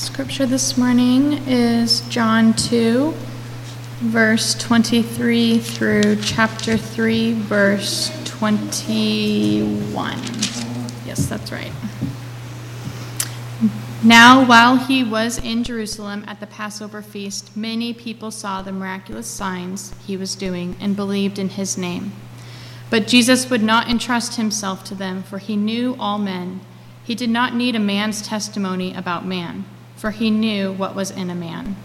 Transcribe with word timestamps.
Scripture 0.00 0.46
this 0.46 0.78
morning 0.78 1.34
is 1.46 2.00
John 2.08 2.54
2, 2.54 3.12
verse 4.00 4.54
23 4.54 5.58
through 5.58 6.16
chapter 6.22 6.78
3, 6.78 7.34
verse 7.34 8.10
21. 8.24 10.16
Yes, 11.04 11.26
that's 11.26 11.52
right. 11.52 11.70
Now, 14.02 14.42
while 14.42 14.78
he 14.78 15.04
was 15.04 15.36
in 15.36 15.64
Jerusalem 15.64 16.24
at 16.26 16.40
the 16.40 16.46
Passover 16.46 17.02
feast, 17.02 17.54
many 17.54 17.92
people 17.92 18.30
saw 18.30 18.62
the 18.62 18.72
miraculous 18.72 19.26
signs 19.26 19.92
he 20.06 20.16
was 20.16 20.34
doing 20.34 20.76
and 20.80 20.96
believed 20.96 21.38
in 21.38 21.50
his 21.50 21.76
name. 21.76 22.12
But 22.88 23.06
Jesus 23.06 23.50
would 23.50 23.62
not 23.62 23.90
entrust 23.90 24.36
himself 24.36 24.82
to 24.84 24.94
them, 24.94 25.22
for 25.22 25.36
he 25.36 25.56
knew 25.56 25.94
all 26.00 26.16
men. 26.16 26.62
He 27.04 27.14
did 27.14 27.28
not 27.28 27.54
need 27.54 27.76
a 27.76 27.78
man's 27.78 28.22
testimony 28.22 28.94
about 28.94 29.26
man, 29.26 29.66
for 30.00 30.12
he 30.12 30.30
knew 30.30 30.72
what 30.72 30.94
was 30.94 31.10
in 31.10 31.28
a 31.28 31.34
man. 31.34 31.76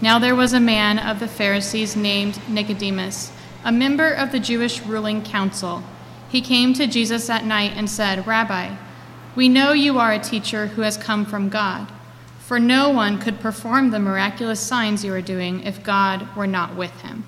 Now 0.00 0.18
there 0.18 0.34
was 0.34 0.52
a 0.52 0.58
man 0.58 0.98
of 0.98 1.20
the 1.20 1.28
Pharisees 1.28 1.94
named 1.94 2.40
Nicodemus, 2.48 3.30
a 3.64 3.70
member 3.70 4.12
of 4.12 4.32
the 4.32 4.40
Jewish 4.40 4.82
ruling 4.82 5.22
council. 5.22 5.84
He 6.28 6.40
came 6.40 6.74
to 6.74 6.88
Jesus 6.88 7.30
at 7.30 7.44
night 7.44 7.74
and 7.76 7.88
said, 7.88 8.26
Rabbi, 8.26 8.74
we 9.36 9.48
know 9.48 9.72
you 9.72 10.00
are 10.00 10.12
a 10.12 10.18
teacher 10.18 10.66
who 10.66 10.82
has 10.82 10.96
come 10.96 11.24
from 11.24 11.48
God, 11.48 11.86
for 12.40 12.58
no 12.58 12.90
one 12.90 13.20
could 13.20 13.38
perform 13.38 13.92
the 13.92 14.00
miraculous 14.00 14.58
signs 14.58 15.04
you 15.04 15.14
are 15.14 15.20
doing 15.20 15.62
if 15.62 15.84
God 15.84 16.26
were 16.34 16.48
not 16.48 16.74
with 16.74 17.02
him. 17.02 17.24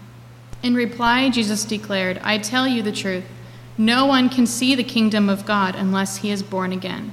In 0.60 0.74
reply, 0.74 1.30
Jesus 1.30 1.64
declared, 1.64 2.18
I 2.24 2.38
tell 2.38 2.66
you 2.66 2.82
the 2.82 2.90
truth. 2.90 3.26
No 3.78 4.06
one 4.06 4.28
can 4.28 4.48
see 4.48 4.74
the 4.74 4.82
kingdom 4.82 5.28
of 5.28 5.46
God 5.46 5.76
unless 5.76 6.16
he 6.16 6.32
is 6.32 6.42
born 6.42 6.72
again. 6.72 7.12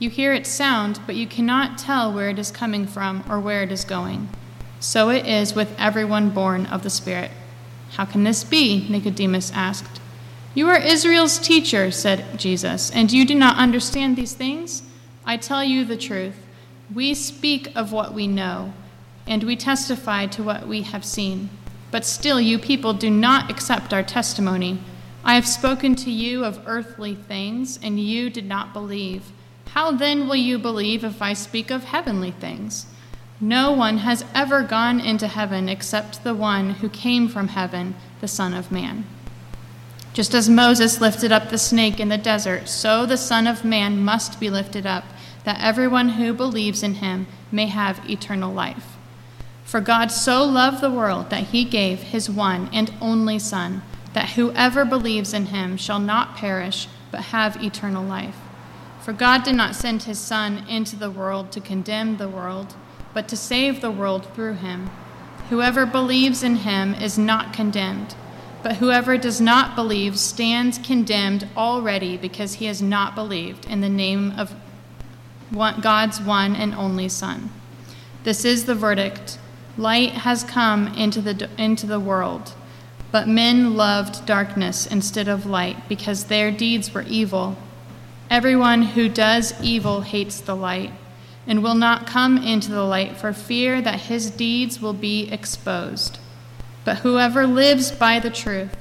You 0.00 0.10
hear 0.10 0.32
its 0.32 0.48
sound, 0.48 1.00
but 1.06 1.16
you 1.16 1.26
cannot 1.26 1.76
tell 1.76 2.12
where 2.12 2.30
it 2.30 2.38
is 2.38 2.52
coming 2.52 2.86
from 2.86 3.24
or 3.28 3.40
where 3.40 3.62
it 3.62 3.72
is 3.72 3.84
going. 3.84 4.28
So 4.78 5.10
it 5.10 5.26
is 5.26 5.54
with 5.54 5.74
everyone 5.76 6.30
born 6.30 6.66
of 6.66 6.84
the 6.84 6.90
Spirit. 6.90 7.32
How 7.92 8.04
can 8.04 8.22
this 8.22 8.44
be? 8.44 8.86
Nicodemus 8.88 9.50
asked. 9.52 10.00
You 10.54 10.68
are 10.68 10.78
Israel's 10.78 11.38
teacher, 11.38 11.90
said 11.90 12.38
Jesus, 12.38 12.90
and 12.92 13.10
you 13.12 13.24
do 13.24 13.34
not 13.34 13.56
understand 13.56 14.16
these 14.16 14.34
things? 14.34 14.82
I 15.24 15.36
tell 15.36 15.64
you 15.64 15.84
the 15.84 15.96
truth. 15.96 16.36
We 16.94 17.14
speak 17.14 17.72
of 17.74 17.92
what 17.92 18.14
we 18.14 18.28
know, 18.28 18.72
and 19.26 19.42
we 19.42 19.56
testify 19.56 20.26
to 20.26 20.42
what 20.44 20.68
we 20.68 20.82
have 20.82 21.04
seen. 21.04 21.50
But 21.90 22.04
still, 22.04 22.40
you 22.40 22.58
people 22.58 22.92
do 22.92 23.10
not 23.10 23.50
accept 23.50 23.92
our 23.92 24.02
testimony. 24.02 24.78
I 25.24 25.34
have 25.34 25.46
spoken 25.46 25.96
to 25.96 26.10
you 26.10 26.44
of 26.44 26.62
earthly 26.66 27.14
things, 27.14 27.80
and 27.82 27.98
you 27.98 28.30
did 28.30 28.46
not 28.46 28.72
believe. 28.72 29.32
How 29.74 29.92
then 29.92 30.28
will 30.28 30.36
you 30.36 30.58
believe 30.58 31.04
if 31.04 31.20
I 31.22 31.32
speak 31.32 31.70
of 31.70 31.84
heavenly 31.84 32.30
things? 32.30 32.86
No 33.40 33.70
one 33.70 33.98
has 33.98 34.24
ever 34.34 34.62
gone 34.62 34.98
into 34.98 35.28
heaven 35.28 35.68
except 35.68 36.24
the 36.24 36.34
one 36.34 36.70
who 36.70 36.88
came 36.88 37.28
from 37.28 37.48
heaven, 37.48 37.94
the 38.20 38.28
Son 38.28 38.52
of 38.52 38.72
Man. 38.72 39.04
Just 40.12 40.34
as 40.34 40.48
Moses 40.48 41.00
lifted 41.00 41.30
up 41.30 41.48
the 41.48 41.58
snake 41.58 42.00
in 42.00 42.08
the 42.08 42.18
desert, 42.18 42.68
so 42.68 43.06
the 43.06 43.16
Son 43.16 43.46
of 43.46 43.64
Man 43.64 44.00
must 44.00 44.40
be 44.40 44.50
lifted 44.50 44.84
up, 44.84 45.04
that 45.44 45.60
everyone 45.62 46.10
who 46.10 46.32
believes 46.32 46.82
in 46.82 46.94
him 46.94 47.28
may 47.52 47.66
have 47.66 48.10
eternal 48.10 48.52
life. 48.52 48.96
For 49.64 49.80
God 49.80 50.10
so 50.10 50.44
loved 50.44 50.80
the 50.80 50.90
world 50.90 51.30
that 51.30 51.48
he 51.48 51.62
gave 51.62 52.02
his 52.02 52.28
one 52.28 52.68
and 52.72 52.92
only 53.00 53.38
Son, 53.38 53.82
that 54.14 54.30
whoever 54.30 54.84
believes 54.84 55.32
in 55.32 55.46
him 55.46 55.76
shall 55.76 56.00
not 56.00 56.36
perish, 56.36 56.88
but 57.12 57.26
have 57.26 57.62
eternal 57.62 58.02
life. 58.02 58.36
For 59.08 59.14
God 59.14 59.42
did 59.42 59.54
not 59.54 59.74
send 59.74 60.02
his 60.02 60.18
Son 60.18 60.66
into 60.68 60.94
the 60.94 61.10
world 61.10 61.50
to 61.52 61.62
condemn 61.62 62.18
the 62.18 62.28
world, 62.28 62.74
but 63.14 63.26
to 63.28 63.38
save 63.38 63.80
the 63.80 63.90
world 63.90 64.26
through 64.34 64.56
him. 64.56 64.90
Whoever 65.48 65.86
believes 65.86 66.42
in 66.42 66.56
him 66.56 66.92
is 66.94 67.16
not 67.16 67.54
condemned 67.54 68.14
but 68.62 68.76
whoever 68.76 69.16
does 69.16 69.40
not 69.40 69.74
believe 69.76 70.18
stands 70.18 70.78
condemned 70.78 71.48
already 71.56 72.16
because 72.16 72.54
he 72.54 72.66
has 72.66 72.82
not 72.82 73.14
believed 73.14 73.64
in 73.66 73.80
the 73.80 73.88
name 73.88 74.32
of 74.36 74.54
God's 75.80 76.20
one 76.20 76.54
and 76.56 76.74
only 76.74 77.08
Son. 77.08 77.50
This 78.24 78.44
is 78.44 78.64
the 78.64 78.74
verdict. 78.74 79.38
Light 79.76 80.10
has 80.10 80.42
come 80.44 80.88
into 80.88 81.22
the, 81.22 81.48
into 81.56 81.86
the 81.86 82.00
world, 82.00 82.52
but 83.12 83.28
men 83.28 83.76
loved 83.76 84.26
darkness 84.26 84.86
instead 84.86 85.28
of 85.28 85.46
light 85.46 85.88
because 85.88 86.24
their 86.24 86.50
deeds 86.50 86.92
were 86.92 87.02
evil. 87.02 87.56
Everyone 88.30 88.82
who 88.82 89.08
does 89.08 89.54
evil 89.62 90.02
hates 90.02 90.40
the 90.40 90.54
light 90.54 90.92
and 91.46 91.62
will 91.62 91.74
not 91.74 92.06
come 92.06 92.36
into 92.36 92.70
the 92.70 92.84
light 92.84 93.16
for 93.16 93.32
fear 93.32 93.80
that 93.80 94.02
his 94.02 94.30
deeds 94.30 94.82
will 94.82 94.92
be 94.92 95.30
exposed. 95.32 96.18
But 96.84 96.98
whoever 96.98 97.46
lives 97.46 97.90
by 97.90 98.18
the 98.18 98.30
truth 98.30 98.76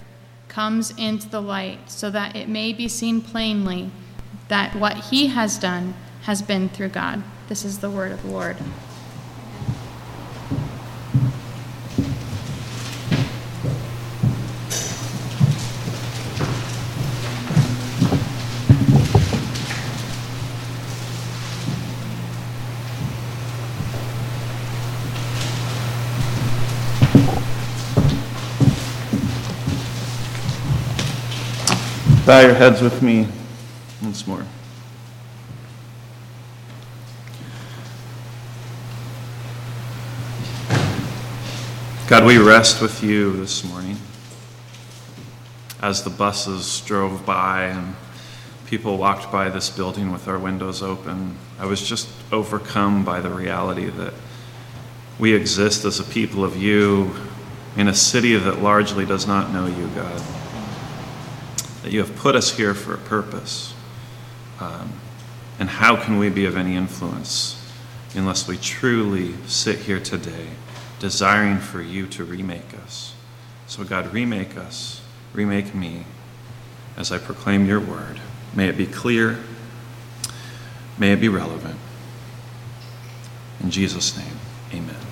comes 0.50 0.91
into 0.97 1.30
the 1.30 1.41
light, 1.41 1.90
so 1.90 2.09
that 2.09 2.35
it 2.35 2.50
may 2.50 2.74
be 2.74 2.90
seen 2.90 3.22
plainly 3.22 3.90
that 4.50 4.75
what 4.75 4.97
he 5.06 5.28
has 5.28 5.58
done 5.58 5.94
has 6.24 6.41
been 6.41 6.68
through 6.68 6.90
God. 6.90 7.24
This 7.47 7.64
is 7.64 7.79
the 7.79 7.90
word 7.90 8.12
of 8.12 8.24
the 8.24 8.29
Lord. 8.29 8.58
Bow 32.27 32.41
your 32.41 32.55
heads 32.55 32.81
with 32.81 33.01
me 33.01 33.25
once 34.03 34.27
more. 34.27 34.43
God, 42.09 42.25
we 42.25 42.37
rest 42.37 42.81
with 42.81 43.01
you 43.01 43.31
this 43.37 43.63
morning 43.63 43.95
as 45.81 46.03
the 46.03 46.09
buses 46.09 46.81
drove 46.81 47.25
by 47.25 47.63
and 47.67 47.95
people 48.66 48.97
walked 48.97 49.31
by 49.31 49.47
this 49.47 49.69
building 49.69 50.11
with 50.11 50.27
our 50.27 50.37
windows 50.37 50.83
open. 50.83 51.37
I 51.57 51.66
was 51.66 51.81
just 51.81 52.09
overcome 52.33 53.05
by 53.05 53.21
the 53.21 53.29
reality 53.29 53.89
that 53.91 54.13
we 55.17 55.33
exist 55.33 55.85
as 55.85 56.01
a 56.01 56.03
people 56.03 56.43
of 56.43 56.57
you 56.57 57.16
in 57.77 57.87
a 57.87 57.95
city 57.95 58.35
that 58.35 58.61
largely 58.61 59.05
does 59.05 59.25
not 59.25 59.53
know 59.53 59.67
you, 59.67 59.87
God 59.95 60.36
that 61.87 61.93
you 61.93 62.03
have 62.03 62.17
put 62.17 62.35
us 62.35 62.57
here 62.57 62.73
for 62.73 62.93
a 62.93 62.97
purpose. 62.97 63.73
Um, 64.59 64.91
and 65.57 65.69
how 65.69 65.95
can 65.95 66.17
we 66.17 66.29
be 66.29 66.45
of 66.45 66.57
any 66.57 66.75
influence 66.75 67.65
unless 68.13 68.45
we 68.45 68.57
truly 68.57 69.34
sit 69.45 69.79
here 69.79 70.01
today 70.01 70.47
desiring 70.99 71.59
for 71.59 71.81
you 71.81 72.05
to 72.07 72.25
remake 72.25 72.73
us? 72.84 73.16
So, 73.67 73.85
God, 73.85 74.13
remake 74.13 74.57
us, 74.57 75.01
remake 75.31 75.73
me 75.73 76.03
as 76.97 77.13
I 77.13 77.19
proclaim 77.19 77.66
your 77.66 77.79
word. 77.79 78.19
May 78.53 78.67
it 78.67 78.75
be 78.75 78.85
clear, 78.85 79.40
may 80.97 81.13
it 81.13 81.22
be 81.22 81.29
relevant. 81.29 81.79
In 83.61 83.72
Jesus' 83.72 84.17
name, 84.17 84.40
amen. 84.73 85.07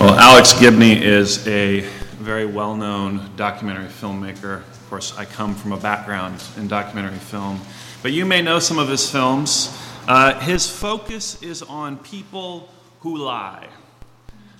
Well, 0.00 0.14
Alex 0.30 0.52
Gibney 0.60 1.02
is 1.02 1.44
a 1.48 1.80
very 2.20 2.46
well 2.46 2.76
known 2.76 3.28
documentary 3.34 3.88
filmmaker. 3.88 4.58
Of 4.58 4.88
course, 4.88 5.18
I 5.18 5.24
come 5.24 5.56
from 5.56 5.72
a 5.72 5.76
background 5.76 6.40
in 6.56 6.68
documentary 6.68 7.18
film, 7.18 7.60
but 8.00 8.12
you 8.12 8.24
may 8.24 8.40
know 8.40 8.60
some 8.60 8.78
of 8.78 8.88
his 8.88 9.10
films. 9.10 9.76
Uh, 10.06 10.38
his 10.38 10.70
focus 10.70 11.42
is 11.42 11.62
on 11.62 11.98
people 11.98 12.68
who 13.00 13.16
lie. 13.16 13.66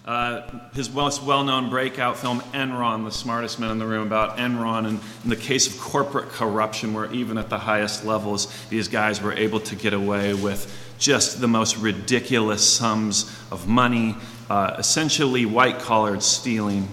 Uh, 0.05 0.71
his 0.75 0.91
most 0.91 1.23
well 1.23 1.45
known 1.45 1.71
breakout 1.71 2.17
film, 2.17 2.41
Enron, 2.53 3.05
The 3.05 3.13
Smartest 3.13 3.61
Man 3.61 3.71
in 3.71 3.79
the 3.79 3.87
Room, 3.87 4.05
about 4.05 4.39
Enron 4.39 4.89
and 4.89 4.99
in 5.23 5.31
the 5.31 5.37
case 5.37 5.73
of 5.73 5.81
corporate 5.81 6.31
corruption, 6.31 6.93
where 6.93 7.11
even 7.13 7.39
at 7.39 7.49
the 7.49 7.59
highest 7.59 8.05
levels, 8.05 8.53
these 8.71 8.89
guys 8.89 9.23
were 9.23 9.35
able 9.35 9.61
to 9.61 9.77
get 9.77 9.95
away 9.95 10.35
with 10.35 10.77
just 10.99 11.41
the 11.41 11.49
most 11.49 11.77
ridiculous 11.77 12.69
sums 12.69 13.31
of 13.53 13.69
money, 13.69 14.17
uh, 14.51 14.75
essentially 14.79 15.47
white 15.47 15.79
collared 15.79 16.23
stealing. 16.23 16.89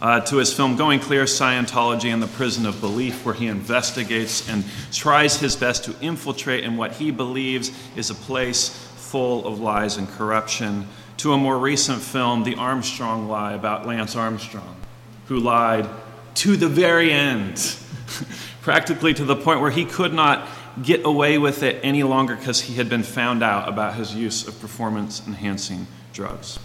Uh, 0.00 0.20
to 0.20 0.36
his 0.36 0.52
film 0.52 0.76
Going 0.76 1.00
Clear 1.00 1.24
Scientology 1.24 2.12
and 2.12 2.22
the 2.22 2.28
Prison 2.28 2.66
of 2.66 2.80
Belief, 2.80 3.24
where 3.24 3.34
he 3.34 3.46
investigates 3.46 4.48
and 4.48 4.64
tries 4.92 5.40
his 5.40 5.56
best 5.56 5.84
to 5.84 5.94
infiltrate 6.00 6.62
in 6.62 6.76
what 6.76 6.92
he 6.92 7.10
believes 7.10 7.72
is 7.96 8.10
a 8.10 8.14
place 8.14 8.68
full 8.68 9.46
of 9.46 9.58
lies 9.58 9.96
and 9.96 10.08
corruption 10.08 10.86
to 11.16 11.32
a 11.32 11.38
more 11.38 11.58
recent 11.58 12.00
film, 12.00 12.44
The 12.44 12.54
Armstrong 12.54 13.28
Lie, 13.28 13.54
about 13.54 13.86
Lance 13.86 14.14
Armstrong, 14.14 14.76
who 15.26 15.40
lied 15.40 15.88
to 16.34 16.56
the 16.56 16.68
very 16.68 17.12
end, 17.12 17.54
practically 18.62 19.14
to 19.14 19.24
the 19.24 19.34
point 19.34 19.60
where 19.60 19.72
he 19.72 19.84
could 19.84 20.14
not 20.14 20.46
get 20.80 21.04
away 21.04 21.38
with 21.38 21.64
it 21.64 21.80
any 21.82 22.04
longer 22.04 22.36
because 22.36 22.60
he 22.60 22.74
had 22.74 22.88
been 22.88 23.02
found 23.02 23.42
out 23.42 23.68
about 23.68 23.94
his 23.94 24.14
use 24.14 24.46
of 24.46 24.60
performance 24.60 25.26
enhancing 25.26 25.88
drugs. 26.18 26.58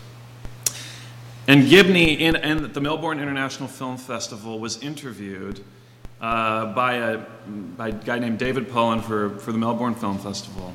And 1.47 1.69
Gibney, 1.69 2.19
in, 2.19 2.35
in 2.37 2.73
the 2.73 2.81
Melbourne 2.81 3.19
International 3.19 3.69
Film 3.69 3.97
Festival, 3.97 4.59
was 4.59 4.81
interviewed 4.81 5.63
uh, 6.19 6.73
by, 6.73 6.93
a, 6.95 7.17
by 7.77 7.89
a 7.89 7.91
guy 7.91 8.17
named 8.17 8.39
David 8.39 8.67
Pullen 8.67 8.99
for, 8.99 9.37
for 9.37 9.51
the 9.51 9.59
Melbourne 9.59 9.93
Film 9.93 10.17
Festival. 10.17 10.73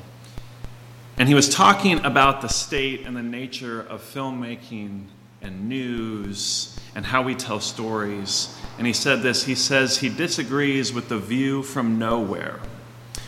And 1.17 1.27
he 1.27 1.35
was 1.35 1.49
talking 1.49 2.05
about 2.05 2.39
the 2.39 2.47
state 2.47 3.05
and 3.05 3.17
the 3.17 3.21
nature 3.21 3.81
of 3.81 4.01
filmmaking 4.01 5.07
and 5.41 5.67
news 5.67 6.79
and 6.95 7.05
how 7.05 7.21
we 7.21 7.35
tell 7.35 7.59
stories. 7.59 8.57
And 8.77 8.87
he 8.87 8.93
said 8.93 9.21
this 9.21 9.43
he 9.43 9.55
says 9.55 9.97
he 9.97 10.07
disagrees 10.07 10.93
with 10.93 11.09
the 11.09 11.19
view 11.19 11.63
from 11.63 11.99
nowhere, 11.99 12.61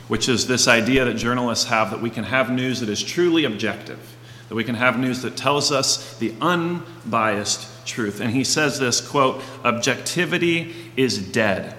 which 0.07 0.29
is 0.29 0.47
this 0.47 0.69
idea 0.69 1.03
that 1.03 1.15
journalists 1.15 1.65
have 1.65 1.91
that 1.91 2.01
we 2.01 2.09
can 2.09 2.23
have 2.23 2.49
news 2.49 2.79
that 2.79 2.87
is 2.87 3.03
truly 3.03 3.43
objective, 3.43 4.15
that 4.51 4.55
we 4.55 4.65
can 4.65 4.75
have 4.75 4.99
news 4.99 5.21
that 5.21 5.37
tells 5.37 5.71
us 5.71 6.17
the 6.17 6.33
unbiased 6.41 7.69
truth. 7.85 8.19
And 8.19 8.31
he 8.31 8.43
says 8.43 8.79
this 8.79 8.99
quote, 8.99 9.41
objectivity 9.63 10.75
is 10.97 11.17
dead. 11.31 11.73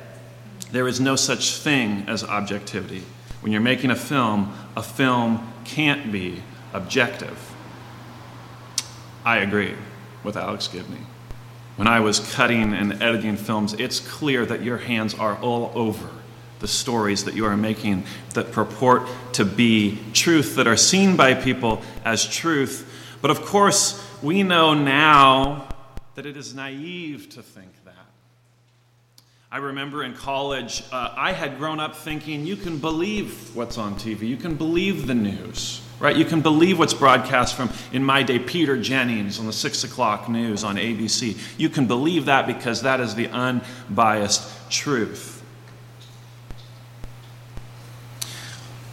There 0.70 0.88
is 0.88 0.98
no 0.98 1.14
such 1.14 1.56
thing 1.56 2.04
as 2.08 2.24
objectivity. 2.24 3.02
When 3.42 3.52
you're 3.52 3.60
making 3.60 3.90
a 3.90 3.94
film, 3.94 4.56
a 4.74 4.82
film 4.82 5.52
can't 5.66 6.10
be 6.10 6.42
objective. 6.72 7.52
I 9.22 9.40
agree 9.40 9.74
with 10.24 10.38
Alex 10.38 10.66
Gibney. 10.66 11.04
When 11.76 11.86
I 11.86 12.00
was 12.00 12.20
cutting 12.20 12.72
and 12.72 13.02
editing 13.02 13.36
films, 13.36 13.74
it's 13.74 14.00
clear 14.00 14.46
that 14.46 14.62
your 14.62 14.78
hands 14.78 15.12
are 15.12 15.36
all 15.42 15.72
over 15.74 16.08
the 16.62 16.68
stories 16.68 17.24
that 17.24 17.34
you 17.34 17.44
are 17.44 17.56
making 17.56 18.04
that 18.32 18.52
purport 18.52 19.06
to 19.34 19.44
be 19.44 19.98
truth, 20.14 20.56
that 20.56 20.66
are 20.66 20.76
seen 20.76 21.16
by 21.16 21.34
people 21.34 21.82
as 22.06 22.26
truth. 22.26 22.88
But 23.20 23.30
of 23.30 23.42
course, 23.42 24.02
we 24.22 24.42
know 24.42 24.72
now 24.72 25.68
that 26.14 26.24
it 26.24 26.36
is 26.36 26.54
naive 26.54 27.28
to 27.30 27.42
think 27.42 27.70
that. 27.84 27.94
I 29.50 29.58
remember 29.58 30.02
in 30.02 30.14
college, 30.14 30.82
uh, 30.92 31.12
I 31.16 31.32
had 31.32 31.58
grown 31.58 31.78
up 31.78 31.96
thinking 31.96 32.46
you 32.46 32.56
can 32.56 32.78
believe 32.78 33.54
what's 33.54 33.76
on 33.76 33.96
TV, 33.96 34.22
you 34.22 34.36
can 34.36 34.54
believe 34.54 35.06
the 35.06 35.14
news, 35.14 35.82
right? 35.98 36.16
You 36.16 36.24
can 36.24 36.40
believe 36.40 36.78
what's 36.78 36.94
broadcast 36.94 37.54
from, 37.54 37.70
in 37.92 38.04
my 38.04 38.22
day, 38.22 38.38
Peter 38.38 38.80
Jennings 38.80 39.38
on 39.38 39.46
the 39.46 39.52
6 39.52 39.84
o'clock 39.84 40.28
news 40.28 40.64
on 40.64 40.76
ABC. 40.76 41.36
You 41.58 41.68
can 41.68 41.86
believe 41.86 42.26
that 42.26 42.46
because 42.46 42.82
that 42.82 43.00
is 43.00 43.14
the 43.14 43.28
unbiased 43.28 44.70
truth. 44.70 45.31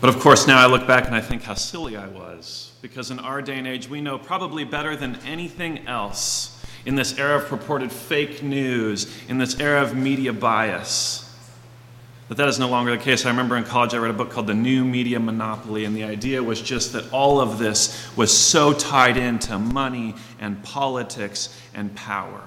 But 0.02 0.10
of 0.10 0.20
course, 0.20 0.48
now 0.48 0.58
I 0.58 0.66
look 0.66 0.88
back 0.88 1.08
and 1.08 1.16
I 1.16 1.20
think 1.20 1.44
how 1.44 1.56
silly 1.56 1.98
I 1.98 2.08
was, 2.08 2.72
because 2.82 3.12
in 3.12 3.20
our 3.20 3.42
day 3.42 3.58
and 3.58 3.68
age, 3.68 3.90
we 3.90 4.00
know 4.00 4.18
probably 4.18 4.64
better 4.64 4.96
than 4.96 5.18
anything 5.26 5.86
else 5.88 6.64
in 6.86 6.96
this 6.96 7.18
era 7.20 7.36
of 7.36 7.48
purported 7.48 7.92
fake 7.92 8.42
news, 8.42 9.14
in 9.28 9.38
this 9.38 9.60
era 9.60 9.82
of 9.82 9.96
media 9.96 10.32
bias. 10.32 11.26
But 12.30 12.38
that 12.38 12.48
is 12.48 12.60
no 12.60 12.70
longer 12.70 12.92
the 12.92 13.04
case. 13.04 13.26
I 13.26 13.30
remember 13.30 13.58
in 13.58 13.66
college 13.66 13.94
I 13.94 13.98
read 13.98 14.12
a 14.12 14.14
book 14.14 14.30
called 14.30 14.48
The 14.48 14.54
New 14.54 14.86
Media 14.86 15.20
Monopoly, 15.20 15.84
and 15.84 15.94
the 15.94 16.06
idea 16.06 16.42
was 16.42 16.62
just 16.62 16.94
that 16.94 17.12
all 17.12 17.42
of 17.42 17.58
this 17.60 18.16
was 18.16 18.36
so 18.36 18.72
tied 18.72 19.18
into 19.18 19.60
money 19.60 20.16
and 20.40 20.64
politics 20.64 21.60
and 21.74 21.94
power. 21.96 22.42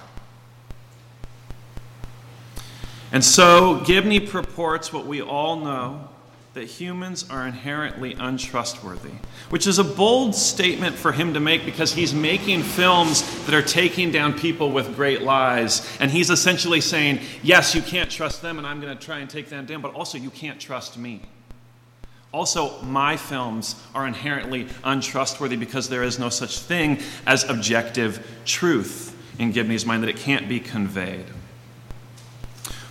And 3.11 3.23
so 3.23 3.83
Gibney 3.85 4.21
purports 4.21 4.91
what 4.91 5.05
we 5.05 5.21
all 5.21 5.57
know 5.57 6.09
that 6.55 6.65
humans 6.65 7.25
are 7.31 7.47
inherently 7.47 8.15
untrustworthy, 8.15 9.13
which 9.49 9.67
is 9.67 9.79
a 9.79 9.85
bold 9.85 10.35
statement 10.35 10.95
for 10.95 11.13
him 11.13 11.33
to 11.33 11.41
make 11.41 11.65
because 11.65 11.95
he's 11.95 12.13
making 12.13 12.63
films 12.63 13.23
that 13.47 13.55
are 13.55 13.63
taking 13.63 14.11
down 14.11 14.39
people 14.39 14.71
with 14.71 14.95
great 14.95 15.23
lies. 15.23 15.97
And 15.99 16.11
he's 16.11 16.29
essentially 16.29 16.83
saying, 16.83 17.21
yes, 17.43 17.75
you 17.75 17.81
can't 17.81 18.11
trust 18.11 18.43
them, 18.43 18.59
and 18.59 18.67
I'm 18.67 18.81
going 18.83 18.97
to 18.97 19.03
try 19.03 19.21
and 19.21 19.31
take 19.31 19.49
them 19.49 19.65
down, 19.65 19.81
but 19.81 19.95
also 19.95 20.19
you 20.19 20.31
can't 20.31 20.61
trust 20.61 20.99
me. 20.99 21.23
Also, 22.33 22.81
my 22.83 23.17
films 23.17 23.77
are 23.95 24.07
inherently 24.07 24.67
untrustworthy 24.85 25.57
because 25.57 25.89
there 25.89 26.03
is 26.03 26.19
no 26.19 26.29
such 26.29 26.59
thing 26.59 26.99
as 27.27 27.45
objective 27.45 28.27
truth 28.45 29.17
in 29.39 29.53
Gibney's 29.53 29.87
mind, 29.87 30.03
that 30.03 30.11
it 30.11 30.17
can't 30.17 30.49
be 30.49 30.61
conveyed. 30.61 31.25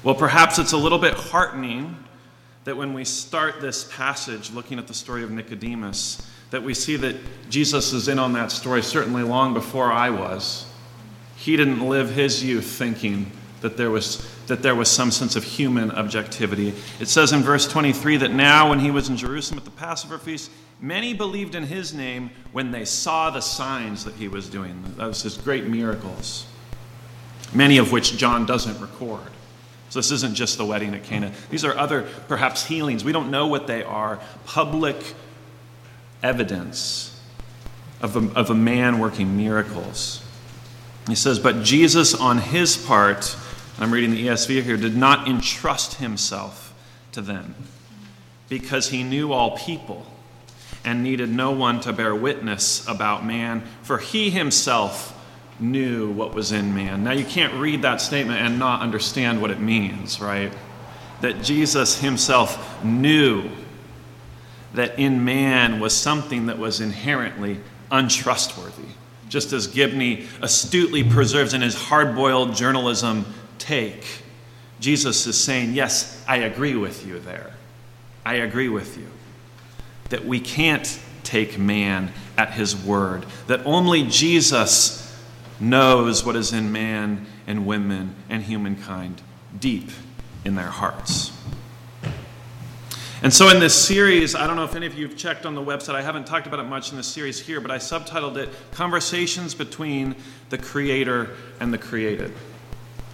Well, 0.03 0.15
perhaps 0.15 0.57
it's 0.57 0.71
a 0.71 0.77
little 0.77 0.97
bit 0.97 1.13
heartening 1.13 1.95
that 2.63 2.77
when 2.77 2.93
we 2.93 3.03
start 3.03 3.59
this 3.61 3.83
passage 3.85 4.51
looking 4.51 4.77
at 4.77 4.87
the 4.87 4.93
story 4.93 5.23
of 5.23 5.31
Nicodemus, 5.31 6.27
that 6.51 6.61
we 6.61 6.73
see 6.73 6.95
that 6.97 7.15
Jesus 7.49 7.93
is 7.93 8.07
in 8.07 8.19
on 8.19 8.33
that 8.33 8.51
story 8.51 8.83
certainly 8.83 9.23
long 9.23 9.53
before 9.53 9.91
I 9.91 10.09
was. 10.09 10.65
He 11.37 11.57
didn't 11.57 11.87
live 11.87 12.11
his 12.11 12.43
youth 12.43 12.65
thinking 12.65 13.31
that 13.61 13.77
there 13.77 13.89
was 13.89 14.29
that 14.47 14.61
there 14.61 14.75
was 14.75 14.89
some 14.89 15.11
sense 15.11 15.37
of 15.37 15.45
human 15.45 15.91
objectivity. 15.91 16.73
It 16.99 17.07
says 17.07 17.31
in 17.31 17.39
verse 17.41 17.67
23 17.69 18.17
that 18.17 18.31
now 18.31 18.69
when 18.69 18.79
he 18.79 18.91
was 18.91 19.07
in 19.07 19.15
Jerusalem 19.15 19.59
at 19.59 19.63
the 19.63 19.71
Passover 19.71 20.17
feast, 20.17 20.51
many 20.81 21.13
believed 21.13 21.55
in 21.55 21.63
his 21.63 21.93
name 21.93 22.31
when 22.51 22.71
they 22.71 22.83
saw 22.83 23.29
the 23.29 23.39
signs 23.39 24.03
that 24.03 24.15
he 24.15 24.27
was 24.27 24.49
doing. 24.49 24.83
Those 24.97 25.21
his 25.21 25.37
great 25.37 25.67
miracles. 25.67 26.47
Many 27.53 27.77
of 27.77 27.93
which 27.93 28.17
John 28.17 28.45
doesn't 28.45 28.77
record. 28.81 29.31
So 29.91 29.99
this 29.99 30.11
isn't 30.11 30.35
just 30.35 30.57
the 30.57 30.65
wedding 30.65 30.95
at 30.95 31.03
Cana. 31.03 31.33
These 31.49 31.65
are 31.65 31.77
other, 31.77 32.07
perhaps, 32.29 32.65
healings. 32.65 33.03
We 33.03 33.11
don't 33.11 33.29
know 33.29 33.47
what 33.47 33.67
they 33.67 33.83
are. 33.83 34.21
Public 34.45 34.95
evidence 36.23 37.21
of 38.01 38.15
a, 38.15 38.39
of 38.39 38.49
a 38.49 38.55
man 38.55 38.99
working 38.99 39.35
miracles. 39.35 40.25
He 41.09 41.15
says, 41.15 41.39
But 41.39 41.63
Jesus, 41.63 42.15
on 42.15 42.37
his 42.37 42.77
part, 42.77 43.35
I'm 43.79 43.91
reading 43.91 44.11
the 44.11 44.27
ESV 44.27 44.63
here, 44.63 44.77
did 44.77 44.95
not 44.95 45.27
entrust 45.27 45.95
himself 45.95 46.73
to 47.11 47.19
them 47.19 47.53
because 48.47 48.91
he 48.91 49.03
knew 49.03 49.33
all 49.33 49.57
people 49.57 50.05
and 50.85 51.03
needed 51.03 51.29
no 51.29 51.51
one 51.51 51.81
to 51.81 51.91
bear 51.91 52.15
witness 52.15 52.87
about 52.87 53.25
man, 53.25 53.63
for 53.83 53.97
he 53.97 54.29
himself 54.29 55.17
knew 55.61 56.11
what 56.11 56.33
was 56.33 56.51
in 56.51 56.73
man. 56.73 57.03
Now, 57.03 57.11
you 57.11 57.25
can't 57.25 57.53
read 57.53 57.83
that 57.83 58.01
statement 58.01 58.41
and 58.41 58.57
not 58.57 58.81
understand 58.81 59.41
what 59.41 59.51
it 59.51 59.59
means, 59.59 60.19
right? 60.19 60.51
That 61.21 61.43
Jesus 61.43 61.99
himself 61.99 62.83
knew 62.83 63.49
that 64.73 64.97
in 64.97 65.23
man 65.23 65.79
was 65.79 65.95
something 65.95 66.47
that 66.47 66.57
was 66.57 66.81
inherently 66.81 67.59
untrustworthy. 67.91 68.87
Just 69.29 69.53
as 69.53 69.67
Gibney 69.67 70.27
astutely 70.41 71.03
preserves 71.03 71.53
in 71.53 71.61
his 71.61 71.75
hard 71.75 72.15
boiled 72.15 72.55
journalism 72.55 73.25
take, 73.59 74.03
Jesus 74.79 75.27
is 75.27 75.41
saying, 75.41 75.73
Yes, 75.73 76.23
I 76.27 76.37
agree 76.37 76.75
with 76.75 77.05
you 77.05 77.19
there. 77.19 77.53
I 78.25 78.35
agree 78.35 78.69
with 78.69 78.97
you. 78.97 79.07
That 80.09 80.25
we 80.25 80.39
can't 80.39 80.99
take 81.23 81.57
man 81.57 82.11
at 82.37 82.51
his 82.51 82.75
word, 82.75 83.25
that 83.47 83.65
only 83.65 84.03
Jesus 84.03 85.00
knows 85.61 86.25
what 86.25 86.35
is 86.35 86.51
in 86.53 86.71
man 86.71 87.25
and 87.47 87.65
women 87.65 88.15
and 88.29 88.43
humankind 88.43 89.21
deep 89.59 89.89
in 90.43 90.55
their 90.55 90.69
hearts. 90.69 91.31
And 93.23 93.31
so, 93.31 93.49
in 93.49 93.59
this 93.59 93.75
series, 93.75 94.33
I 94.33 94.47
don't 94.47 94.55
know 94.55 94.63
if 94.63 94.75
any 94.75 94.87
of 94.87 94.95
you 94.95 95.07
have 95.07 95.15
checked 95.15 95.45
on 95.45 95.53
the 95.53 95.61
website. 95.61 95.93
I 95.93 96.01
haven't 96.01 96.25
talked 96.25 96.47
about 96.47 96.59
it 96.59 96.63
much 96.63 96.89
in 96.89 96.97
this 96.97 97.05
series 97.05 97.39
here, 97.39 97.61
but 97.61 97.69
I 97.69 97.77
subtitled 97.77 98.37
it 98.37 98.49
Conversations 98.71 99.53
Between 99.53 100.15
the 100.49 100.57
Creator 100.57 101.29
and 101.59 101.71
the 101.71 101.77
Created. 101.77 102.33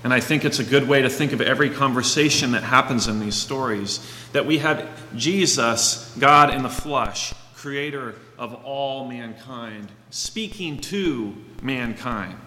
And 0.05 0.13
I 0.13 0.21
think 0.21 0.45
it's 0.45 0.59
a 0.59 0.63
good 0.63 0.87
way 0.87 1.01
to 1.01 1.09
think 1.09 1.33
of 1.33 1.41
every 1.41 1.69
conversation 1.69 2.53
that 2.53 2.63
happens 2.63 3.09
in 3.09 3.19
these 3.19 3.35
stories 3.35 3.99
that 4.31 4.45
we 4.45 4.59
have 4.59 4.87
Jesus, 5.17 6.15
God 6.17 6.53
in 6.53 6.63
the 6.63 6.69
flesh, 6.69 7.33
creator 7.55 8.15
of 8.37 8.53
all 8.63 9.09
mankind, 9.09 9.91
speaking 10.17 10.79
to 10.79 11.31
mankind. 11.61 12.39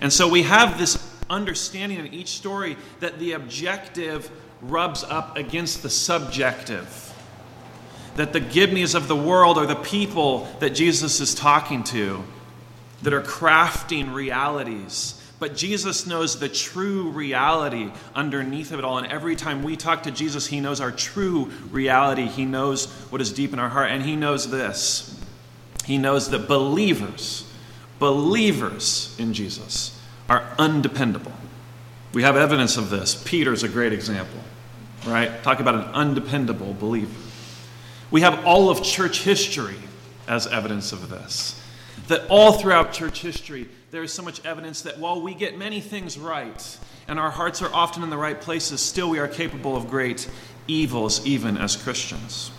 And 0.00 0.12
so 0.12 0.28
we 0.28 0.42
have 0.42 0.78
this 0.78 0.98
understanding 1.30 2.00
in 2.00 2.12
each 2.12 2.30
story 2.30 2.76
that 2.98 3.20
the 3.20 3.32
objective 3.32 4.28
rubs 4.60 5.04
up 5.04 5.36
against 5.36 5.84
the 5.84 5.90
subjective. 5.90 7.12
That 8.16 8.32
the 8.32 8.40
Gibneys 8.40 8.96
of 8.96 9.06
the 9.06 9.14
world 9.14 9.58
are 9.58 9.66
the 9.66 9.76
people 9.76 10.48
that 10.58 10.70
Jesus 10.70 11.20
is 11.20 11.36
talking 11.36 11.84
to, 11.84 12.24
that 13.02 13.12
are 13.12 13.22
crafting 13.22 14.12
realities. 14.12 15.20
But 15.38 15.56
Jesus 15.56 16.06
knows 16.08 16.40
the 16.40 16.48
true 16.48 17.10
reality 17.10 17.92
underneath 18.16 18.72
of 18.72 18.80
it 18.80 18.84
all. 18.84 18.98
And 18.98 19.06
every 19.06 19.36
time 19.36 19.62
we 19.62 19.76
talk 19.76 20.02
to 20.04 20.10
Jesus, 20.10 20.48
He 20.48 20.58
knows 20.58 20.80
our 20.80 20.90
true 20.90 21.52
reality. 21.70 22.26
He 22.26 22.44
knows 22.44 22.86
what 23.10 23.20
is 23.20 23.32
deep 23.32 23.52
in 23.52 23.60
our 23.60 23.68
heart. 23.68 23.92
And 23.92 24.02
He 24.02 24.16
knows 24.16 24.50
this 24.50 25.13
He 25.84 25.98
knows 25.98 26.30
that 26.30 26.48
believers, 26.48 27.50
believers 27.98 29.14
in 29.18 29.34
Jesus, 29.34 30.00
are 30.28 30.54
undependable. 30.58 31.32
We 32.12 32.22
have 32.22 32.36
evidence 32.36 32.76
of 32.76 32.90
this. 32.90 33.20
Peter's 33.24 33.62
a 33.62 33.68
great 33.68 33.92
example, 33.92 34.40
right? 35.06 35.42
Talk 35.42 35.60
about 35.60 35.74
an 35.74 35.84
undependable 35.92 36.74
believer. 36.74 37.20
We 38.10 38.20
have 38.20 38.44
all 38.46 38.70
of 38.70 38.82
church 38.82 39.22
history 39.22 39.76
as 40.28 40.46
evidence 40.46 40.92
of 40.92 41.10
this. 41.10 41.60
That 42.08 42.26
all 42.28 42.52
throughout 42.52 42.92
church 42.92 43.20
history, 43.20 43.68
there 43.90 44.02
is 44.02 44.12
so 44.12 44.22
much 44.22 44.44
evidence 44.44 44.82
that 44.82 44.98
while 44.98 45.20
we 45.20 45.34
get 45.34 45.58
many 45.58 45.80
things 45.80 46.18
right 46.18 46.78
and 47.08 47.18
our 47.18 47.30
hearts 47.30 47.62
are 47.62 47.72
often 47.74 48.02
in 48.02 48.10
the 48.10 48.16
right 48.16 48.40
places, 48.40 48.80
still 48.80 49.10
we 49.10 49.18
are 49.18 49.28
capable 49.28 49.76
of 49.76 49.88
great 49.88 50.28
evils, 50.66 51.24
even 51.26 51.56
as 51.58 51.76
Christians. 51.76 52.50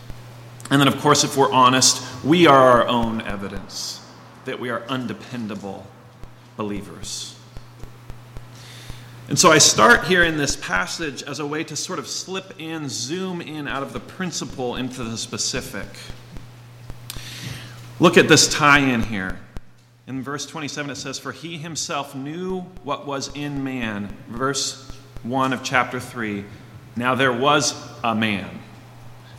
And 0.72 0.81
then, 0.81 0.88
of 0.88 0.98
course, 1.00 1.24
if 1.24 1.38
we're 1.38 1.51
honest, 1.51 2.03
we 2.24 2.48
are 2.48 2.81
our 2.81 2.88
own 2.88 3.22
evidence 3.22 4.01
that 4.45 4.60
we 4.60 4.69
are 4.69 4.84
undependable 4.88 5.86
believers. 6.57 7.36
And 9.27 9.38
so 9.38 9.51
I 9.51 9.57
start 9.57 10.05
here 10.05 10.24
in 10.24 10.38
this 10.38 10.55
passage 10.55 11.24
as 11.24 11.39
a 11.39 11.45
way 11.45 11.63
to 11.63 11.75
sort 11.75 11.98
of 11.98 12.07
slip 12.07 12.60
in, 12.60 12.89
zoom 12.89 13.41
in 13.41 13.67
out 13.67 13.84
of 13.84 13.91
the 13.91 14.00
principle 14.00 14.75
into 14.75 15.03
the 15.03 15.17
specific. 15.17 15.88
Look 18.00 18.17
at 18.17 18.27
this 18.27 18.48
tie 18.48 18.79
in 18.79 19.01
here. 19.01 19.39
In 20.07 20.22
verse 20.22 20.45
27, 20.45 20.91
it 20.91 20.95
says, 20.95 21.17
For 21.17 21.31
he 21.31 21.57
himself 21.57 22.13
knew 22.13 22.62
what 22.84 23.07
was 23.07 23.36
in 23.36 23.63
man. 23.63 24.15
Verse 24.27 24.91
1 25.24 25.53
of 25.53 25.63
chapter 25.63 26.00
3. 26.00 26.45
Now 26.95 27.15
there 27.15 27.34
was 27.34 27.74
a 28.03 28.13
man 28.13 28.60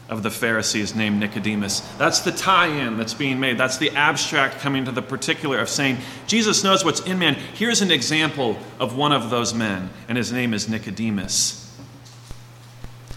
of 0.08 0.22
the 0.22 0.30
Pharisees 0.30 0.94
named 0.94 1.18
Nicodemus. 1.18 1.80
That's 1.98 2.20
the 2.20 2.30
tie 2.30 2.68
in 2.68 2.96
that's 2.96 3.14
being 3.14 3.40
made. 3.40 3.58
That's 3.58 3.76
the 3.76 3.90
abstract 3.90 4.60
coming 4.60 4.84
to 4.84 4.92
the 4.92 5.02
particular 5.02 5.58
of 5.58 5.68
saying, 5.68 5.98
Jesus 6.26 6.62
knows 6.62 6.84
what's 6.84 7.00
in 7.00 7.18
man. 7.18 7.34
Here's 7.34 7.82
an 7.82 7.90
example 7.90 8.56
of 8.78 8.96
one 8.96 9.12
of 9.12 9.30
those 9.30 9.52
men, 9.52 9.90
and 10.08 10.16
his 10.16 10.32
name 10.32 10.54
is 10.54 10.68
Nicodemus. 10.68 11.62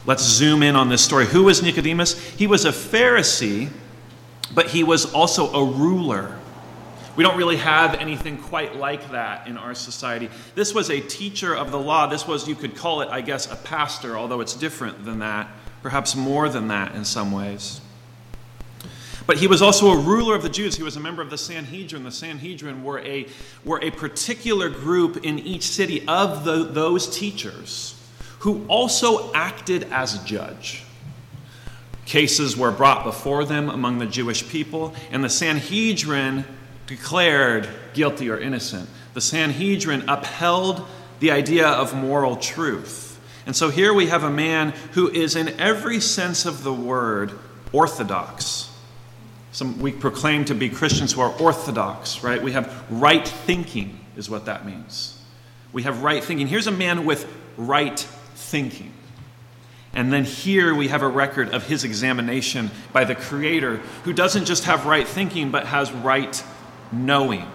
Let's 0.05 0.23
zoom 0.23 0.63
in 0.63 0.75
on 0.75 0.89
this 0.89 1.03
story. 1.03 1.27
Who 1.27 1.43
was 1.43 1.61
Nicodemus? 1.61 2.19
He 2.31 2.47
was 2.47 2.65
a 2.65 2.71
Pharisee, 2.71 3.69
but 4.51 4.67
he 4.67 4.83
was 4.83 5.13
also 5.13 5.53
a 5.53 5.63
ruler. 5.63 6.39
We 7.15 7.23
don't 7.23 7.37
really 7.37 7.57
have 7.57 7.95
anything 7.95 8.37
quite 8.37 8.77
like 8.77 9.11
that 9.11 9.47
in 9.47 9.57
our 9.57 9.75
society. 9.75 10.29
This 10.55 10.73
was 10.73 10.89
a 10.89 11.01
teacher 11.01 11.55
of 11.55 11.69
the 11.69 11.77
law. 11.77 12.07
This 12.07 12.25
was, 12.25 12.47
you 12.47 12.55
could 12.55 12.75
call 12.75 13.01
it, 13.01 13.09
I 13.09 13.21
guess, 13.21 13.51
a 13.51 13.57
pastor, 13.57 14.17
although 14.17 14.41
it's 14.41 14.55
different 14.55 15.05
than 15.05 15.19
that 15.19 15.47
perhaps 15.81 16.15
more 16.15 16.49
than 16.49 16.67
that 16.69 16.95
in 16.95 17.05
some 17.05 17.31
ways. 17.31 17.81
But 19.25 19.37
he 19.37 19.45
was 19.45 19.61
also 19.61 19.91
a 19.91 19.97
ruler 19.97 20.35
of 20.35 20.41
the 20.41 20.49
Jews. 20.49 20.75
He 20.75 20.81
was 20.81 20.95
a 20.95 20.99
member 20.99 21.21
of 21.21 21.29
the 21.29 21.37
Sanhedrin. 21.37 22.03
The 22.03 22.11
Sanhedrin 22.11 22.83
were 22.83 22.99
a, 22.99 23.27
were 23.63 23.79
a 23.83 23.91
particular 23.91 24.69
group 24.69 25.23
in 25.23 25.37
each 25.37 25.67
city 25.67 26.03
of 26.07 26.45
the, 26.45 26.63
those 26.63 27.15
teachers 27.15 27.95
who 28.39 28.65
also 28.67 29.31
acted 29.33 29.83
as 29.91 30.19
a 30.19 30.25
judge. 30.25 30.83
Cases 32.05 32.57
were 32.57 32.71
brought 32.71 33.03
before 33.03 33.45
them 33.45 33.69
among 33.69 33.99
the 33.99 34.07
Jewish 34.07 34.49
people, 34.49 34.95
and 35.11 35.23
the 35.23 35.29
Sanhedrin 35.29 36.43
declared 36.87 37.69
guilty 37.93 38.31
or 38.31 38.39
innocent. 38.39 38.89
The 39.13 39.21
Sanhedrin 39.21 40.05
upheld 40.09 40.87
the 41.19 41.29
idea 41.29 41.67
of 41.67 41.93
moral 41.93 42.35
truth. 42.35 43.08
And 43.49 43.55
so 43.55 43.69
here 43.69 43.95
we 43.95 44.05
have 44.05 44.23
a 44.23 44.29
man 44.29 44.75
who 44.91 45.09
is, 45.09 45.35
in 45.35 45.59
every 45.59 45.99
sense 46.01 46.45
of 46.45 46.61
the 46.61 46.71
word, 46.71 47.31
orthodox. 47.73 48.71
Some, 49.53 49.79
we 49.79 49.91
proclaim 49.91 50.45
to 50.45 50.53
be 50.53 50.69
Christians 50.69 51.13
who 51.13 51.21
are 51.21 51.31
orthodox, 51.41 52.21
right? 52.21 52.43
We 52.43 52.51
have 52.51 52.85
right 52.91 53.27
thinking, 53.27 54.01
is 54.15 54.29
what 54.29 54.45
that 54.45 54.67
means. 54.67 55.19
We 55.73 55.81
have 55.81 56.03
right 56.03 56.23
thinking. 56.23 56.45
Here's 56.45 56.67
a 56.67 56.71
man 56.71 57.05
with 57.05 57.27
right 57.57 57.99
thinking. 58.35 58.93
And 59.93 60.13
then 60.13 60.25
here 60.25 60.75
we 60.75 60.89
have 60.89 61.01
a 61.01 61.07
record 61.07 61.49
of 61.49 61.65
his 61.65 61.83
examination 61.83 62.69
by 62.93 63.03
the 63.03 63.15
Creator, 63.15 63.77
who 64.03 64.13
doesn't 64.13 64.45
just 64.45 64.65
have 64.65 64.85
right 64.85 65.07
thinking, 65.07 65.49
but 65.49 65.65
has 65.65 65.91
right 65.91 66.43
knowing, 66.91 67.47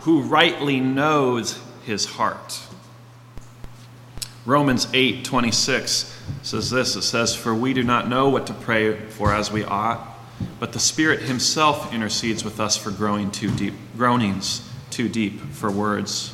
who 0.00 0.22
rightly 0.22 0.80
knows 0.80 1.56
his 1.84 2.04
heart. 2.04 2.62
Romans 4.46 4.86
8 4.94 5.24
26 5.24 6.16
says 6.42 6.70
this 6.70 6.94
it 6.94 7.02
says, 7.02 7.34
For 7.34 7.52
we 7.52 7.74
do 7.74 7.82
not 7.82 8.08
know 8.08 8.28
what 8.28 8.46
to 8.46 8.54
pray 8.54 8.96
for 8.96 9.34
as 9.34 9.50
we 9.50 9.64
ought, 9.64 10.06
but 10.60 10.72
the 10.72 10.78
Spirit 10.78 11.22
Himself 11.22 11.92
intercedes 11.92 12.44
with 12.44 12.60
us 12.60 12.76
for 12.76 12.92
growing 12.92 13.32
too 13.32 13.50
deep, 13.50 13.74
groanings 13.96 14.66
too 14.90 15.08
deep 15.08 15.40
for 15.50 15.68
words. 15.68 16.32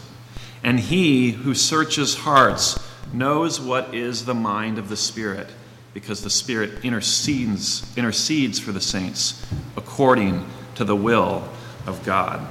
And 0.63 0.79
He 0.79 1.31
who 1.31 1.55
searches 1.55 2.17
hearts 2.17 2.79
knows 3.15 3.59
what 3.59 3.95
is 3.95 4.27
the 4.27 4.35
mind 4.35 4.77
of 4.77 4.91
the 4.91 4.97
Spirit, 4.97 5.49
because 5.95 6.23
the 6.23 6.31
Spirit 6.31 6.85
intercedes, 6.85 7.97
intercedes 7.97 8.59
for 8.59 8.73
the 8.73 8.81
saints 8.81 9.43
according 9.75 10.47
to 10.75 10.85
the 10.85 10.97
will 10.97 11.49
of 11.87 12.05
God. 12.05 12.47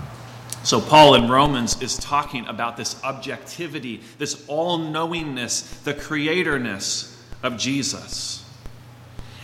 So, 0.63 0.79
Paul 0.79 1.15
in 1.15 1.27
Romans 1.27 1.81
is 1.81 1.97
talking 1.97 2.45
about 2.45 2.77
this 2.77 3.01
objectivity, 3.03 4.01
this 4.19 4.45
all 4.47 4.77
knowingness, 4.77 5.61
the 5.83 5.93
creatorness 5.93 7.17
of 7.41 7.57
Jesus. 7.57 8.45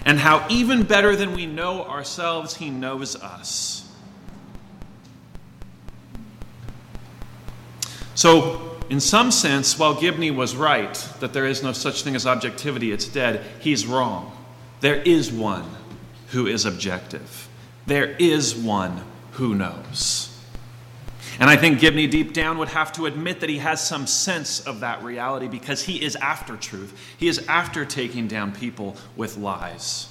And 0.06 0.20
how, 0.20 0.46
even 0.50 0.84
better 0.84 1.16
than 1.16 1.34
we 1.34 1.48
know 1.48 1.84
ourselves, 1.86 2.58
he 2.58 2.70
knows 2.70 3.16
us. 3.16 3.92
So, 8.14 8.80
in 8.90 9.00
some 9.00 9.32
sense, 9.32 9.78
while 9.78 9.96
Gibney 9.96 10.32
was 10.32 10.56
right 10.56 10.94
that 11.20 11.34
there 11.34 11.46
is 11.46 11.64
no 11.64 11.72
such 11.72 12.04
thing 12.04 12.16
as 12.16 12.26
objectivity, 12.28 12.92
it's 12.92 13.08
dead, 13.08 13.44
he's 13.60 13.86
wrong. 13.86 14.32
There 14.82 15.02
is 15.02 15.32
one 15.32 15.70
who 16.30 16.46
is 16.46 16.66
objective, 16.66 17.50
there 17.88 18.16
is 18.20 18.56
one 18.56 19.04
who 19.34 19.56
knows. 19.56 20.37
And 21.39 21.50
I 21.50 21.56
think 21.56 21.79
Gibney 21.79 22.08
deep 22.08 22.34
down 22.34 22.58
would 22.58 22.70
have 22.70 22.91
to 22.94 23.06
admit 23.06 23.41
that 23.41 23.50
he 23.50 23.60
has 23.60 23.86
some 23.86 24.08
sense 24.08 24.60
of 24.65 24.79
that 24.79 25.03
reality 25.03 25.48
because 25.48 25.84
he 25.84 26.03
is 26.03 26.15
after 26.15 26.58
truth. 26.58 26.98
He 27.17 27.27
is 27.27 27.46
after 27.48 27.86
taking 27.86 28.27
down 28.27 28.53
people 28.53 28.98
with 29.15 29.38
lies. 29.38 30.08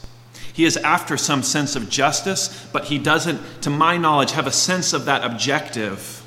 He 0.52 0.64
is 0.64 0.76
after 0.76 1.16
some 1.16 1.42
sense 1.42 1.74
of 1.74 1.90
justice, 1.90 2.68
but 2.72 2.84
he 2.84 2.98
doesn't, 2.98 3.62
to 3.62 3.70
my 3.70 3.96
knowledge, 3.96 4.32
have 4.32 4.46
a 4.46 4.52
sense 4.52 4.92
of 4.92 5.06
that 5.06 5.24
objective 5.24 6.22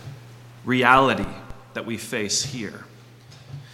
reality 0.66 1.26
that 1.74 1.86
we 1.86 1.98
face 1.98 2.44
here. 2.44 2.84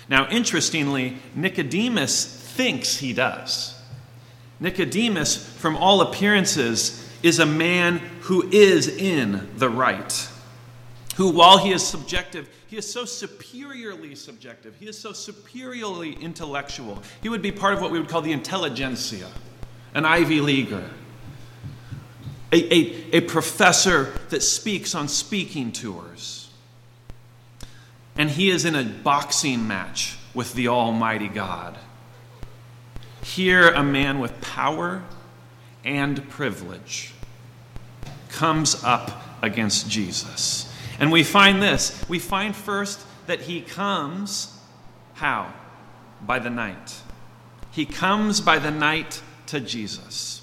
Now, 0.07 0.29
interestingly, 0.29 1.17
Nicodemus 1.33 2.25
thinks 2.25 2.97
he 2.97 3.13
does. 3.13 3.77
Nicodemus, 4.59 5.35
from 5.57 5.75
all 5.75 6.01
appearances, 6.01 7.09
is 7.23 7.39
a 7.39 7.45
man 7.45 7.97
who 8.21 8.47
is 8.49 8.87
in 8.87 9.49
the 9.57 9.69
right 9.69 10.29
who, 11.15 11.29
while 11.29 11.57
he 11.57 11.71
is 11.71 11.85
subjective, 11.85 12.49
he 12.67 12.77
is 12.77 12.91
so 12.91 13.05
superiorly 13.05 14.15
subjective, 14.15 14.75
he 14.75 14.87
is 14.87 14.97
so 14.97 15.13
superiorly 15.13 16.13
intellectual. 16.13 17.01
He 17.23 17.29
would 17.29 17.41
be 17.41 17.51
part 17.51 17.73
of 17.73 17.81
what 17.81 17.91
we 17.91 17.99
would 17.99 18.09
call 18.09 18.21
the 18.21 18.33
intelligentsia, 18.33 19.29
an 19.93 20.05
Ivy 20.05 20.41
Leaguer, 20.41 20.89
a, 22.51 22.73
a, 22.73 23.17
a 23.17 23.21
professor 23.21 24.13
that 24.29 24.43
speaks 24.43 24.93
on 24.93 25.07
speaking 25.07 25.71
tours. 25.71 26.49
And 28.17 28.29
he 28.29 28.49
is 28.49 28.65
in 28.65 28.75
a 28.75 28.83
boxing 28.83 29.67
match 29.67 30.17
with 30.33 30.53
the 30.53 30.67
Almighty 30.67 31.27
God. 31.27 31.77
Here, 33.23 33.69
a 33.69 33.83
man 33.83 34.19
with 34.19 34.39
power 34.41 35.03
and 35.83 36.29
privilege 36.29 37.13
comes 38.29 38.83
up 38.83 39.23
against 39.41 39.89
Jesus. 39.89 40.71
And 40.99 41.11
we 41.11 41.23
find 41.23 41.61
this 41.61 42.03
we 42.07 42.19
find 42.19 42.55
first 42.55 43.05
that 43.27 43.41
he 43.41 43.61
comes 43.61 44.55
how? 45.15 45.53
By 46.25 46.39
the 46.39 46.49
night. 46.49 47.01
He 47.71 47.85
comes 47.85 48.41
by 48.41 48.59
the 48.59 48.71
night 48.71 49.21
to 49.47 49.59
Jesus. 49.59 50.41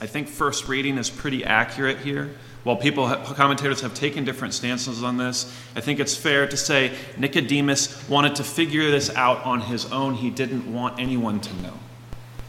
I 0.00 0.06
think 0.06 0.28
first 0.28 0.68
reading 0.68 0.98
is 0.98 1.10
pretty 1.10 1.44
accurate 1.44 1.98
here. 1.98 2.34
While 2.64 2.76
people, 2.76 3.08
commentators 3.08 3.80
have 3.80 3.94
taken 3.94 4.24
different 4.24 4.54
stances 4.54 5.02
on 5.02 5.16
this, 5.16 5.56
I 5.74 5.80
think 5.80 6.00
it's 6.00 6.16
fair 6.16 6.46
to 6.46 6.56
say 6.56 6.92
Nicodemus 7.16 8.08
wanted 8.08 8.36
to 8.36 8.44
figure 8.44 8.90
this 8.90 9.14
out 9.14 9.44
on 9.44 9.60
his 9.60 9.90
own. 9.90 10.14
He 10.14 10.30
didn't 10.30 10.72
want 10.72 11.00
anyone 11.00 11.40
to 11.40 11.62
know. 11.62 11.74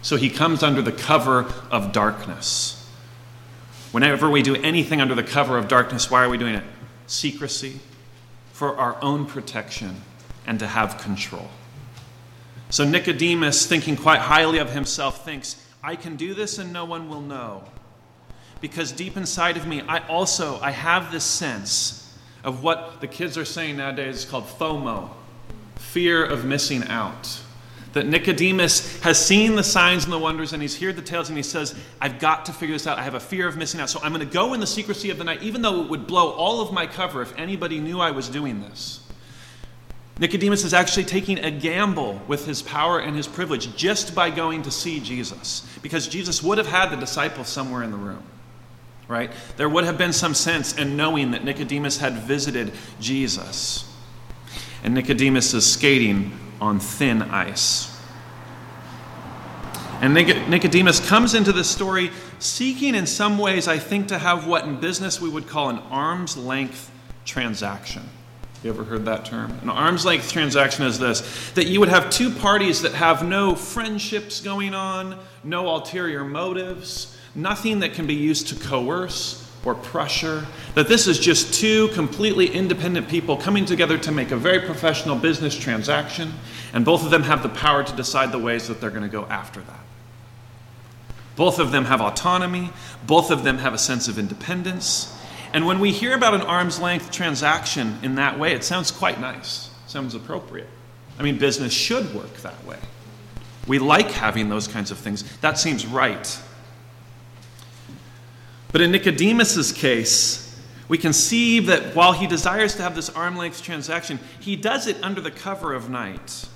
So 0.02 0.16
he 0.16 0.30
comes 0.30 0.64
under 0.64 0.82
the 0.82 0.92
cover 0.92 1.52
of 1.72 1.92
darkness. 1.92 2.79
Whenever 3.92 4.30
we 4.30 4.42
do 4.42 4.56
anything 4.58 5.02
under 5.02 5.16
the 5.16 5.24
cover 5.24 5.58
of 5.58 5.68
darkness, 5.68 6.12
why 6.12 6.24
are 6.24 6.30
we 6.30 6.38
doing 6.38 6.56
it? 6.56 6.64
Secrecy, 7.08 7.80
for 8.54 8.78
our 8.78 9.02
own 9.02 9.26
protection, 9.26 10.02
and 10.46 10.60
to 10.60 10.68
have 10.68 11.00
control. 11.00 11.50
So 12.70 12.86
Nicodemus, 12.86 13.66
thinking 13.66 13.96
quite 13.96 14.20
highly 14.20 14.60
of 14.60 14.72
himself, 14.72 15.26
thinks, 15.26 15.66
I 15.82 15.96
can 15.96 16.18
do 16.18 16.34
this 16.34 16.60
and 16.60 16.72
no 16.72 16.86
one 16.86 17.10
will 17.10 17.22
know. 17.22 17.64
Because 18.62 18.92
deep 18.92 19.18
inside 19.18 19.58
of 19.58 19.66
me, 19.66 19.82
I 19.82 20.06
also 20.08 20.60
I 20.62 20.72
have 20.72 21.12
this 21.12 21.24
sense 21.24 22.18
of 22.44 22.62
what 22.62 23.02
the 23.02 23.08
kids 23.08 23.38
are 23.38 23.46
saying 23.46 23.78
nowadays 23.78 24.18
is 24.18 24.26
called 24.26 24.46
FOMO, 24.46 25.10
fear 25.78 26.24
of 26.24 26.46
missing 26.46 26.84
out. 26.88 27.42
That 27.94 28.06
Nicodemus 28.06 29.02
has 29.02 29.24
seen 29.24 29.56
the 29.56 29.64
signs 29.64 30.04
and 30.04 30.14
the 30.14 30.20
wonders 30.20 30.54
and 30.54 30.62
he's 30.62 30.80
heard 30.80 30.96
the 30.96 31.02
tales 31.02 31.30
and 31.30 31.38
he 31.38 31.44
says, 31.44 31.74
I've 32.00 32.20
got 32.20 32.46
to 32.46 32.54
figure 32.54 32.76
this 32.76 32.86
out. 32.86 33.00
I 33.00 33.04
have 33.04 33.16
a 33.16 33.20
fear 33.20 33.48
of 33.48 33.58
missing 33.58 33.80
out. 33.80 33.90
So 33.90 34.00
I'm 34.04 34.14
going 34.14 34.26
to 34.26 34.32
go 34.32 34.54
in 34.54 34.60
the 34.60 34.68
secrecy 34.68 35.10
of 35.10 35.18
the 35.18 35.24
night, 35.24 35.42
even 35.42 35.64
though 35.64 35.82
it 35.82 35.90
would 35.90 36.06
blow 36.06 36.32
all 36.32 36.62
of 36.62 36.72
my 36.72 36.86
cover 36.86 37.22
if 37.24 37.36
anybody 37.36 37.80
knew 37.80 38.00
I 38.00 38.12
was 38.12 38.30
doing 38.30 38.62
this. 38.62 39.02
Nicodemus 40.20 40.66
is 40.66 40.74
actually 40.74 41.06
taking 41.06 41.40
a 41.40 41.50
gamble 41.50 42.22
with 42.28 42.46
his 42.46 42.62
power 42.62 43.00
and 43.00 43.16
his 43.16 43.26
privilege 43.26 43.74
just 43.78 44.14
by 44.14 44.30
going 44.30 44.62
to 44.64 44.72
see 44.72 45.00
Jesus, 45.00 45.66
because 45.82 46.10
Jesus 46.10 46.44
would 46.44 46.58
have 46.58 46.68
had 46.68 46.90
the 46.90 46.98
disciples 46.98 47.48
somewhere 47.48 47.84
in 47.84 47.92
the 47.92 47.98
room, 47.98 48.22
right? 49.08 49.32
There 49.56 49.70
would 49.70 49.86
have 49.86 49.98
been 49.98 50.12
some 50.12 50.34
sense 50.34 50.78
in 50.78 50.98
knowing 50.98 51.32
that 51.32 51.46
Nicodemus 51.46 51.98
had 51.98 52.16
visited 52.16 52.74
Jesus. 53.00 53.90
And 54.84 54.94
Nicodemus 54.94 55.54
is 55.54 55.66
skating 55.66 56.38
on 56.62 56.80
thin 56.80 57.22
ice. 57.22 57.96
And 60.02 60.14
Nicodemus 60.14 61.06
comes 61.06 61.34
into 61.34 61.52
this 61.52 61.70
story 61.70 62.12
seeking, 62.40 62.96
in 62.96 63.06
some 63.06 63.38
ways, 63.38 63.68
I 63.68 63.78
think, 63.78 64.08
to 64.08 64.18
have 64.18 64.48
what 64.48 64.64
in 64.64 64.80
business 64.80 65.20
we 65.20 65.30
would 65.30 65.48
call 65.48 65.70
an 65.70 65.80
arm's 65.90 66.38
length 66.38 66.90
transaction. 67.26 68.04
You 68.64 68.70
ever 68.70 68.84
heard 68.84 69.06
that 69.06 69.26
term? 69.26 69.58
An 69.62 69.70
arm's 69.70 70.06
length 70.06 70.32
transaction 70.32 70.86
is 70.86 71.00
this 71.00 71.52
that 71.52 71.68
you 71.68 71.80
would 71.80 71.90
have 71.90 72.10
two 72.10 72.30
parties 72.30 72.82
that 72.82 72.94
have 72.94 73.26
no 73.26 73.56
friendships 73.56 74.42
going 74.42 74.74
on, 74.74 75.18
no 75.44 75.68
ulterior 75.68 76.24
motives, 76.24 77.18
nothing 77.36 77.80
that 77.80 77.94
can 77.94 78.08
be 78.08 78.16
used 78.16 78.48
to 78.50 78.56
coerce 78.56 79.49
or 79.66 79.76
pressure. 79.76 80.46
That 80.76 80.88
this 80.88 81.08
is 81.08 81.20
just 81.20 81.54
two 81.54 81.90
completely 81.90 82.48
independent 82.48 83.10
people 83.10 83.38
coming 83.38 83.66
together 83.66 83.98
to 84.00 84.12
make 84.12 84.32
a 84.32 84.38
very 84.38 84.60
professional 84.66 85.16
business 85.16 85.58
transaction, 85.58 86.34
and 86.74 86.86
both 86.86 87.04
of 87.04 87.12
them 87.12 87.24
have 87.24 87.44
the 87.44 87.50
power 87.50 87.84
to 87.84 87.96
decide 87.96 88.32
the 88.32 88.40
ways 88.40 88.68
that 88.68 88.80
they're 88.80 88.90
going 88.90 89.04
to 89.04 89.10
go 89.10 89.26
after 89.26 89.62
that. 89.62 89.80
Both 91.36 91.60
of 91.60 91.72
them 91.72 91.86
have 91.86 92.02
autonomy, 92.02 92.72
both 93.08 93.32
of 93.32 93.44
them 93.44 93.60
have 93.60 93.74
a 93.74 93.78
sense 93.78 94.08
of 94.08 94.20
independence. 94.20 95.16
And 95.54 95.66
when 95.66 95.80
we 95.80 95.92
hear 95.92 96.14
about 96.14 96.34
an 96.34 96.42
arm's 96.42 96.80
length 96.80 97.12
transaction 97.12 97.98
in 98.04 98.16
that 98.16 98.38
way, 98.38 98.54
it 98.54 98.64
sounds 98.64 98.92
quite 98.92 99.20
nice, 99.20 99.70
sounds 99.88 100.16
appropriate. 100.16 100.68
I 101.18 101.24
mean, 101.24 101.38
business 101.38 101.74
should 101.74 102.14
work 102.14 102.34
that 102.38 102.64
way. 102.66 102.78
We 103.68 103.80
like 103.80 104.12
having 104.12 104.50
those 104.50 104.68
kinds 104.68 104.92
of 104.92 104.98
things. 104.98 105.24
That 105.40 105.58
seems 105.58 105.86
right. 105.86 106.40
But 108.72 108.82
in 108.82 108.92
Nicodemus's 108.92 109.72
case, 109.72 110.46
we 110.88 110.98
can 110.98 111.14
see 111.14 111.60
that 111.62 111.96
while 111.96 112.14
he 112.14 112.28
desires 112.28 112.76
to 112.76 112.84
have 112.84 112.96
this 112.96 113.10
arm 113.10 113.38
length 113.38 113.64
transaction, 113.64 114.20
he 114.40 114.56
does 114.56 114.88
it 114.88 114.98
under 115.04 115.22
the 115.22 115.32
cover 115.32 115.74
of 115.74 115.90
night. 115.90 116.48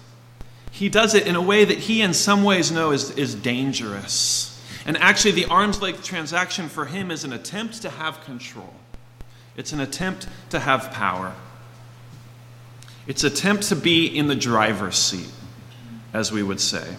He 0.71 0.89
does 0.89 1.13
it 1.13 1.27
in 1.27 1.35
a 1.35 1.41
way 1.41 1.65
that 1.65 1.77
he, 1.77 2.01
in 2.01 2.13
some 2.13 2.43
ways, 2.43 2.71
knows 2.71 3.11
is, 3.11 3.17
is 3.17 3.35
dangerous. 3.35 4.49
And 4.85 4.97
actually, 4.97 5.31
the 5.31 5.45
arm's 5.45 5.81
length 5.81 6.03
transaction 6.03 6.67
for 6.67 6.85
him 6.85 7.11
is 7.11 7.23
an 7.23 7.31
attempt 7.31 7.81
to 7.83 7.89
have 7.89 8.23
control. 8.25 8.73
It's 9.55 9.71
an 9.71 9.79
attempt 9.79 10.27
to 10.49 10.59
have 10.59 10.91
power. 10.91 11.33
It's 13.05 13.23
an 13.23 13.31
attempt 13.31 13.63
to 13.65 13.75
be 13.75 14.07
in 14.07 14.27
the 14.27 14.35
driver's 14.35 14.97
seat, 14.97 15.29
as 16.11 16.31
we 16.31 16.41
would 16.41 16.59
say. 16.59 16.95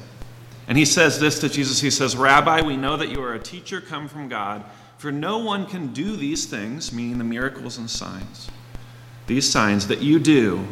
And 0.68 0.78
he 0.78 0.84
says 0.84 1.18
this 1.18 1.40
to 1.40 1.48
Jesus 1.48 1.80
He 1.80 1.90
says, 1.90 2.16
Rabbi, 2.16 2.62
we 2.62 2.76
know 2.76 2.96
that 2.96 3.08
you 3.08 3.22
are 3.22 3.34
a 3.34 3.40
teacher 3.40 3.80
come 3.80 4.08
from 4.08 4.28
God, 4.28 4.64
for 4.98 5.12
no 5.12 5.38
one 5.38 5.66
can 5.66 5.92
do 5.92 6.16
these 6.16 6.46
things, 6.46 6.92
meaning 6.92 7.18
the 7.18 7.24
miracles 7.24 7.78
and 7.78 7.90
signs, 7.90 8.48
these 9.26 9.50
signs 9.50 9.86
that 9.88 10.00
you 10.00 10.18
do, 10.18 10.66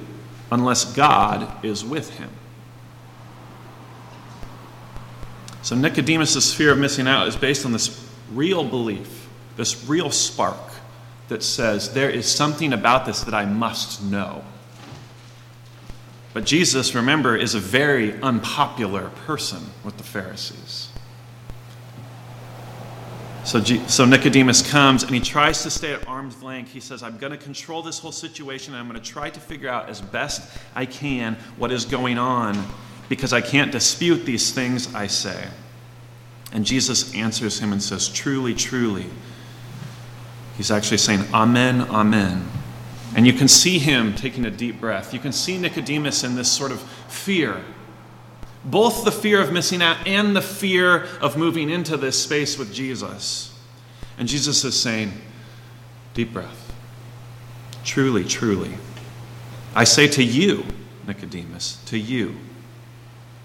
unless 0.50 0.84
God 0.94 1.64
is 1.64 1.84
with 1.84 2.10
him. 2.18 2.30
So 5.62 5.76
Nicodemus' 5.76 6.52
fear 6.52 6.72
of 6.72 6.78
missing 6.78 7.06
out 7.06 7.28
is 7.28 7.36
based 7.36 7.64
on 7.64 7.72
this 7.72 8.04
real 8.32 8.64
belief, 8.64 9.28
this 9.56 9.84
real 9.86 10.10
spark 10.10 10.58
that 11.28 11.42
says, 11.42 11.94
There 11.94 12.10
is 12.10 12.26
something 12.26 12.72
about 12.72 13.06
this 13.06 13.22
that 13.22 13.34
I 13.34 13.44
must 13.44 14.02
know. 14.02 14.44
But 16.34 16.44
Jesus, 16.44 16.94
remember, 16.94 17.36
is 17.36 17.54
a 17.54 17.60
very 17.60 18.20
unpopular 18.22 19.10
person 19.26 19.62
with 19.84 19.98
the 19.98 20.02
Pharisees. 20.02 20.91
So, 23.44 23.60
G- 23.60 23.82
so 23.88 24.04
Nicodemus 24.04 24.68
comes 24.68 25.02
and 25.02 25.12
he 25.12 25.20
tries 25.20 25.62
to 25.64 25.70
stay 25.70 25.92
at 25.92 26.06
arm's 26.06 26.42
length. 26.42 26.72
He 26.72 26.80
says, 26.80 27.02
I'm 27.02 27.18
going 27.18 27.32
to 27.32 27.38
control 27.38 27.82
this 27.82 27.98
whole 27.98 28.12
situation 28.12 28.74
and 28.74 28.80
I'm 28.80 28.88
going 28.88 29.00
to 29.00 29.06
try 29.06 29.30
to 29.30 29.40
figure 29.40 29.68
out 29.68 29.88
as 29.88 30.00
best 30.00 30.58
I 30.74 30.86
can 30.86 31.34
what 31.56 31.72
is 31.72 31.84
going 31.84 32.18
on 32.18 32.64
because 33.08 33.32
I 33.32 33.40
can't 33.40 33.72
dispute 33.72 34.24
these 34.24 34.52
things 34.52 34.94
I 34.94 35.08
say. 35.08 35.48
And 36.52 36.64
Jesus 36.64 37.14
answers 37.14 37.58
him 37.58 37.72
and 37.72 37.82
says, 37.82 38.08
Truly, 38.08 38.54
truly, 38.54 39.06
He's 40.56 40.70
actually 40.70 40.98
saying, 40.98 41.24
Amen, 41.32 41.82
Amen. 41.82 42.48
And 43.14 43.26
you 43.26 43.32
can 43.32 43.48
see 43.48 43.78
him 43.78 44.14
taking 44.14 44.46
a 44.46 44.50
deep 44.50 44.80
breath. 44.80 45.12
You 45.12 45.20
can 45.20 45.32
see 45.32 45.58
Nicodemus 45.58 46.24
in 46.24 46.34
this 46.34 46.50
sort 46.50 46.72
of 46.72 46.80
fear. 47.08 47.62
Both 48.64 49.04
the 49.04 49.12
fear 49.12 49.40
of 49.40 49.52
missing 49.52 49.82
out 49.82 50.06
and 50.06 50.36
the 50.36 50.42
fear 50.42 51.04
of 51.20 51.36
moving 51.36 51.68
into 51.68 51.96
this 51.96 52.22
space 52.22 52.58
with 52.58 52.72
Jesus. 52.72 53.58
And 54.18 54.28
Jesus 54.28 54.64
is 54.64 54.80
saying, 54.80 55.12
Deep 56.14 56.32
breath. 56.32 56.72
Truly, 57.84 58.24
truly. 58.24 58.74
I 59.74 59.84
say 59.84 60.06
to 60.08 60.22
you, 60.22 60.64
Nicodemus, 61.06 61.82
to 61.86 61.98
you, 61.98 62.36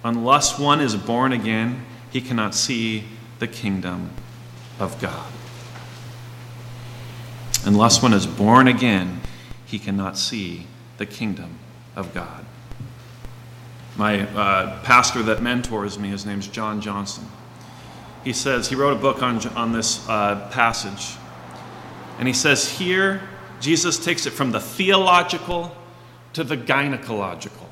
unless 0.03 0.59
one 0.59 0.81
is 0.81 0.95
born 0.95 1.31
again, 1.31 1.85
he 2.11 2.21
cannot 2.21 2.53
see 2.53 3.05
the 3.39 3.47
kingdom 3.47 4.11
of 4.79 4.99
God. 5.01 5.31
Unless 7.65 8.01
one 8.01 8.13
is 8.13 8.27
born 8.27 8.67
again, 8.67 9.21
he 9.65 9.79
cannot 9.79 10.17
see 10.17 10.67
the 10.97 11.05
kingdom 11.05 11.59
of 11.95 12.13
God. 12.13 12.45
My 13.97 14.21
uh, 14.21 14.79
pastor 14.83 15.23
that 15.23 15.41
mentors 15.41 15.97
me, 15.97 16.09
his 16.09 16.25
name's 16.25 16.47
John 16.47 16.81
Johnson. 16.81 17.25
He 18.23 18.31
says, 18.31 18.69
he 18.69 18.75
wrote 18.75 18.93
a 18.93 18.99
book 18.99 19.23
on, 19.23 19.45
on 19.49 19.73
this 19.73 20.07
uh, 20.07 20.49
passage. 20.51 21.17
And 22.19 22.27
he 22.27 22.33
says, 22.33 22.69
here, 22.69 23.21
Jesus 23.59 24.03
takes 24.03 24.25
it 24.25 24.31
from 24.31 24.51
the 24.51 24.59
theological 24.59 25.75
to 26.33 26.43
the 26.43 26.57
gynecological. 26.57 27.65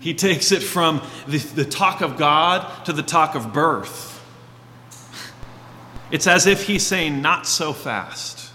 He 0.00 0.14
takes 0.14 0.50
it 0.50 0.62
from 0.62 1.00
the, 1.28 1.38
the 1.38 1.64
talk 1.64 2.00
of 2.00 2.16
God 2.16 2.84
to 2.86 2.92
the 2.92 3.04
talk 3.04 3.36
of 3.36 3.52
birth. 3.52 4.20
It's 6.10 6.26
as 6.26 6.46
if 6.46 6.66
he's 6.66 6.84
saying, 6.84 7.22
not 7.22 7.46
so 7.46 7.72
fast. 7.72 8.50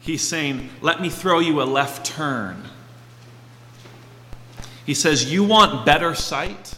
He's 0.00 0.22
saying, 0.22 0.68
Let 0.80 1.00
me 1.00 1.08
throw 1.08 1.38
you 1.38 1.62
a 1.62 1.64
left 1.64 2.04
turn. 2.04 2.64
He 4.86 4.94
says, 4.94 5.32
You 5.32 5.44
want 5.44 5.86
better 5.86 6.14
sight? 6.14 6.74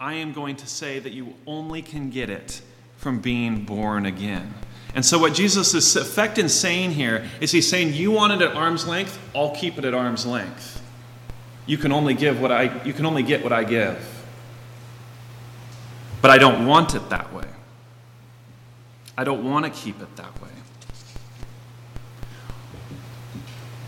I 0.00 0.14
am 0.14 0.32
going 0.32 0.56
to 0.56 0.66
say 0.66 0.98
that 0.98 1.12
you 1.12 1.34
only 1.46 1.82
can 1.82 2.10
get 2.10 2.28
it 2.28 2.60
from 2.96 3.20
being 3.20 3.64
born 3.64 4.06
again. 4.06 4.54
And 4.94 5.04
so, 5.04 5.18
what 5.18 5.32
Jesus 5.34 5.74
is 5.74 5.96
effect 5.96 6.38
in 6.38 6.48
saying 6.48 6.92
here 6.92 7.26
is 7.40 7.50
he's 7.50 7.68
saying, 7.68 7.94
You 7.94 8.10
want 8.10 8.32
it 8.32 8.42
at 8.42 8.54
arm's 8.54 8.86
length, 8.86 9.18
I'll 9.34 9.54
keep 9.54 9.78
it 9.78 9.84
at 9.84 9.94
arm's 9.94 10.26
length. 10.26 10.82
You 11.66 11.78
can 11.78 11.92
only 11.92 12.14
give 12.14 12.40
what 12.40 12.50
I 12.50 12.82
you 12.84 12.92
can 12.92 13.06
only 13.06 13.22
get 13.22 13.42
what 13.42 13.52
I 13.52 13.64
give. 13.64 14.08
But 16.20 16.30
I 16.30 16.38
don't 16.38 16.66
want 16.66 16.94
it 16.94 17.08
that 17.10 17.32
way. 17.32 17.48
I 19.16 19.24
don't 19.24 19.44
want 19.44 19.64
to 19.64 19.70
keep 19.70 20.00
it 20.00 20.16
that 20.16 20.40
way. 20.40 20.48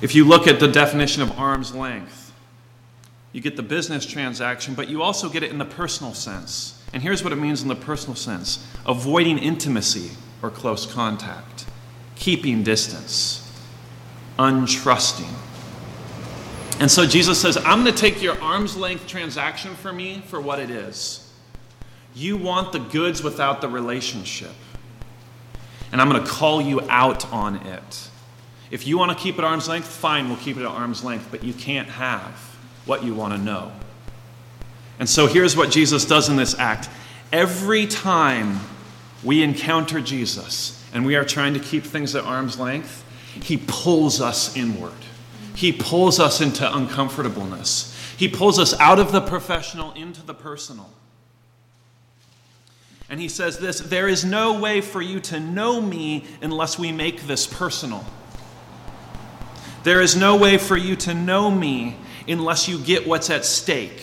If 0.00 0.14
you 0.14 0.24
look 0.24 0.46
at 0.46 0.60
the 0.60 0.68
definition 0.68 1.22
of 1.22 1.38
arm's 1.38 1.74
length, 1.74 2.23
you 3.34 3.40
get 3.40 3.56
the 3.56 3.64
business 3.64 4.06
transaction, 4.06 4.74
but 4.74 4.88
you 4.88 5.02
also 5.02 5.28
get 5.28 5.42
it 5.42 5.50
in 5.50 5.58
the 5.58 5.64
personal 5.64 6.14
sense. 6.14 6.80
And 6.92 7.02
here's 7.02 7.24
what 7.24 7.32
it 7.32 7.36
means 7.36 7.62
in 7.62 7.68
the 7.68 7.74
personal 7.74 8.14
sense 8.14 8.64
avoiding 8.86 9.38
intimacy 9.38 10.12
or 10.40 10.50
close 10.50 10.86
contact, 10.86 11.66
keeping 12.14 12.62
distance, 12.62 13.52
untrusting. 14.38 15.34
And 16.78 16.88
so 16.88 17.04
Jesus 17.06 17.40
says, 17.40 17.56
I'm 17.56 17.82
going 17.82 17.92
to 17.92 18.00
take 18.00 18.22
your 18.22 18.40
arm's 18.40 18.76
length 18.76 19.08
transaction 19.08 19.74
for 19.74 19.92
me 19.92 20.22
for 20.28 20.40
what 20.40 20.60
it 20.60 20.70
is. 20.70 21.32
You 22.14 22.36
want 22.36 22.70
the 22.70 22.78
goods 22.78 23.24
without 23.24 23.60
the 23.60 23.68
relationship. 23.68 24.54
And 25.90 26.00
I'm 26.00 26.08
going 26.08 26.22
to 26.22 26.30
call 26.30 26.62
you 26.62 26.82
out 26.88 27.32
on 27.32 27.56
it. 27.66 28.10
If 28.70 28.86
you 28.86 28.96
want 28.96 29.10
to 29.10 29.18
keep 29.18 29.38
it 29.38 29.44
arm's 29.44 29.68
length, 29.68 29.88
fine, 29.88 30.28
we'll 30.28 30.38
keep 30.38 30.56
it 30.56 30.60
at 30.60 30.66
arm's 30.66 31.02
length, 31.02 31.28
but 31.32 31.42
you 31.42 31.52
can't 31.52 31.88
have 31.88 32.53
what 32.86 33.04
you 33.04 33.14
want 33.14 33.32
to 33.34 33.38
know. 33.38 33.72
And 34.98 35.08
so 35.08 35.26
here's 35.26 35.56
what 35.56 35.70
Jesus 35.70 36.04
does 36.04 36.28
in 36.28 36.36
this 36.36 36.58
act. 36.58 36.88
Every 37.32 37.86
time 37.86 38.60
we 39.22 39.42
encounter 39.42 40.00
Jesus 40.00 40.82
and 40.92 41.04
we 41.04 41.16
are 41.16 41.24
trying 41.24 41.54
to 41.54 41.60
keep 41.60 41.84
things 41.84 42.14
at 42.14 42.24
arm's 42.24 42.58
length, 42.58 43.04
he 43.42 43.56
pulls 43.56 44.20
us 44.20 44.56
inward. 44.56 44.92
He 45.56 45.72
pulls 45.72 46.20
us 46.20 46.40
into 46.40 46.76
uncomfortableness. 46.76 47.90
He 48.16 48.28
pulls 48.28 48.58
us 48.58 48.78
out 48.78 48.98
of 48.98 49.12
the 49.12 49.20
professional 49.20 49.92
into 49.92 50.24
the 50.24 50.34
personal. 50.34 50.90
And 53.08 53.20
he 53.20 53.28
says 53.28 53.58
this 53.58 53.80
There 53.80 54.08
is 54.08 54.24
no 54.24 54.58
way 54.58 54.80
for 54.80 55.02
you 55.02 55.20
to 55.20 55.40
know 55.40 55.80
me 55.80 56.24
unless 56.40 56.78
we 56.78 56.92
make 56.92 57.22
this 57.22 57.46
personal. 57.46 58.04
There 59.82 60.00
is 60.00 60.16
no 60.16 60.36
way 60.36 60.56
for 60.56 60.76
you 60.76 60.96
to 60.96 61.14
know 61.14 61.50
me 61.50 61.96
unless 62.28 62.68
you 62.68 62.78
get 62.78 63.06
what's 63.06 63.30
at 63.30 63.44
stake. 63.44 64.02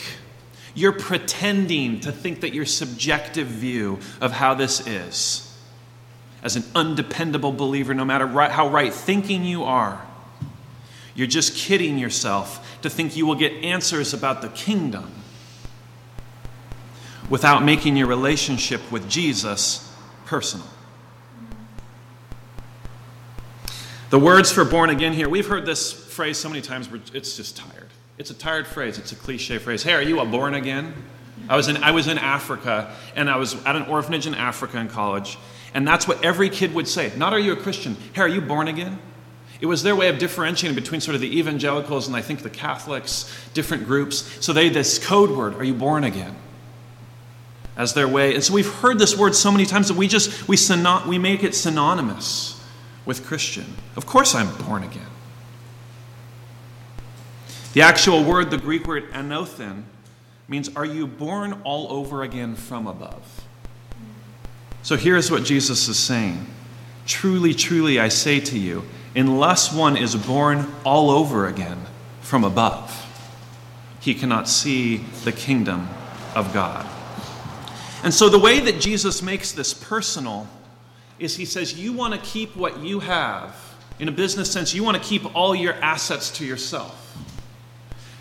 You're 0.73 0.93
pretending 0.93 1.99
to 2.01 2.11
think 2.11 2.41
that 2.41 2.53
your 2.53 2.65
subjective 2.65 3.47
view 3.47 3.99
of 4.21 4.31
how 4.31 4.53
this 4.53 4.85
is, 4.87 5.47
as 6.43 6.55
an 6.55 6.63
undependable 6.73 7.51
believer, 7.51 7.93
no 7.93 8.05
matter 8.05 8.25
right, 8.25 8.51
how 8.51 8.69
right 8.69 8.93
thinking 8.93 9.43
you 9.43 9.63
are, 9.63 10.01
you're 11.13 11.27
just 11.27 11.55
kidding 11.55 11.97
yourself 11.97 12.79
to 12.81 12.89
think 12.89 13.17
you 13.17 13.25
will 13.25 13.35
get 13.35 13.51
answers 13.63 14.13
about 14.13 14.41
the 14.41 14.49
kingdom 14.49 15.11
without 17.29 17.63
making 17.63 17.97
your 17.97 18.07
relationship 18.07 18.81
with 18.91 19.09
Jesus 19.09 19.93
personal. 20.25 20.65
The 24.09 24.19
words 24.19 24.51
for 24.51 24.65
born 24.65 24.89
again 24.89 25.13
here, 25.13 25.29
we've 25.29 25.47
heard 25.47 25.65
this 25.65 25.93
phrase 25.93 26.37
so 26.37 26.49
many 26.49 26.61
times, 26.61 26.89
it's 27.13 27.37
just 27.37 27.55
tired. 27.55 27.90
It's 28.17 28.29
a 28.29 28.35
tired 28.35 28.67
phrase, 28.67 28.97
it's 28.97 29.11
a 29.11 29.15
cliche 29.15 29.57
phrase. 29.57 29.83
Hey, 29.83 29.93
are 29.93 30.01
you 30.01 30.19
a 30.19 30.25
born 30.25 30.53
again? 30.53 30.93
I 31.49 31.55
was 31.55 31.67
in, 31.67 31.77
I 31.77 31.91
was 31.91 32.07
in 32.07 32.17
Africa, 32.17 32.93
and 33.15 33.29
I 33.29 33.37
was 33.37 33.55
at 33.65 33.75
an 33.75 33.83
orphanage 33.83 34.27
in 34.27 34.35
Africa 34.35 34.77
in 34.79 34.89
college, 34.89 35.37
and 35.73 35.87
that's 35.87 36.07
what 36.07 36.23
every 36.23 36.49
kid 36.49 36.73
would 36.73 36.87
say. 36.87 37.11
Not 37.17 37.33
are 37.33 37.39
you 37.39 37.53
a 37.53 37.55
Christian? 37.55 37.97
Hey, 38.13 38.21
are 38.21 38.27
you 38.27 38.41
born 38.41 38.67
again? 38.67 38.99
It 39.61 39.67
was 39.67 39.83
their 39.83 39.95
way 39.95 40.09
of 40.09 40.17
differentiating 40.17 40.75
between 40.75 41.01
sort 41.01 41.13
of 41.13 41.21
the 41.21 41.37
evangelicals 41.37 42.07
and 42.07 42.15
I 42.15 42.21
think 42.21 42.41
the 42.41 42.49
Catholics, 42.49 43.31
different 43.53 43.85
groups. 43.85 44.43
So 44.43 44.53
they, 44.53 44.69
this 44.69 44.97
code 44.97 45.29
word, 45.29 45.53
are 45.53 45.63
you 45.63 45.75
born 45.75 46.03
again? 46.03 46.35
As 47.77 47.93
their 47.93 48.07
way. 48.07 48.33
And 48.33 48.43
so 48.43 48.55
we've 48.55 48.71
heard 48.71 48.97
this 48.97 49.15
word 49.15 49.35
so 49.35 49.51
many 49.51 49.65
times 49.65 49.87
that 49.87 49.97
we 49.97 50.07
just, 50.07 50.47
we, 50.47 50.55
syno- 50.55 51.05
we 51.05 51.19
make 51.19 51.43
it 51.43 51.53
synonymous 51.53 52.59
with 53.05 53.23
Christian. 53.23 53.65
Of 53.95 54.07
course 54.07 54.33
I'm 54.33 54.51
born 54.65 54.81
again. 54.81 55.05
The 57.73 57.81
actual 57.81 58.23
word, 58.23 58.51
the 58.51 58.57
Greek 58.57 58.85
word 58.85 59.11
anothen, 59.11 59.83
means 60.47 60.75
are 60.75 60.85
you 60.85 61.07
born 61.07 61.61
all 61.63 61.91
over 61.91 62.23
again 62.23 62.55
from 62.55 62.85
above? 62.85 63.41
So 64.83 64.97
here's 64.97 65.31
what 65.31 65.43
Jesus 65.43 65.87
is 65.87 65.97
saying 65.97 66.45
Truly, 67.05 67.53
truly, 67.53 67.99
I 67.99 68.09
say 68.09 68.39
to 68.41 68.59
you, 68.59 68.83
unless 69.15 69.73
one 69.73 69.95
is 69.95 70.15
born 70.15 70.67
all 70.83 71.09
over 71.09 71.47
again 71.47 71.79
from 72.21 72.43
above, 72.43 73.05
he 74.01 74.13
cannot 74.13 74.49
see 74.49 74.97
the 75.23 75.31
kingdom 75.31 75.87
of 76.35 76.53
God. 76.53 76.85
And 78.03 78.13
so 78.13 78.29
the 78.29 78.39
way 78.39 78.59
that 78.59 78.81
Jesus 78.81 79.21
makes 79.21 79.51
this 79.51 79.73
personal 79.73 80.47
is 81.19 81.37
he 81.37 81.45
says, 81.45 81.79
You 81.79 81.93
want 81.93 82.13
to 82.13 82.19
keep 82.19 82.55
what 82.55 82.79
you 82.79 82.99
have. 82.99 83.55
In 83.99 84.07
a 84.07 84.11
business 84.11 84.51
sense, 84.51 84.73
you 84.73 84.83
want 84.83 84.97
to 84.97 85.03
keep 85.03 85.35
all 85.35 85.55
your 85.55 85.73
assets 85.75 86.31
to 86.37 86.45
yourself. 86.45 87.10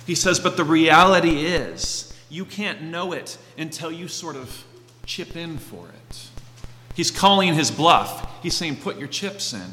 He 0.07 0.15
says, 0.15 0.41
But 0.41 0.57
the 0.57 0.65
reality 0.65 1.47
is, 1.47 2.13
you 2.29 2.45
can't 2.45 2.83
know 2.83 3.13
it 3.13 3.39
until 3.59 3.91
you 3.91 4.09
sort 4.09 4.37
of 4.37 4.65
chip 5.05 5.37
in 5.37 5.59
for 5.59 5.89
it. 5.89 6.29
He's 6.95 7.11
calling 7.11 7.55
his 7.55 7.71
bluff. 7.71 8.43
He's 8.43 8.57
saying, 8.57 8.77
Put 8.77 8.99
your 8.99 9.09
chips 9.09 9.53
in. 9.53 9.73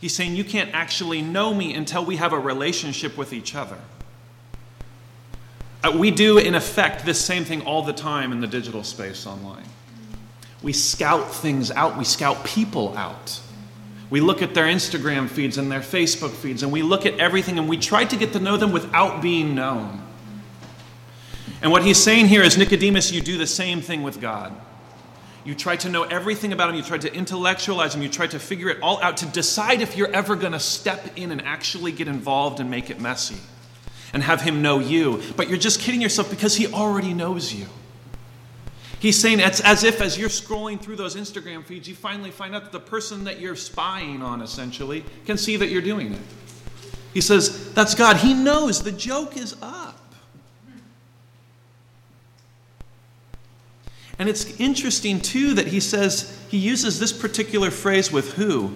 He's 0.00 0.14
saying, 0.14 0.36
You 0.36 0.44
can't 0.44 0.72
actually 0.74 1.22
know 1.22 1.54
me 1.54 1.74
until 1.74 2.04
we 2.04 2.16
have 2.16 2.32
a 2.32 2.38
relationship 2.38 3.16
with 3.16 3.32
each 3.32 3.54
other. 3.54 3.78
Uh, 5.82 5.96
we 5.96 6.10
do, 6.10 6.38
in 6.38 6.54
effect, 6.54 7.06
this 7.06 7.22
same 7.22 7.44
thing 7.44 7.62
all 7.62 7.82
the 7.82 7.92
time 7.92 8.32
in 8.32 8.40
the 8.40 8.46
digital 8.46 8.84
space 8.84 9.26
online. 9.26 9.64
We 10.62 10.74
scout 10.74 11.34
things 11.34 11.70
out, 11.70 11.96
we 11.96 12.04
scout 12.04 12.44
people 12.44 12.96
out. 12.96 13.40
We 14.10 14.20
look 14.20 14.42
at 14.42 14.54
their 14.54 14.66
Instagram 14.66 15.28
feeds 15.28 15.56
and 15.56 15.70
their 15.70 15.80
Facebook 15.80 16.32
feeds, 16.32 16.64
and 16.64 16.72
we 16.72 16.82
look 16.82 17.06
at 17.06 17.18
everything 17.18 17.58
and 17.58 17.68
we 17.68 17.76
try 17.76 18.04
to 18.04 18.16
get 18.16 18.32
to 18.32 18.40
know 18.40 18.56
them 18.56 18.72
without 18.72 19.22
being 19.22 19.54
known. 19.54 20.02
And 21.62 21.70
what 21.70 21.84
he's 21.84 22.02
saying 22.02 22.26
here 22.26 22.42
is 22.42 22.58
Nicodemus, 22.58 23.12
you 23.12 23.20
do 23.20 23.38
the 23.38 23.46
same 23.46 23.80
thing 23.80 24.02
with 24.02 24.20
God. 24.20 24.52
You 25.44 25.54
try 25.54 25.76
to 25.76 25.88
know 25.88 26.02
everything 26.02 26.52
about 26.52 26.70
him, 26.70 26.76
you 26.76 26.82
try 26.82 26.98
to 26.98 27.14
intellectualize 27.14 27.94
him, 27.94 28.02
you 28.02 28.08
try 28.08 28.26
to 28.26 28.38
figure 28.38 28.68
it 28.68 28.78
all 28.82 29.02
out 29.02 29.18
to 29.18 29.26
decide 29.26 29.80
if 29.80 29.96
you're 29.96 30.12
ever 30.12 30.36
going 30.36 30.52
to 30.52 30.60
step 30.60 31.16
in 31.16 31.30
and 31.30 31.40
actually 31.42 31.92
get 31.92 32.08
involved 32.08 32.60
and 32.60 32.70
make 32.70 32.90
it 32.90 33.00
messy 33.00 33.36
and 34.12 34.22
have 34.22 34.42
him 34.42 34.60
know 34.60 34.80
you. 34.80 35.22
But 35.36 35.48
you're 35.48 35.58
just 35.58 35.80
kidding 35.80 36.02
yourself 36.02 36.30
because 36.30 36.56
he 36.56 36.66
already 36.66 37.14
knows 37.14 37.54
you. 37.54 37.66
He's 39.00 39.18
saying 39.18 39.40
it's 39.40 39.60
as 39.60 39.82
if 39.82 40.02
as 40.02 40.18
you're 40.18 40.28
scrolling 40.28 40.78
through 40.78 40.96
those 40.96 41.16
Instagram 41.16 41.64
feeds, 41.64 41.88
you 41.88 41.94
finally 41.94 42.30
find 42.30 42.54
out 42.54 42.64
that 42.64 42.72
the 42.72 42.78
person 42.78 43.24
that 43.24 43.40
you're 43.40 43.56
spying 43.56 44.20
on 44.20 44.42
essentially 44.42 45.04
can 45.24 45.38
see 45.38 45.56
that 45.56 45.68
you're 45.68 45.80
doing 45.80 46.12
it. 46.12 46.20
He 47.14 47.22
says, 47.22 47.72
That's 47.72 47.94
God. 47.94 48.18
He 48.18 48.34
knows 48.34 48.82
the 48.82 48.92
joke 48.92 49.38
is 49.38 49.56
up. 49.62 49.96
And 54.18 54.28
it's 54.28 54.60
interesting, 54.60 55.18
too, 55.18 55.54
that 55.54 55.68
he 55.68 55.80
says 55.80 56.38
he 56.50 56.58
uses 56.58 57.00
this 57.00 57.10
particular 57.10 57.70
phrase 57.70 58.12
with 58.12 58.34
who? 58.34 58.74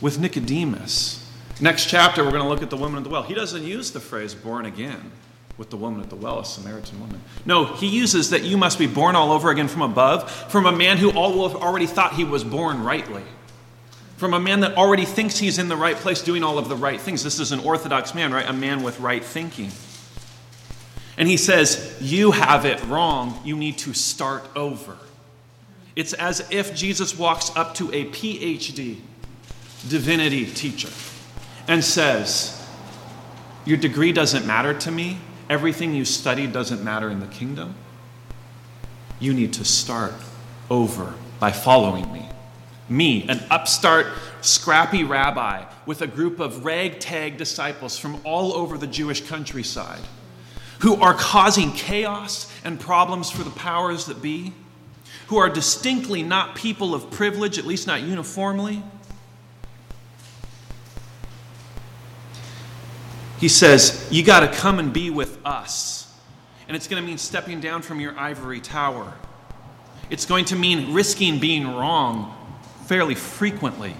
With 0.00 0.18
Nicodemus. 0.18 1.30
Next 1.60 1.86
chapter, 1.86 2.24
we're 2.24 2.32
going 2.32 2.42
to 2.42 2.48
look 2.48 2.62
at 2.62 2.70
the 2.70 2.76
woman 2.76 2.98
at 2.98 3.04
the 3.04 3.10
well. 3.10 3.22
He 3.22 3.34
doesn't 3.34 3.62
use 3.62 3.92
the 3.92 4.00
phrase 4.00 4.34
born 4.34 4.66
again 4.66 5.12
with 5.60 5.68
the 5.68 5.76
woman 5.76 6.00
at 6.00 6.08
the 6.08 6.16
well, 6.16 6.38
a 6.38 6.44
Samaritan 6.44 6.98
woman. 7.00 7.20
No, 7.44 7.66
he 7.66 7.86
uses 7.86 8.30
that 8.30 8.44
you 8.44 8.56
must 8.56 8.78
be 8.78 8.86
born 8.86 9.14
all 9.14 9.30
over 9.30 9.50
again 9.50 9.68
from 9.68 9.82
above, 9.82 10.30
from 10.50 10.64
a 10.64 10.72
man 10.72 10.96
who 10.96 11.12
already 11.12 11.84
thought 11.84 12.14
he 12.14 12.24
was 12.24 12.42
born 12.42 12.82
rightly, 12.82 13.22
from 14.16 14.32
a 14.32 14.40
man 14.40 14.60
that 14.60 14.78
already 14.78 15.04
thinks 15.04 15.36
he's 15.36 15.58
in 15.58 15.68
the 15.68 15.76
right 15.76 15.96
place 15.96 16.22
doing 16.22 16.42
all 16.42 16.56
of 16.56 16.70
the 16.70 16.76
right 16.76 16.98
things. 16.98 17.22
This 17.22 17.38
is 17.38 17.52
an 17.52 17.60
orthodox 17.60 18.14
man, 18.14 18.32
right? 18.32 18.48
A 18.48 18.54
man 18.54 18.82
with 18.82 19.00
right 19.00 19.22
thinking. 19.22 19.70
And 21.18 21.28
he 21.28 21.36
says, 21.36 21.94
You 22.00 22.30
have 22.30 22.64
it 22.64 22.82
wrong. 22.86 23.38
You 23.44 23.54
need 23.54 23.76
to 23.78 23.92
start 23.92 24.48
over. 24.56 24.96
It's 25.94 26.14
as 26.14 26.50
if 26.50 26.74
Jesus 26.74 27.18
walks 27.18 27.54
up 27.54 27.74
to 27.74 27.92
a 27.92 28.06
PhD 28.06 28.96
divinity 29.90 30.46
teacher 30.46 30.88
and 31.68 31.84
says, 31.84 32.66
Your 33.66 33.76
degree 33.76 34.12
doesn't 34.12 34.46
matter 34.46 34.72
to 34.72 34.90
me 34.90 35.18
everything 35.50 35.92
you 35.92 36.04
studied 36.04 36.52
doesn't 36.52 36.82
matter 36.82 37.10
in 37.10 37.18
the 37.18 37.26
kingdom, 37.26 37.74
you 39.18 39.34
need 39.34 39.52
to 39.52 39.64
start 39.64 40.14
over 40.70 41.12
by 41.40 41.50
following 41.50 42.10
me. 42.12 42.26
Me, 42.88 43.28
an 43.28 43.42
upstart, 43.50 44.06
scrappy 44.40 45.04
rabbi 45.04 45.64
with 45.86 46.02
a 46.02 46.06
group 46.06 46.38
of 46.38 46.64
ragtag 46.64 47.36
disciples 47.36 47.98
from 47.98 48.20
all 48.24 48.54
over 48.54 48.78
the 48.78 48.86
Jewish 48.86 49.20
countryside 49.28 50.00
who 50.80 50.94
are 51.02 51.14
causing 51.14 51.72
chaos 51.72 52.50
and 52.64 52.80
problems 52.80 53.30
for 53.30 53.42
the 53.42 53.50
powers 53.50 54.06
that 54.06 54.22
be, 54.22 54.52
who 55.26 55.36
are 55.36 55.48
distinctly 55.48 56.22
not 56.22 56.54
people 56.54 56.94
of 56.94 57.10
privilege, 57.10 57.58
at 57.58 57.66
least 57.66 57.86
not 57.86 58.00
uniformly 58.00 58.82
He 63.40 63.48
says, 63.48 64.06
You 64.10 64.22
got 64.22 64.40
to 64.40 64.48
come 64.48 64.78
and 64.78 64.92
be 64.92 65.10
with 65.10 65.44
us. 65.44 66.14
And 66.68 66.76
it's 66.76 66.86
going 66.86 67.02
to 67.02 67.06
mean 67.06 67.18
stepping 67.18 67.58
down 67.58 67.82
from 67.82 67.98
your 67.98 68.16
ivory 68.16 68.60
tower. 68.60 69.12
It's 70.10 70.26
going 70.26 70.44
to 70.46 70.56
mean 70.56 70.92
risking 70.92 71.40
being 71.40 71.66
wrong 71.66 72.36
fairly 72.86 73.14
frequently. 73.14 73.94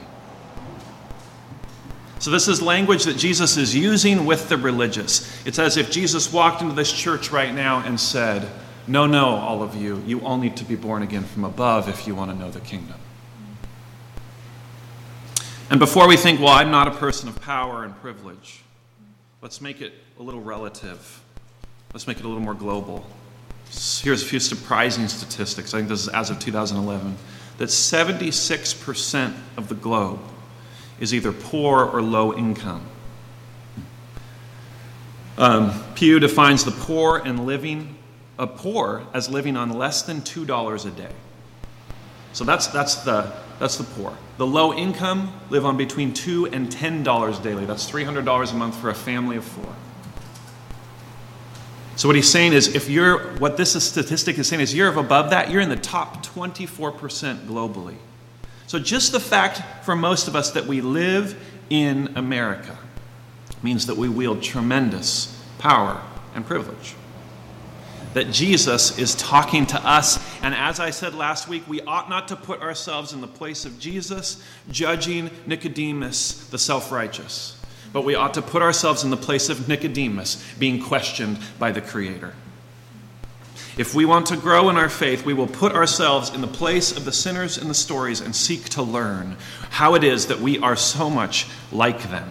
So, 2.20 2.30
this 2.30 2.48
is 2.48 2.60
language 2.60 3.04
that 3.04 3.16
Jesus 3.16 3.56
is 3.56 3.74
using 3.74 4.26
with 4.26 4.50
the 4.50 4.58
religious. 4.58 5.44
It's 5.46 5.58
as 5.58 5.78
if 5.78 5.90
Jesus 5.90 6.30
walked 6.30 6.60
into 6.60 6.74
this 6.74 6.92
church 6.92 7.30
right 7.30 7.54
now 7.54 7.78
and 7.78 7.98
said, 7.98 8.46
No, 8.86 9.06
no, 9.06 9.36
all 9.36 9.62
of 9.62 9.74
you, 9.74 10.02
you 10.06 10.20
all 10.20 10.36
need 10.36 10.56
to 10.58 10.64
be 10.64 10.76
born 10.76 11.02
again 11.02 11.24
from 11.24 11.44
above 11.44 11.88
if 11.88 12.06
you 12.06 12.14
want 12.14 12.30
to 12.30 12.36
know 12.36 12.50
the 12.50 12.60
kingdom. 12.60 12.98
And 15.70 15.78
before 15.78 16.08
we 16.08 16.16
think, 16.16 16.40
well, 16.40 16.50
I'm 16.50 16.72
not 16.72 16.88
a 16.88 16.90
person 16.90 17.28
of 17.28 17.40
power 17.40 17.84
and 17.84 17.96
privilege, 18.00 18.64
let's 19.42 19.60
make 19.60 19.80
it 19.80 19.92
a 20.18 20.22
little 20.22 20.40
relative. 20.40 21.22
Let's 21.92 22.06
make 22.06 22.18
it 22.18 22.24
a 22.24 22.28
little 22.28 22.42
more 22.42 22.54
global. 22.54 23.06
Here's 24.02 24.22
a 24.22 24.26
few 24.26 24.40
surprising 24.40 25.08
statistics. 25.08 25.74
I 25.74 25.78
think 25.78 25.88
this 25.88 26.02
is 26.02 26.08
as 26.08 26.30
of 26.30 26.38
2011 26.38 27.16
that 27.58 27.68
76% 27.68 29.34
of 29.56 29.68
the 29.68 29.74
globe 29.74 30.20
is 30.98 31.14
either 31.14 31.32
poor 31.32 31.84
or 31.84 32.02
low 32.02 32.34
income. 32.34 32.86
Um, 35.38 35.72
Pew 35.94 36.18
defines 36.20 36.64
the 36.64 36.70
poor 36.70 37.18
and 37.18 37.46
living 37.46 37.96
a 38.38 38.46
poor 38.46 39.06
as 39.12 39.28
living 39.28 39.56
on 39.56 39.70
less 39.70 40.02
than 40.02 40.22
two 40.22 40.44
dollars 40.44 40.84
a 40.84 40.90
day. 40.90 41.12
So 42.32 42.44
that's 42.44 42.66
that's 42.68 42.96
the 42.96 43.32
that's 43.60 43.76
the 43.76 43.84
poor. 43.84 44.16
The 44.38 44.46
low 44.46 44.72
income 44.72 45.32
live 45.50 45.66
on 45.66 45.76
between 45.76 46.14
two 46.14 46.46
and 46.46 46.72
ten 46.72 47.02
dollars 47.02 47.38
daily. 47.38 47.66
That's 47.66 47.88
three 47.88 48.04
hundred 48.04 48.24
dollars 48.24 48.52
a 48.52 48.54
month 48.54 48.74
for 48.74 48.88
a 48.88 48.94
family 48.94 49.36
of 49.36 49.44
four. 49.44 49.72
So 51.94 52.08
what 52.08 52.16
he's 52.16 52.30
saying 52.30 52.54
is, 52.54 52.74
if 52.74 52.88
you're 52.88 53.36
what 53.36 53.58
this 53.58 53.72
statistic 53.84 54.38
is 54.38 54.48
saying 54.48 54.62
is, 54.62 54.74
you're 54.74 54.98
above 54.98 55.30
that, 55.30 55.50
you're 55.50 55.60
in 55.60 55.68
the 55.68 55.76
top 55.76 56.24
24% 56.24 57.44
globally. 57.44 57.96
So 58.66 58.78
just 58.78 59.12
the 59.12 59.20
fact 59.20 59.84
for 59.84 59.94
most 59.94 60.26
of 60.26 60.34
us 60.34 60.52
that 60.52 60.64
we 60.64 60.80
live 60.80 61.38
in 61.68 62.16
America 62.16 62.78
means 63.62 63.84
that 63.86 63.98
we 63.98 64.08
wield 64.08 64.42
tremendous 64.42 65.38
power 65.58 66.00
and 66.34 66.46
privilege 66.46 66.94
that 68.14 68.30
Jesus 68.30 68.98
is 68.98 69.14
talking 69.14 69.66
to 69.66 69.86
us. 69.86 70.18
And 70.42 70.54
as 70.54 70.80
I 70.80 70.90
said 70.90 71.14
last 71.14 71.48
week, 71.48 71.62
we 71.68 71.80
ought 71.82 72.08
not 72.08 72.28
to 72.28 72.36
put 72.36 72.60
ourselves 72.60 73.12
in 73.12 73.20
the 73.20 73.28
place 73.28 73.64
of 73.64 73.78
Jesus, 73.78 74.42
judging 74.70 75.30
Nicodemus, 75.46 76.48
the 76.48 76.58
self 76.58 76.90
righteous. 76.90 77.56
But 77.92 78.04
we 78.04 78.14
ought 78.14 78.34
to 78.34 78.42
put 78.42 78.62
ourselves 78.62 79.02
in 79.04 79.10
the 79.10 79.16
place 79.16 79.48
of 79.48 79.68
Nicodemus, 79.68 80.44
being 80.58 80.80
questioned 80.82 81.38
by 81.58 81.72
the 81.72 81.80
Creator. 81.80 82.34
If 83.76 83.94
we 83.94 84.04
want 84.04 84.26
to 84.26 84.36
grow 84.36 84.68
in 84.68 84.76
our 84.76 84.88
faith, 84.88 85.24
we 85.24 85.32
will 85.32 85.46
put 85.46 85.72
ourselves 85.72 86.30
in 86.34 86.40
the 86.40 86.46
place 86.46 86.96
of 86.96 87.04
the 87.04 87.12
sinners 87.12 87.56
in 87.56 87.68
the 87.68 87.74
stories 87.74 88.20
and 88.20 88.34
seek 88.34 88.68
to 88.70 88.82
learn 88.82 89.36
how 89.70 89.94
it 89.94 90.04
is 90.04 90.26
that 90.26 90.40
we 90.40 90.58
are 90.58 90.76
so 90.76 91.08
much 91.08 91.46
like 91.72 92.10
them. 92.10 92.30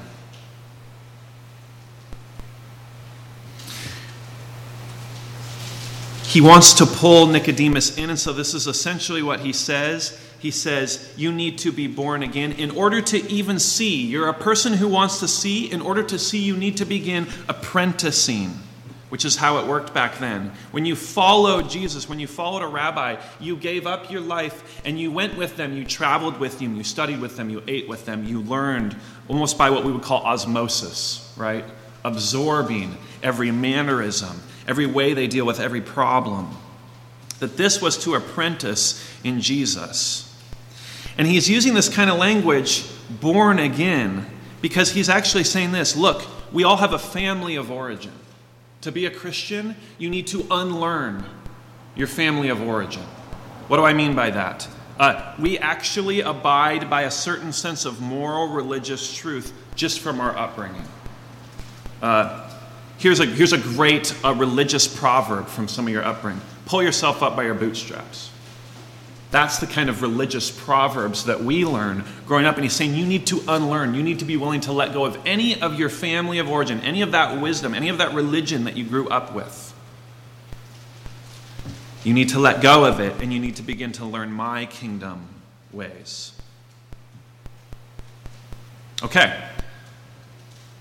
He 6.29 6.41
wants 6.41 6.73
to 6.73 6.85
pull 6.85 7.25
Nicodemus 7.25 7.97
in. 7.97 8.11
And 8.11 8.19
so, 8.19 8.31
this 8.31 8.53
is 8.53 8.67
essentially 8.67 9.23
what 9.23 9.39
he 9.39 9.51
says. 9.51 10.23
He 10.37 10.51
says, 10.51 11.11
You 11.17 11.31
need 11.31 11.57
to 11.59 11.71
be 11.71 11.87
born 11.87 12.21
again 12.21 12.51
in 12.51 12.69
order 12.69 13.01
to 13.01 13.17
even 13.31 13.57
see. 13.57 14.05
You're 14.05 14.29
a 14.29 14.33
person 14.33 14.73
who 14.73 14.87
wants 14.87 15.19
to 15.21 15.27
see. 15.27 15.71
In 15.71 15.81
order 15.81 16.03
to 16.03 16.19
see, 16.19 16.37
you 16.37 16.55
need 16.55 16.77
to 16.77 16.85
begin 16.85 17.27
apprenticing, 17.47 18.49
which 19.09 19.25
is 19.25 19.37
how 19.37 19.57
it 19.57 19.65
worked 19.65 19.91
back 19.91 20.19
then. 20.19 20.51
When 20.69 20.85
you 20.85 20.95
followed 20.95 21.67
Jesus, 21.67 22.07
when 22.07 22.19
you 22.19 22.27
followed 22.27 22.61
a 22.61 22.67
rabbi, 22.67 23.19
you 23.39 23.57
gave 23.57 23.87
up 23.87 24.11
your 24.11 24.21
life 24.21 24.83
and 24.85 24.99
you 24.99 25.11
went 25.11 25.35
with 25.35 25.57
them. 25.57 25.75
You 25.75 25.83
traveled 25.83 26.39
with 26.39 26.59
them. 26.59 26.75
You 26.75 26.83
studied 26.83 27.21
with 27.21 27.37
them. 27.37 27.49
You 27.49 27.63
ate 27.67 27.89
with 27.89 28.05
them. 28.05 28.23
You 28.23 28.41
learned 28.41 28.95
almost 29.27 29.57
by 29.57 29.71
what 29.71 29.83
we 29.83 29.91
would 29.91 30.03
call 30.03 30.21
osmosis, 30.21 31.33
right? 31.35 31.65
Absorbing 32.05 32.95
every 33.23 33.49
mannerism 33.49 34.39
every 34.69 34.85
way 34.85 35.15
they 35.15 35.27
deal 35.27 35.45
with 35.45 35.59
every 35.59 35.81
problem. 35.81 36.55
That 37.39 37.57
this 37.57 37.81
was 37.81 37.97
to 38.03 38.13
apprentice 38.13 39.03
in 39.23 39.41
Jesus. 39.41 40.25
And 41.17 41.27
he's 41.27 41.49
using 41.49 41.73
this 41.73 41.89
kind 41.89 42.09
of 42.09 42.17
language, 42.17 42.85
born 43.09 43.57
again, 43.57 44.27
because 44.61 44.91
he's 44.91 45.09
actually 45.09 45.43
saying 45.43 45.71
this 45.71 45.97
look, 45.97 46.23
we 46.53 46.63
all 46.63 46.77
have 46.77 46.93
a 46.93 46.99
family 46.99 47.55
of 47.55 47.71
origin. 47.71 48.11
To 48.81 48.91
be 48.91 49.05
a 49.05 49.11
Christian, 49.11 49.75
you 49.97 50.09
need 50.09 50.27
to 50.27 50.45
unlearn 50.51 51.25
your 51.95 52.07
family 52.07 52.49
of 52.49 52.61
origin. 52.61 53.03
What 53.67 53.77
do 53.77 53.85
I 53.85 53.93
mean 53.93 54.15
by 54.15 54.29
that? 54.29 54.67
Uh, 54.99 55.33
we 55.39 55.57
actually 55.57 56.21
abide 56.21 56.89
by 56.89 57.03
a 57.03 57.11
certain 57.11 57.53
sense 57.53 57.85
of 57.85 58.01
moral 58.01 58.49
religious 58.49 59.15
truth 59.15 59.53
just 59.75 59.99
from 59.99 60.19
our 60.19 60.37
upbringing. 60.37 60.83
Uh, 62.01 62.48
Here's 62.99 63.21
a, 63.21 63.25
here's 63.25 63.53
a 63.53 63.57
great 63.57 64.13
uh, 64.23 64.33
religious 64.33 64.85
proverb 64.87 65.47
from 65.47 65.67
some 65.67 65.87
of 65.87 65.93
your 65.93 66.03
upbringing 66.03 66.41
pull 66.65 66.83
yourself 66.83 67.23
up 67.23 67.35
by 67.35 67.43
your 67.43 67.55
bootstraps. 67.55 68.29
That's 69.31 69.57
the 69.57 69.65
kind 69.65 69.89
of 69.89 70.03
religious 70.03 70.51
proverbs 70.51 71.25
that 71.25 71.43
we 71.43 71.65
learn 71.65 72.03
growing 72.27 72.45
up. 72.45 72.55
And 72.55 72.63
he's 72.63 72.73
saying 72.73 72.93
you 72.93 73.07
need 73.07 73.25
to 73.27 73.41
unlearn. 73.47 73.95
You 73.95 74.03
need 74.03 74.19
to 74.19 74.25
be 74.25 74.37
willing 74.37 74.61
to 74.61 74.71
let 74.71 74.93
go 74.93 75.05
of 75.05 75.17
any 75.25 75.59
of 75.59 75.79
your 75.79 75.89
family 75.89 76.37
of 76.37 76.47
origin, 76.47 76.79
any 76.81 77.01
of 77.01 77.11
that 77.13 77.41
wisdom, 77.41 77.73
any 77.73 77.89
of 77.89 77.97
that 77.97 78.13
religion 78.13 78.65
that 78.65 78.77
you 78.77 78.83
grew 78.83 79.07
up 79.09 79.33
with. 79.33 79.73
You 82.03 82.13
need 82.13 82.29
to 82.29 82.39
let 82.39 82.61
go 82.61 82.85
of 82.85 82.99
it, 82.99 83.19
and 83.21 83.33
you 83.33 83.39
need 83.39 83.55
to 83.55 83.63
begin 83.63 83.91
to 83.93 84.05
learn 84.05 84.31
my 84.31 84.67
kingdom 84.67 85.27
ways. 85.71 86.33
Okay. 89.01 89.43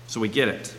So 0.07 0.19
we 0.19 0.27
get 0.27 0.47
it. 0.47 0.73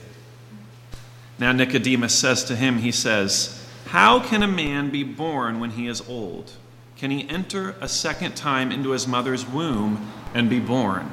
Now 1.40 1.52
Nicodemus 1.52 2.14
says 2.14 2.44
to 2.44 2.54
him, 2.54 2.78
He 2.78 2.92
says, 2.92 3.66
How 3.86 4.20
can 4.20 4.42
a 4.42 4.46
man 4.46 4.90
be 4.90 5.02
born 5.02 5.58
when 5.58 5.70
he 5.70 5.88
is 5.88 6.06
old? 6.06 6.52
Can 6.96 7.10
he 7.10 7.28
enter 7.30 7.74
a 7.80 7.88
second 7.88 8.36
time 8.36 8.70
into 8.70 8.90
his 8.90 9.08
mother's 9.08 9.46
womb 9.46 10.12
and 10.34 10.50
be 10.50 10.60
born? 10.60 11.10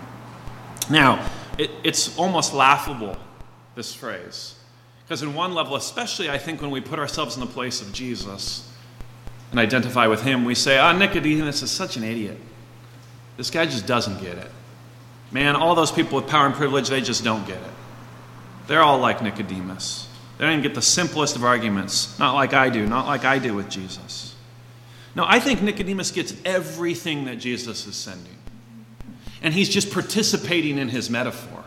Now, 0.90 1.26
it, 1.58 1.72
it's 1.84 2.18
almost 2.18 2.54
laughable, 2.54 3.16
this 3.76 3.94
phrase. 3.94 4.56
Because, 5.04 5.24
in 5.24 5.34
one 5.34 5.54
level, 5.54 5.78
especially 5.78 6.30
I 6.30 6.38
think 6.38 6.62
when 6.62 6.72
we 6.72 6.82
put 6.82 7.00
ourselves 7.00 7.36
in 7.36 7.40
the 7.40 7.48
place 7.48 7.82
of 7.82 7.94
Jesus 7.94 8.70
and 9.52 9.60
identify 9.62 10.08
with 10.08 10.22
him, 10.24 10.44
we 10.44 10.56
say, 10.56 10.78
Ah, 10.78 10.94
oh, 10.94 10.98
Nicodemus 10.98 11.62
is 11.62 11.72
such 11.72 11.96
an 11.96 12.04
idiot. 12.04 12.38
This 13.38 13.50
guy 13.50 13.66
just 13.66 13.88
doesn't 13.88 14.20
get 14.20 14.38
it. 14.38 14.52
Man, 15.32 15.56
all 15.56 15.74
those 15.74 15.92
people 15.92 16.20
with 16.20 16.28
power 16.28 16.46
and 16.46 16.56
privilege, 16.56 16.90
they 16.90 17.00
just 17.00 17.24
don't 17.24 17.48
get 17.48 17.58
it. 17.58 17.72
They're 18.68 18.82
all 18.82 19.00
like 19.00 19.22
Nicodemus. 19.22 20.07
They 20.38 20.46
don't 20.46 20.54
even 20.54 20.64
get 20.64 20.76
the 20.76 20.82
simplest 20.82 21.36
of 21.36 21.44
arguments, 21.44 22.18
not 22.20 22.36
like 22.36 22.54
I 22.54 22.70
do, 22.70 22.86
not 22.86 23.08
like 23.08 23.26
I 23.26 23.40
do 23.40 23.56
with 23.56 23.70
Jesus. 23.70 24.36
No, 25.16 25.26
I 25.28 25.40
think 25.40 25.64
Nicodemus 25.64 26.12
gets 26.12 26.36
everything 26.46 27.26
that 27.26 27.38
Jesus 27.38 27.88
is 27.88 27.96
sending. 27.96 28.38
And 29.42 29.54
he's 29.54 29.70
just 29.70 29.92
participating 29.92 30.78
in 30.78 30.90
his 30.90 31.10
metaphor. 31.10 31.64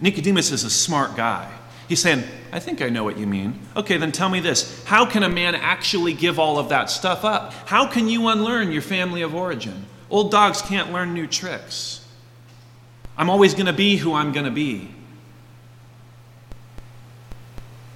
Nicodemus 0.00 0.50
is 0.50 0.64
a 0.64 0.70
smart 0.70 1.16
guy. 1.16 1.50
He's 1.88 2.02
saying, 2.02 2.24
I 2.52 2.60
think 2.60 2.82
I 2.82 2.90
know 2.90 3.04
what 3.04 3.16
you 3.16 3.26
mean. 3.26 3.58
Okay, 3.74 3.96
then 3.96 4.12
tell 4.12 4.28
me 4.28 4.40
this. 4.40 4.84
How 4.84 5.06
can 5.06 5.22
a 5.22 5.28
man 5.28 5.54
actually 5.54 6.12
give 6.12 6.38
all 6.38 6.58
of 6.58 6.68
that 6.68 6.90
stuff 6.90 7.24
up? 7.24 7.54
How 7.66 7.86
can 7.86 8.08
you 8.08 8.28
unlearn 8.28 8.70
your 8.70 8.82
family 8.82 9.22
of 9.22 9.34
origin? 9.34 9.86
Old 10.10 10.30
dogs 10.30 10.60
can't 10.60 10.92
learn 10.92 11.14
new 11.14 11.26
tricks. 11.26 12.06
I'm 13.16 13.30
always 13.30 13.54
going 13.54 13.66
to 13.66 13.72
be 13.72 13.96
who 13.96 14.14
I'm 14.14 14.32
going 14.32 14.44
to 14.44 14.50
be. 14.50 14.90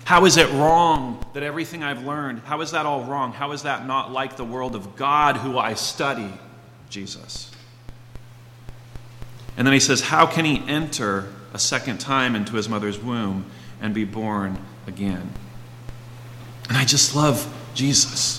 How 0.05 0.25
is 0.25 0.37
it 0.37 0.51
wrong 0.53 1.25
that 1.33 1.43
everything 1.43 1.83
I've 1.83 2.05
learned, 2.05 2.41
how 2.41 2.61
is 2.61 2.73
that 2.73 2.87
all 2.87 3.05
wrong? 3.05 3.33
How 3.33 3.53
is 3.53 3.63
that 3.63 3.87
not 3.87 4.11
like 4.13 4.37
the 4.37 4.45
world 4.45 4.75
of 4.75 4.97
God 4.97 5.37
who 5.37 5.59
I 5.59 5.75
study? 5.75 6.33
Jesus. 6.91 7.51
And 9.57 9.67
then 9.67 9.73
he 9.73 9.81
says, 9.81 10.01
How 10.01 10.27
can 10.27 10.45
he 10.45 10.63
enter 10.69 11.33
a 11.53 11.59
second 11.59 12.01
time 12.01 12.35
into 12.35 12.55
his 12.57 12.69
mother's 12.69 12.99
womb 12.99 13.47
and 13.81 13.95
be 13.95 14.05
born 14.05 14.59
again? 14.87 15.33
And 16.69 16.77
I 16.77 16.85
just 16.85 17.15
love 17.15 17.53
Jesus. 17.75 18.39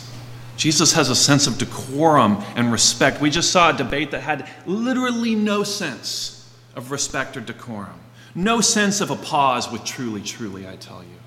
Jesus 0.57 0.93
has 0.93 1.09
a 1.09 1.15
sense 1.15 1.47
of 1.47 1.57
decorum 1.57 2.43
and 2.55 2.71
respect. 2.71 3.21
We 3.21 3.29
just 3.29 3.51
saw 3.51 3.71
a 3.71 3.73
debate 3.73 4.11
that 4.11 4.21
had 4.21 4.49
literally 4.65 5.35
no 5.35 5.63
sense 5.63 6.51
of 6.75 6.91
respect 6.91 7.35
or 7.37 7.41
decorum, 7.41 7.99
no 8.35 8.61
sense 8.61 9.01
of 9.01 9.09
a 9.09 9.15
pause 9.15 9.71
with 9.71 9.83
truly, 9.83 10.21
truly, 10.21 10.67
I 10.67 10.75
tell 10.75 11.03
you. 11.03 11.22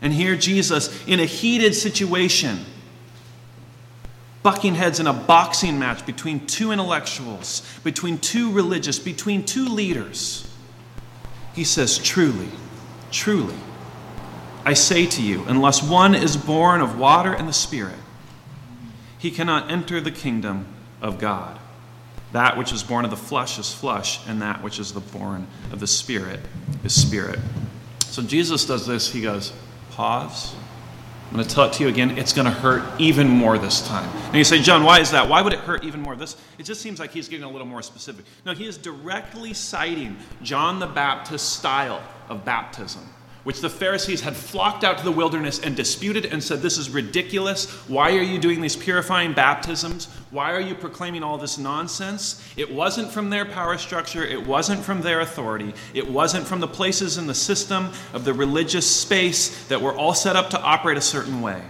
And 0.00 0.12
here, 0.12 0.36
Jesus, 0.36 1.06
in 1.06 1.20
a 1.20 1.24
heated 1.24 1.74
situation, 1.74 2.64
bucking 4.42 4.74
heads 4.74 5.00
in 5.00 5.06
a 5.06 5.12
boxing 5.12 5.78
match 5.78 6.06
between 6.06 6.46
two 6.46 6.72
intellectuals, 6.72 7.62
between 7.82 8.18
two 8.18 8.52
religious, 8.52 8.98
between 8.98 9.44
two 9.44 9.66
leaders, 9.66 10.48
he 11.54 11.64
says, 11.64 11.98
Truly, 11.98 12.48
truly, 13.10 13.56
I 14.64 14.74
say 14.74 15.06
to 15.06 15.22
you, 15.22 15.44
unless 15.48 15.82
one 15.82 16.14
is 16.14 16.36
born 16.36 16.80
of 16.80 16.98
water 16.98 17.32
and 17.32 17.48
the 17.48 17.52
Spirit, 17.52 17.98
he 19.18 19.30
cannot 19.30 19.70
enter 19.70 20.00
the 20.00 20.10
kingdom 20.10 20.66
of 21.02 21.18
God. 21.18 21.58
That 22.32 22.56
which 22.56 22.72
is 22.72 22.82
born 22.82 23.04
of 23.04 23.10
the 23.10 23.16
flesh 23.16 23.58
is 23.58 23.72
flesh, 23.72 24.20
and 24.28 24.42
that 24.42 24.62
which 24.62 24.78
is 24.78 24.92
the 24.92 25.00
born 25.00 25.46
of 25.72 25.80
the 25.80 25.86
Spirit 25.86 26.40
is 26.84 26.94
spirit. 26.94 27.38
So 28.06 28.22
Jesus 28.22 28.66
does 28.66 28.86
this. 28.86 29.10
He 29.10 29.22
goes, 29.22 29.52
pause, 29.98 30.54
I'm 31.28 31.34
going 31.34 31.44
to 31.44 31.52
tell 31.52 31.64
it 31.64 31.72
to 31.72 31.82
you 31.82 31.88
again. 31.88 32.16
It's 32.16 32.32
going 32.32 32.44
to 32.44 32.52
hurt 32.52 33.00
even 33.00 33.26
more 33.26 33.58
this 33.58 33.84
time. 33.84 34.08
And 34.26 34.36
you 34.36 34.44
say, 34.44 34.62
John, 34.62 34.84
why 34.84 35.00
is 35.00 35.10
that? 35.10 35.28
Why 35.28 35.42
would 35.42 35.52
it 35.52 35.58
hurt 35.58 35.82
even 35.82 36.02
more? 36.02 36.14
This 36.14 36.36
it 36.56 36.62
just 36.62 36.80
seems 36.80 37.00
like 37.00 37.10
he's 37.10 37.28
getting 37.28 37.44
a 37.44 37.50
little 37.50 37.66
more 37.66 37.82
specific. 37.82 38.24
No, 38.46 38.54
he 38.54 38.68
is 38.68 38.78
directly 38.78 39.54
citing 39.54 40.16
John 40.40 40.78
the 40.78 40.86
Baptist's 40.86 41.48
style 41.48 42.00
of 42.28 42.44
baptism 42.44 43.02
which 43.48 43.62
the 43.62 43.70
Pharisees 43.70 44.20
had 44.20 44.36
flocked 44.36 44.84
out 44.84 44.98
to 44.98 45.04
the 45.04 45.10
wilderness 45.10 45.58
and 45.58 45.74
disputed 45.74 46.26
and 46.26 46.44
said, 46.44 46.60
This 46.60 46.76
is 46.76 46.90
ridiculous. 46.90 47.66
Why 47.88 48.10
are 48.10 48.22
you 48.22 48.38
doing 48.38 48.60
these 48.60 48.76
purifying 48.76 49.32
baptisms? 49.32 50.04
Why 50.30 50.52
are 50.52 50.60
you 50.60 50.74
proclaiming 50.74 51.22
all 51.22 51.38
this 51.38 51.56
nonsense? 51.56 52.46
It 52.58 52.70
wasn't 52.70 53.10
from 53.10 53.30
their 53.30 53.46
power 53.46 53.78
structure, 53.78 54.22
it 54.22 54.46
wasn't 54.46 54.84
from 54.84 55.00
their 55.00 55.20
authority, 55.20 55.72
it 55.94 56.10
wasn't 56.10 56.46
from 56.46 56.60
the 56.60 56.68
places 56.68 57.16
in 57.16 57.26
the 57.26 57.34
system 57.34 57.90
of 58.12 58.26
the 58.26 58.34
religious 58.34 58.86
space 58.86 59.66
that 59.68 59.80
were 59.80 59.96
all 59.96 60.12
set 60.12 60.36
up 60.36 60.50
to 60.50 60.60
operate 60.60 60.98
a 60.98 61.00
certain 61.00 61.40
way. 61.40 61.62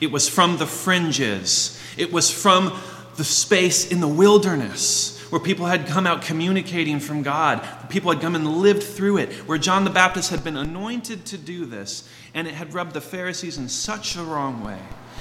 It 0.00 0.10
was 0.10 0.30
from 0.30 0.56
the 0.56 0.66
fringes, 0.66 1.78
it 1.98 2.10
was 2.10 2.30
from 2.30 2.74
the 3.18 3.24
space 3.24 3.92
in 3.92 4.00
the 4.00 4.08
wilderness 4.08 5.17
where 5.30 5.40
people 5.40 5.66
had 5.66 5.86
come 5.86 6.06
out 6.06 6.22
communicating 6.22 7.00
from 7.00 7.22
God. 7.22 7.66
People 7.90 8.12
had 8.12 8.20
come 8.20 8.34
and 8.34 8.46
lived 8.46 8.82
through 8.82 9.18
it, 9.18 9.32
where 9.46 9.58
John 9.58 9.84
the 9.84 9.90
Baptist 9.90 10.30
had 10.30 10.42
been 10.42 10.56
anointed 10.56 11.26
to 11.26 11.38
do 11.38 11.66
this, 11.66 12.08
and 12.34 12.46
it 12.46 12.54
had 12.54 12.72
rubbed 12.72 12.94
the 12.94 13.00
Pharisees 13.00 13.58
in 13.58 13.68
such 13.68 14.16
a 14.16 14.22
wrong 14.22 14.64
way. 14.64 14.78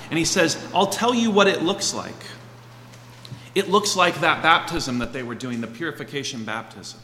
And 0.09 0.17
he 0.17 0.25
says, 0.25 0.57
I'll 0.73 0.87
tell 0.87 1.13
you 1.13 1.31
what 1.31 1.47
it 1.47 1.61
looks 1.61 1.93
like. 1.93 2.15
It 3.55 3.69
looks 3.69 3.95
like 3.95 4.21
that 4.21 4.41
baptism 4.41 4.99
that 4.99 5.13
they 5.13 5.23
were 5.23 5.35
doing, 5.35 5.61
the 5.61 5.67
purification 5.67 6.45
baptism, 6.45 6.99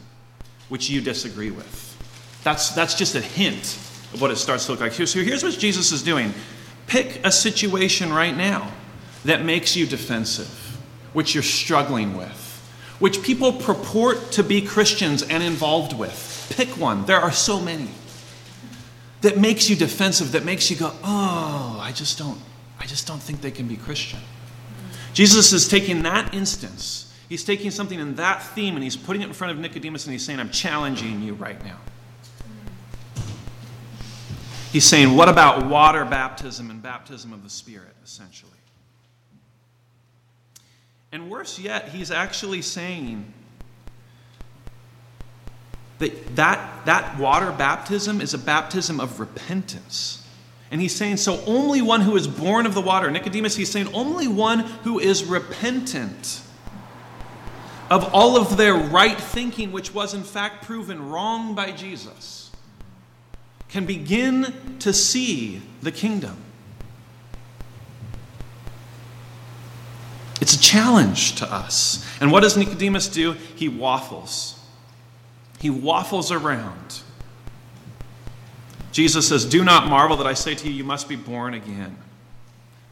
which 0.68 0.88
you 0.88 1.00
disagree 1.00 1.50
with. 1.50 1.90
That's, 2.44 2.70
that's 2.70 2.94
just 2.94 3.14
a 3.14 3.20
hint 3.20 3.78
of 4.12 4.20
what 4.20 4.30
it 4.30 4.36
starts 4.36 4.66
to 4.66 4.72
look 4.72 4.80
like. 4.80 4.92
So 4.92 5.20
here's 5.20 5.42
what 5.42 5.58
Jesus 5.58 5.92
is 5.92 6.02
doing 6.02 6.32
pick 6.86 7.24
a 7.24 7.32
situation 7.32 8.12
right 8.12 8.36
now 8.36 8.70
that 9.24 9.42
makes 9.42 9.74
you 9.74 9.86
defensive, 9.86 10.78
which 11.14 11.34
you're 11.34 11.42
struggling 11.42 12.14
with 12.14 12.43
which 13.04 13.22
people 13.22 13.52
purport 13.52 14.32
to 14.32 14.42
be 14.42 14.62
Christians 14.62 15.22
and 15.22 15.42
involved 15.42 15.92
with. 15.92 16.50
Pick 16.56 16.70
one. 16.78 17.04
There 17.04 17.20
are 17.20 17.32
so 17.32 17.60
many. 17.60 17.90
That 19.20 19.36
makes 19.36 19.68
you 19.68 19.76
defensive, 19.76 20.32
that 20.32 20.46
makes 20.46 20.70
you 20.70 20.76
go, 20.78 20.90
oh, 21.04 21.78
I 21.82 21.92
just 21.92 22.16
don't, 22.16 22.40
I 22.80 22.86
just 22.86 23.06
don't 23.06 23.20
think 23.20 23.42
they 23.42 23.50
can 23.50 23.68
be 23.68 23.76
Christian. 23.76 24.20
Jesus 25.12 25.52
is 25.52 25.68
taking 25.68 26.02
that 26.04 26.32
instance, 26.32 27.14
he's 27.28 27.44
taking 27.44 27.70
something 27.70 28.00
in 28.00 28.14
that 28.14 28.42
theme 28.42 28.74
and 28.74 28.82
he's 28.82 28.96
putting 28.96 29.20
it 29.20 29.26
in 29.26 29.34
front 29.34 29.52
of 29.52 29.58
Nicodemus 29.58 30.06
and 30.06 30.12
he's 30.12 30.24
saying, 30.24 30.40
I'm 30.40 30.48
challenging 30.48 31.20
you 31.20 31.34
right 31.34 31.62
now. 31.62 31.76
He's 34.72 34.86
saying, 34.86 35.14
What 35.14 35.28
about 35.28 35.66
water 35.66 36.06
baptism 36.06 36.70
and 36.70 36.82
baptism 36.82 37.34
of 37.34 37.42
the 37.42 37.50
Spirit, 37.50 37.94
essentially? 38.02 38.52
And 41.14 41.30
worse 41.30 41.60
yet, 41.60 41.90
he's 41.90 42.10
actually 42.10 42.60
saying 42.60 43.32
that, 46.00 46.34
that 46.34 46.86
that 46.86 47.20
water 47.20 47.52
baptism 47.52 48.20
is 48.20 48.34
a 48.34 48.38
baptism 48.38 48.98
of 48.98 49.20
repentance. 49.20 50.26
And 50.72 50.80
he's 50.80 50.92
saying, 50.92 51.18
so 51.18 51.40
only 51.46 51.80
one 51.80 52.00
who 52.00 52.16
is 52.16 52.26
born 52.26 52.66
of 52.66 52.74
the 52.74 52.80
water, 52.80 53.12
Nicodemus, 53.12 53.54
he's 53.54 53.70
saying, 53.70 53.94
only 53.94 54.26
one 54.26 54.58
who 54.58 54.98
is 54.98 55.22
repentant 55.22 56.42
of 57.88 58.12
all 58.12 58.36
of 58.36 58.56
their 58.56 58.74
right 58.74 59.20
thinking, 59.20 59.70
which 59.70 59.94
was 59.94 60.14
in 60.14 60.24
fact 60.24 60.64
proven 60.64 61.10
wrong 61.10 61.54
by 61.54 61.70
Jesus, 61.70 62.50
can 63.68 63.86
begin 63.86 64.78
to 64.80 64.92
see 64.92 65.62
the 65.80 65.92
kingdom. 65.92 66.36
It's 70.44 70.52
a 70.52 70.60
challenge 70.60 71.36
to 71.36 71.50
us. 71.50 72.06
And 72.20 72.30
what 72.30 72.42
does 72.42 72.54
Nicodemus 72.54 73.08
do? 73.08 73.32
He 73.56 73.66
waffles. 73.66 74.60
He 75.58 75.70
waffles 75.70 76.30
around. 76.30 77.00
Jesus 78.92 79.26
says, 79.26 79.46
Do 79.46 79.64
not 79.64 79.88
marvel 79.88 80.18
that 80.18 80.26
I 80.26 80.34
say 80.34 80.54
to 80.54 80.68
you, 80.68 80.74
you 80.74 80.84
must 80.84 81.08
be 81.08 81.16
born 81.16 81.54
again. 81.54 81.96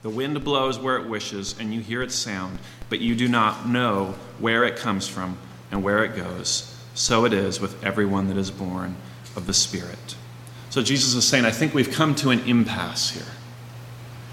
The 0.00 0.08
wind 0.08 0.42
blows 0.42 0.78
where 0.78 0.96
it 0.96 1.06
wishes, 1.06 1.54
and 1.60 1.74
you 1.74 1.82
hear 1.82 2.02
its 2.02 2.14
sound, 2.14 2.58
but 2.88 3.00
you 3.00 3.14
do 3.14 3.28
not 3.28 3.68
know 3.68 4.14
where 4.38 4.64
it 4.64 4.76
comes 4.76 5.06
from 5.06 5.36
and 5.70 5.84
where 5.84 6.02
it 6.06 6.16
goes. 6.16 6.74
So 6.94 7.26
it 7.26 7.34
is 7.34 7.60
with 7.60 7.84
everyone 7.84 8.28
that 8.28 8.38
is 8.38 8.50
born 8.50 8.96
of 9.36 9.46
the 9.46 9.52
Spirit. 9.52 10.16
So 10.70 10.82
Jesus 10.82 11.12
is 11.12 11.28
saying, 11.28 11.44
I 11.44 11.50
think 11.50 11.74
we've 11.74 11.92
come 11.92 12.14
to 12.14 12.30
an 12.30 12.40
impasse 12.48 13.10
here. 13.10 13.26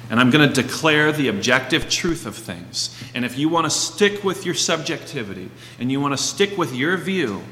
And 0.10 0.19
I'm 0.19 0.32
going 0.32 0.48
to 0.48 0.62
declare 0.62 1.12
the 1.12 1.28
objective 1.28 1.89
truth 1.89 2.26
of 2.26 2.36
things. 2.36 2.95
And 3.13 3.24
if 3.24 3.38
you 3.38 3.48
want 3.48 3.65
to 3.65 3.69
stick 3.69 4.24
with 4.24 4.45
your 4.45 4.56
subjectivity 4.56 5.52
and 5.80 5.91
you 5.91 6.02
want 6.02 6.13
to 6.13 6.17
stick 6.17 6.58
with 6.58 6.74
your 6.74 6.98
view, 6.98 7.43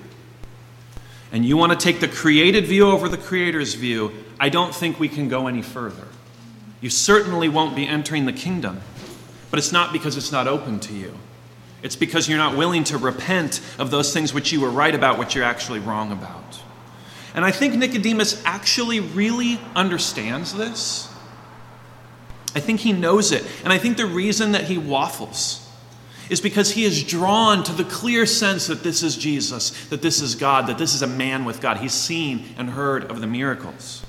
and 1.32 1.46
you 1.46 1.58
want 1.58 1.72
to 1.72 1.78
take 1.78 2.00
the 2.00 2.08
created 2.08 2.65
view 2.65 2.88
over 2.88 3.10
the 3.10 3.17
creator's 3.17 3.74
view, 3.74 4.12
I 4.39 4.50
don't 4.50 4.74
think 4.74 5.00
we 5.00 5.10
can 5.10 5.28
go 5.28 5.48
any 5.48 5.62
further. 5.62 6.08
You 6.80 6.89
certainly 6.89 7.50
won't 7.50 7.76
be 7.76 7.88
entering 7.88 8.26
the 8.26 8.34
kingdom, 8.34 8.82
but 9.52 9.58
it's 9.58 9.72
not 9.72 9.91
because 9.91 10.15
it's 10.15 10.32
not 10.32 10.48
open 10.48 10.80
to 10.82 10.93
you. 10.93 11.13
It's 11.84 11.96
because 11.96 12.28
you're 12.28 12.38
not 12.38 12.58
willing 12.58 12.84
to 12.86 12.98
repent 12.98 13.62
of 13.78 13.91
those 13.91 14.13
things 14.13 14.34
which 14.34 14.52
you 14.52 14.62
were 14.62 14.72
right 14.72 14.93
about, 14.96 15.20
which 15.20 15.36
you're 15.36 15.43
actually 15.43 15.80
wrong 15.80 16.12
about. 16.12 16.60
And 17.36 17.46
I 17.46 17.52
think 17.52 17.76
Nicodemus 17.76 18.41
actually 18.46 19.00
really 19.00 19.60
understands 19.76 20.54
this. 20.54 21.13
I 22.58 22.60
think 22.60 22.80
he 22.80 22.91
knows 22.91 23.32
it. 23.32 23.46
And 23.63 23.72
I 23.72 23.78
think 23.78 23.98
the 23.98 24.08
reason 24.08 24.54
that 24.54 24.63
he 24.63 24.80
waffles 24.80 25.63
is 26.28 26.41
because 26.41 26.72
he 26.72 26.86
is 26.86 27.04
drawn 27.04 27.63
to 27.63 27.72
the 27.72 27.84
clear 27.84 28.26
sense 28.26 28.65
that 28.65 28.82
this 28.82 29.04
is 29.04 29.15
Jesus, 29.15 29.86
that 29.89 30.02
this 30.02 30.24
is 30.24 30.34
God, 30.34 30.65
that 30.65 30.80
this 30.80 30.96
is 30.96 31.04
a 31.04 31.08
man 31.08 31.46
with 31.46 31.62
God. 31.62 31.78
He's 31.78 31.93
seen 31.93 32.56
and 32.58 32.72
heard 32.72 33.12
of 33.12 33.22
the 33.22 33.28
miracles. 33.28 34.04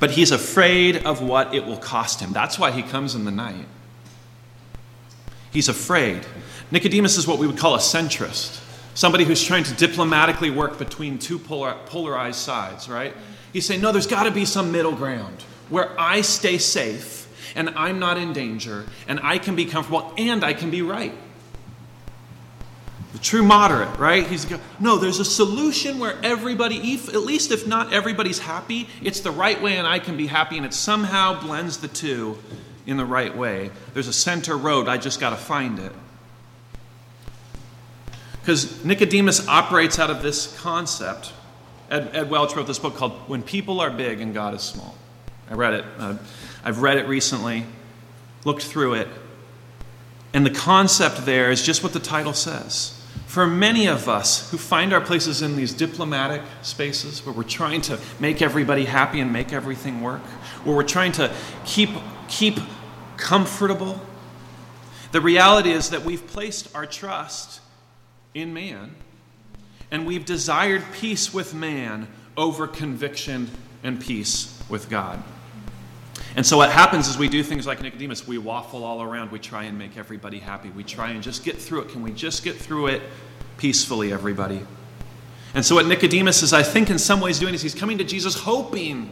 But 0.00 0.12
he's 0.12 0.30
afraid 0.30 1.04
of 1.04 1.20
what 1.20 1.54
it 1.54 1.66
will 1.66 1.76
cost 1.76 2.20
him. 2.20 2.32
That's 2.32 2.58
why 2.58 2.70
he 2.70 2.82
comes 2.82 3.14
in 3.14 3.26
the 3.26 3.30
night. 3.30 3.66
He's 5.52 5.68
afraid. 5.68 6.24
Nicodemus 6.70 7.18
is 7.18 7.26
what 7.26 7.38
we 7.38 7.46
would 7.46 7.58
call 7.58 7.74
a 7.74 7.80
centrist, 7.80 8.62
somebody 8.94 9.24
who's 9.24 9.44
trying 9.44 9.64
to 9.64 9.74
diplomatically 9.74 10.48
work 10.48 10.78
between 10.78 11.18
two 11.18 11.38
polar, 11.38 11.76
polarized 11.84 12.40
sides, 12.40 12.88
right? 12.88 13.12
He's 13.52 13.66
saying, 13.66 13.82
no, 13.82 13.92
there's 13.92 14.06
got 14.06 14.22
to 14.22 14.30
be 14.30 14.46
some 14.46 14.72
middle 14.72 14.92
ground 14.92 15.42
where 15.68 15.94
I 16.00 16.22
stay 16.22 16.56
safe 16.56 17.17
and 17.54 17.70
I'm 17.70 17.98
not 17.98 18.18
in 18.18 18.32
danger, 18.32 18.86
and 19.06 19.20
I 19.22 19.38
can 19.38 19.56
be 19.56 19.64
comfortable, 19.64 20.12
and 20.16 20.44
I 20.44 20.52
can 20.52 20.70
be 20.70 20.82
right. 20.82 21.14
The 23.12 23.18
true 23.18 23.42
moderate, 23.42 23.98
right? 23.98 24.26
He's 24.26 24.46
no, 24.78 24.96
there's 24.98 25.18
a 25.18 25.24
solution 25.24 25.98
where 25.98 26.16
everybody, 26.22 26.76
at 26.76 27.22
least 27.22 27.50
if 27.50 27.66
not 27.66 27.92
everybody's 27.92 28.38
happy, 28.38 28.88
it's 29.02 29.20
the 29.20 29.30
right 29.30 29.60
way, 29.60 29.78
and 29.78 29.86
I 29.86 29.98
can 29.98 30.16
be 30.16 30.26
happy, 30.26 30.56
and 30.56 30.66
it 30.66 30.74
somehow 30.74 31.40
blends 31.40 31.78
the 31.78 31.88
two 31.88 32.38
in 32.86 32.96
the 32.96 33.04
right 33.04 33.36
way. 33.36 33.70
There's 33.94 34.08
a 34.08 34.12
center 34.12 34.56
road, 34.56 34.88
I 34.88 34.98
just 34.98 35.20
got 35.20 35.30
to 35.30 35.36
find 35.36 35.78
it. 35.78 35.92
Because 38.40 38.82
Nicodemus 38.82 39.46
operates 39.46 39.98
out 39.98 40.08
of 40.08 40.22
this 40.22 40.58
concept. 40.60 41.32
Ed, 41.90 42.10
Ed, 42.14 42.30
Welch 42.30 42.56
wrote 42.56 42.66
this 42.66 42.78
book 42.78 42.96
called 42.96 43.12
When 43.28 43.42
People 43.42 43.80
Are 43.80 43.90
Big 43.90 44.20
and 44.20 44.32
God 44.32 44.54
is 44.54 44.62
Small. 44.62 44.94
I 45.50 45.54
read 45.54 45.74
it. 45.74 45.84
Uh, 45.98 46.16
I've 46.64 46.82
read 46.82 46.98
it 46.98 47.06
recently, 47.06 47.64
looked 48.44 48.62
through 48.62 48.94
it, 48.94 49.08
and 50.32 50.44
the 50.44 50.50
concept 50.50 51.24
there 51.24 51.50
is 51.50 51.62
just 51.62 51.82
what 51.82 51.92
the 51.92 52.00
title 52.00 52.32
says. 52.32 52.94
For 53.26 53.46
many 53.46 53.86
of 53.86 54.08
us 54.08 54.50
who 54.50 54.56
find 54.56 54.92
our 54.92 55.00
places 55.00 55.42
in 55.42 55.56
these 55.56 55.72
diplomatic 55.72 56.42
spaces 56.62 57.24
where 57.24 57.34
we're 57.34 57.42
trying 57.42 57.82
to 57.82 57.98
make 58.20 58.42
everybody 58.42 58.84
happy 58.84 59.20
and 59.20 59.32
make 59.32 59.52
everything 59.52 60.00
work, 60.00 60.22
where 60.64 60.74
we're 60.74 60.82
trying 60.82 61.12
to 61.12 61.32
keep, 61.64 61.90
keep 62.26 62.58
comfortable, 63.16 64.00
the 65.12 65.20
reality 65.20 65.70
is 65.70 65.90
that 65.90 66.04
we've 66.04 66.26
placed 66.26 66.74
our 66.74 66.86
trust 66.86 67.60
in 68.34 68.52
man 68.52 68.94
and 69.90 70.06
we've 70.06 70.24
desired 70.24 70.84
peace 70.92 71.32
with 71.32 71.54
man 71.54 72.08
over 72.36 72.66
conviction 72.66 73.50
and 73.82 74.00
peace 74.00 74.62
with 74.68 74.88
God. 74.90 75.22
And 76.38 76.46
so 76.46 76.56
what 76.56 76.70
happens 76.70 77.08
is 77.08 77.18
we 77.18 77.28
do 77.28 77.42
things 77.42 77.66
like 77.66 77.82
Nicodemus. 77.82 78.24
We 78.24 78.38
waffle 78.38 78.84
all 78.84 79.02
around. 79.02 79.32
We 79.32 79.40
try 79.40 79.64
and 79.64 79.76
make 79.76 79.96
everybody 79.96 80.38
happy. 80.38 80.70
We 80.70 80.84
try 80.84 81.10
and 81.10 81.20
just 81.20 81.42
get 81.42 81.56
through 81.56 81.80
it. 81.80 81.88
Can 81.88 82.00
we 82.00 82.12
just 82.12 82.44
get 82.44 82.54
through 82.54 82.86
it 82.86 83.02
peacefully, 83.56 84.12
everybody? 84.12 84.64
And 85.54 85.66
so 85.66 85.74
what 85.74 85.88
Nicodemus 85.88 86.44
is, 86.44 86.52
I 86.52 86.62
think, 86.62 86.90
in 86.90 86.98
some 87.00 87.20
ways 87.20 87.40
doing 87.40 87.54
is 87.54 87.62
he's 87.62 87.74
coming 87.74 87.98
to 87.98 88.04
Jesus 88.04 88.36
hoping 88.36 89.10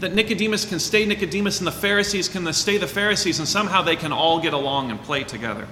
that 0.00 0.12
Nicodemus 0.12 0.64
can 0.64 0.80
stay 0.80 1.06
Nicodemus 1.06 1.60
and 1.60 1.68
the 1.68 1.70
Pharisees 1.70 2.28
can 2.28 2.52
stay 2.52 2.78
the 2.78 2.88
Pharisees 2.88 3.38
and 3.38 3.46
somehow 3.46 3.82
they 3.82 3.94
can 3.94 4.10
all 4.10 4.40
get 4.40 4.54
along 4.54 4.90
and 4.90 5.00
play 5.00 5.22
together. 5.22 5.68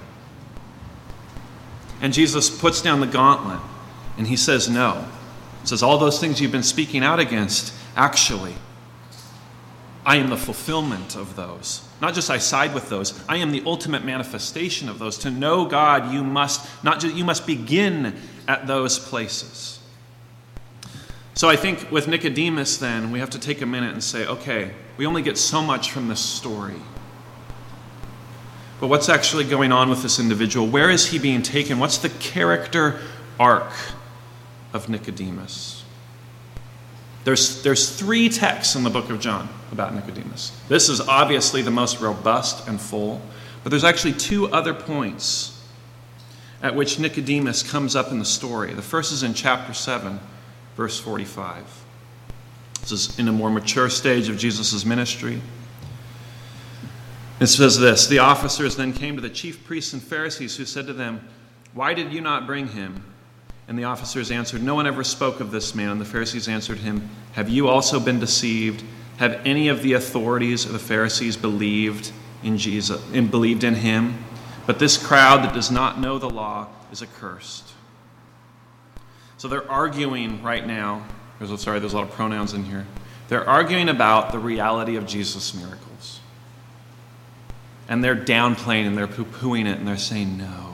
And 1.99 2.13
Jesus 2.13 2.49
puts 2.49 2.81
down 2.81 3.01
the 3.01 3.07
gauntlet 3.07 3.59
and 4.17 4.25
he 4.25 4.37
says, 4.37 4.69
No. 4.69 5.09
He 5.59 5.67
says, 5.67 5.83
All 5.83 5.97
those 5.97 6.21
things 6.21 6.39
you've 6.39 6.53
been 6.53 6.63
speaking 6.63 7.03
out 7.03 7.19
against, 7.19 7.73
actually, 7.97 8.55
I 10.07 10.15
am 10.15 10.29
the 10.29 10.37
fulfillment 10.37 11.17
of 11.17 11.35
those. 11.35 11.85
Not 11.99 12.13
just 12.13 12.29
I 12.29 12.37
side 12.37 12.73
with 12.73 12.87
those, 12.87 13.21
I 13.27 13.35
am 13.37 13.51
the 13.51 13.61
ultimate 13.65 14.05
manifestation 14.05 14.87
of 14.87 14.99
those. 14.99 15.17
To 15.19 15.29
know 15.29 15.65
God, 15.65 16.13
you 16.13 16.23
must 16.23 16.65
not 16.81 17.01
just 17.01 17.13
you 17.13 17.25
must 17.25 17.45
begin 17.45 18.15
at 18.47 18.67
those 18.67 18.97
places. 18.97 19.79
So 21.33 21.49
I 21.49 21.57
think 21.57 21.91
with 21.91 22.07
Nicodemus 22.07 22.77
then, 22.77 23.11
we 23.11 23.19
have 23.19 23.31
to 23.31 23.39
take 23.39 23.61
a 23.61 23.65
minute 23.65 23.91
and 23.91 24.01
say, 24.01 24.25
okay, 24.25 24.71
we 24.95 25.05
only 25.05 25.21
get 25.21 25.37
so 25.37 25.61
much 25.61 25.91
from 25.91 26.07
this 26.07 26.21
story. 26.21 26.81
But 28.79 28.87
what's 28.87 29.09
actually 29.09 29.43
going 29.43 29.73
on 29.73 29.89
with 29.89 30.03
this 30.03 30.19
individual? 30.19 30.67
Where 30.67 30.89
is 30.89 31.07
he 31.07 31.19
being 31.19 31.41
taken? 31.41 31.79
What's 31.79 31.97
the 31.97 32.09
character 32.09 33.01
arc 33.37 33.73
of 34.71 34.87
Nicodemus? 34.87 35.76
There's, 37.27 37.61
there's 37.61 37.89
three 37.89 38.29
texts 38.29 38.75
in 38.75 38.85
the 38.85 38.89
book 38.89 39.09
of 39.09 39.19
John 39.19 39.49
about 39.73 39.93
Nicodemus. 39.93 40.57
This 40.69 40.87
is 40.87 41.01
obviously 41.01 41.61
the 41.61 41.69
most 41.69 41.99
robust 41.99 42.69
and 42.69 42.79
full, 42.79 43.21
but 43.63 43.69
there's 43.69 43.83
actually 43.83 44.13
two 44.13 44.47
other 44.53 44.73
points 44.73 45.61
at 46.63 46.73
which 46.73 46.99
Nicodemus 46.99 47.69
comes 47.69 47.97
up 47.97 48.11
in 48.13 48.19
the 48.19 48.23
story. 48.23 48.73
The 48.73 48.81
first 48.81 49.11
is 49.11 49.23
in 49.23 49.33
chapter 49.33 49.73
7, 49.73 50.21
verse 50.77 51.01
45. 51.01 51.65
This 52.79 52.93
is 52.93 53.19
in 53.19 53.27
a 53.27 53.33
more 53.33 53.49
mature 53.49 53.89
stage 53.89 54.29
of 54.29 54.37
Jesus' 54.37 54.85
ministry. 54.85 55.41
It 57.41 57.47
says 57.47 57.77
this 57.77 58.07
The 58.07 58.19
officers 58.19 58.77
then 58.77 58.93
came 58.93 59.17
to 59.17 59.21
the 59.21 59.29
chief 59.29 59.65
priests 59.65 59.91
and 59.91 60.01
Pharisees, 60.01 60.55
who 60.55 60.63
said 60.63 60.87
to 60.87 60.93
them, 60.93 61.27
Why 61.73 61.93
did 61.93 62.13
you 62.13 62.21
not 62.21 62.47
bring 62.47 62.69
him? 62.69 63.03
And 63.67 63.77
the 63.77 63.83
officers 63.83 64.31
answered, 64.31 64.63
No 64.63 64.75
one 64.75 64.87
ever 64.87 65.03
spoke 65.03 65.39
of 65.39 65.51
this 65.51 65.75
man. 65.75 65.89
And 65.89 66.01
the 66.01 66.05
Pharisees 66.05 66.47
answered 66.47 66.79
him, 66.79 67.09
Have 67.33 67.49
you 67.49 67.67
also 67.67 67.99
been 67.99 68.19
deceived? 68.19 68.83
Have 69.17 69.41
any 69.45 69.67
of 69.67 69.81
the 69.81 69.93
authorities 69.93 70.65
of 70.65 70.73
the 70.73 70.79
Pharisees 70.79 71.35
believed 71.35 72.11
in 72.43 72.57
Jesus 72.57 73.01
and 73.13 73.29
believed 73.29 73.63
in 73.63 73.75
him? 73.75 74.23
But 74.65 74.79
this 74.79 74.97
crowd 74.97 75.43
that 75.43 75.53
does 75.53 75.71
not 75.71 75.99
know 75.99 76.17
the 76.17 76.29
law 76.29 76.67
is 76.91 77.01
accursed. 77.01 77.73
So 79.37 79.47
they're 79.47 79.69
arguing 79.69 80.41
right 80.43 80.65
now. 80.65 81.05
There's, 81.39 81.61
sorry, 81.61 81.79
there's 81.79 81.93
a 81.93 81.97
lot 81.97 82.07
of 82.07 82.11
pronouns 82.11 82.53
in 82.53 82.63
here. 82.63 82.85
They're 83.27 83.47
arguing 83.47 83.89
about 83.89 84.31
the 84.31 84.39
reality 84.39 84.95
of 84.95 85.05
Jesus' 85.05 85.53
miracles. 85.53 86.19
And 87.89 88.03
they're 88.03 88.15
downplaying 88.15 88.87
and 88.87 88.97
they're 88.97 89.07
poo 89.07 89.25
pooing 89.25 89.65
it 89.65 89.77
and 89.77 89.87
they're 89.87 89.97
saying 89.97 90.37
no. 90.37 90.66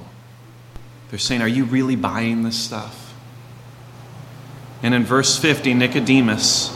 They're 1.13 1.19
saying, 1.19 1.43
Are 1.43 1.47
you 1.47 1.65
really 1.65 1.95
buying 1.95 2.41
this 2.41 2.57
stuff? 2.57 3.13
And 4.81 4.95
in 4.95 5.03
verse 5.03 5.37
50, 5.37 5.75
Nicodemus 5.75 6.75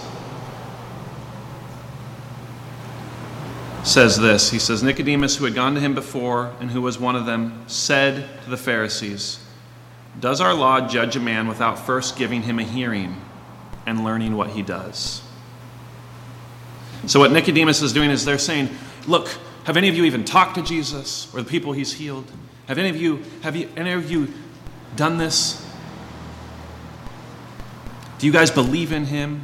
says 3.83 4.19
this 4.19 4.51
He 4.51 4.59
says, 4.59 4.83
Nicodemus, 4.83 5.37
who 5.37 5.45
had 5.45 5.55
gone 5.55 5.73
to 5.73 5.79
him 5.79 5.95
before 5.95 6.53
and 6.59 6.69
who 6.69 6.83
was 6.83 6.99
one 6.99 7.15
of 7.15 7.25
them, 7.25 7.63
said 7.65 8.29
to 8.43 8.51
the 8.51 8.57
Pharisees, 8.57 9.43
Does 10.19 10.39
our 10.39 10.53
law 10.53 10.87
judge 10.87 11.15
a 11.15 11.19
man 11.19 11.47
without 11.47 11.79
first 11.79 12.15
giving 12.15 12.43
him 12.43 12.59
a 12.59 12.63
hearing 12.63 13.19
and 13.87 14.03
learning 14.03 14.37
what 14.37 14.51
he 14.51 14.61
does? 14.61 15.23
So, 17.07 17.19
what 17.19 17.31
Nicodemus 17.31 17.81
is 17.81 17.91
doing 17.91 18.11
is 18.11 18.23
they're 18.23 18.37
saying, 18.37 18.69
Look, 19.07 19.35
have 19.67 19.75
any 19.75 19.89
of 19.89 19.97
you 19.97 20.05
even 20.05 20.23
talked 20.23 20.55
to 20.55 20.61
Jesus 20.61 21.27
or 21.35 21.41
the 21.41 21.49
people 21.49 21.73
he's 21.73 21.91
healed? 21.91 22.31
Have 22.69 22.77
any 22.77 22.87
of 22.87 22.95
you, 22.95 23.21
have 23.41 23.53
you, 23.53 23.67
any 23.75 23.91
of 23.91 24.09
you 24.09 24.33
done 24.95 25.17
this? 25.17 25.61
Do 28.17 28.25
you 28.25 28.31
guys 28.31 28.49
believe 28.49 28.93
in 28.93 29.03
him? 29.03 29.41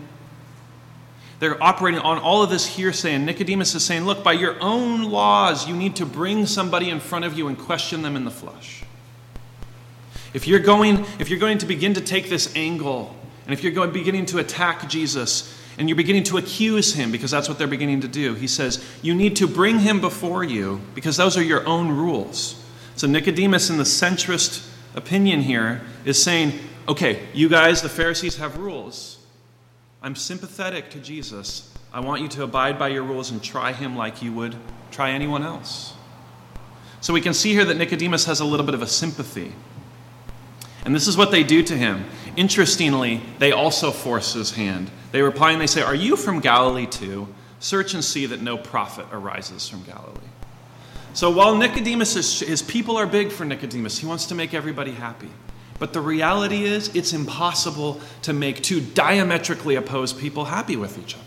They're 1.41 1.61
operating 1.61 1.99
on 1.99 2.19
all 2.19 2.41
of 2.41 2.49
this 2.49 2.65
hearsay, 2.65 3.15
and 3.15 3.25
Nicodemus 3.25 3.75
is 3.75 3.83
saying, 3.83 4.05
Look, 4.05 4.23
by 4.23 4.31
your 4.31 4.55
own 4.61 5.03
laws, 5.03 5.67
you 5.67 5.75
need 5.75 5.97
to 5.97 6.05
bring 6.05 6.45
somebody 6.45 6.89
in 6.89 7.01
front 7.01 7.25
of 7.25 7.37
you 7.37 7.49
and 7.49 7.59
question 7.59 8.01
them 8.01 8.15
in 8.15 8.23
the 8.23 8.31
flesh. 8.31 8.85
If 10.33 10.47
you're 10.47 10.59
going, 10.59 11.05
if 11.19 11.29
you're 11.29 11.37
going 11.37 11.57
to 11.57 11.65
begin 11.65 11.95
to 11.95 12.01
take 12.01 12.29
this 12.29 12.55
angle, 12.55 13.13
and 13.43 13.51
if 13.51 13.61
you're 13.61 13.73
going, 13.73 13.91
beginning 13.91 14.27
to 14.27 14.37
attack 14.37 14.87
Jesus, 14.87 15.53
and 15.77 15.89
you're 15.89 15.95
beginning 15.95 16.23
to 16.25 16.37
accuse 16.37 16.93
him 16.93 17.11
because 17.11 17.31
that's 17.31 17.49
what 17.49 17.57
they're 17.57 17.67
beginning 17.67 18.01
to 18.01 18.07
do. 18.07 18.35
He 18.35 18.47
says, 18.47 18.83
You 19.01 19.15
need 19.15 19.35
to 19.37 19.47
bring 19.47 19.79
him 19.79 20.01
before 20.01 20.43
you 20.43 20.81
because 20.93 21.17
those 21.17 21.37
are 21.37 21.43
your 21.43 21.65
own 21.65 21.89
rules. 21.89 22.63
So 22.95 23.07
Nicodemus, 23.07 23.69
in 23.69 23.77
the 23.77 23.83
centrist 23.83 24.69
opinion 24.95 25.41
here, 25.41 25.81
is 26.05 26.21
saying, 26.21 26.53
Okay, 26.87 27.27
you 27.33 27.49
guys, 27.49 27.81
the 27.81 27.89
Pharisees, 27.89 28.37
have 28.37 28.57
rules. 28.57 29.17
I'm 30.01 30.15
sympathetic 30.15 30.89
to 30.91 30.99
Jesus. 30.99 31.73
I 31.93 32.01
want 32.01 32.21
you 32.21 32.27
to 32.29 32.43
abide 32.43 32.77
by 32.77 32.89
your 32.89 33.03
rules 33.03 33.31
and 33.31 33.41
try 33.41 33.71
him 33.71 33.95
like 33.95 34.21
you 34.21 34.33
would 34.33 34.55
try 34.91 35.11
anyone 35.11 35.43
else. 35.43 35.93
So 37.01 37.13
we 37.13 37.21
can 37.21 37.33
see 37.33 37.53
here 37.53 37.65
that 37.65 37.77
Nicodemus 37.77 38.25
has 38.25 38.39
a 38.39 38.45
little 38.45 38.65
bit 38.65 38.75
of 38.75 38.81
a 38.81 38.87
sympathy. 38.87 39.53
And 40.85 40.93
this 40.93 41.07
is 41.07 41.17
what 41.17 41.31
they 41.31 41.43
do 41.43 41.63
to 41.63 41.77
him. 41.77 42.05
Interestingly, 42.35 43.21
they 43.39 43.51
also 43.51 43.91
force 43.91 44.33
his 44.33 44.51
hand. 44.51 44.89
They 45.11 45.21
reply 45.21 45.51
and 45.51 45.61
they 45.61 45.67
say, 45.67 45.81
Are 45.81 45.95
you 45.95 46.15
from 46.15 46.39
Galilee 46.39 46.87
too? 46.87 47.27
Search 47.59 47.93
and 47.93 48.03
see 48.03 48.25
that 48.25 48.41
no 48.41 48.57
prophet 48.57 49.05
arises 49.11 49.69
from 49.69 49.83
Galilee. 49.83 50.19
So 51.13 51.29
while 51.29 51.55
Nicodemus 51.55 52.15
is, 52.15 52.39
his 52.39 52.61
people 52.61 52.97
are 52.97 53.05
big 53.05 53.31
for 53.31 53.45
Nicodemus, 53.45 53.99
he 53.99 54.07
wants 54.07 54.25
to 54.27 54.35
make 54.35 54.53
everybody 54.53 54.91
happy. 54.91 55.29
But 55.77 55.93
the 55.93 56.01
reality 56.01 56.63
is, 56.63 56.93
it's 56.95 57.13
impossible 57.13 58.01
to 58.23 58.33
make 58.33 58.61
two 58.61 58.81
diametrically 58.81 59.75
opposed 59.75 60.19
people 60.19 60.45
happy 60.45 60.75
with 60.75 60.97
each 60.97 61.15
other. 61.15 61.23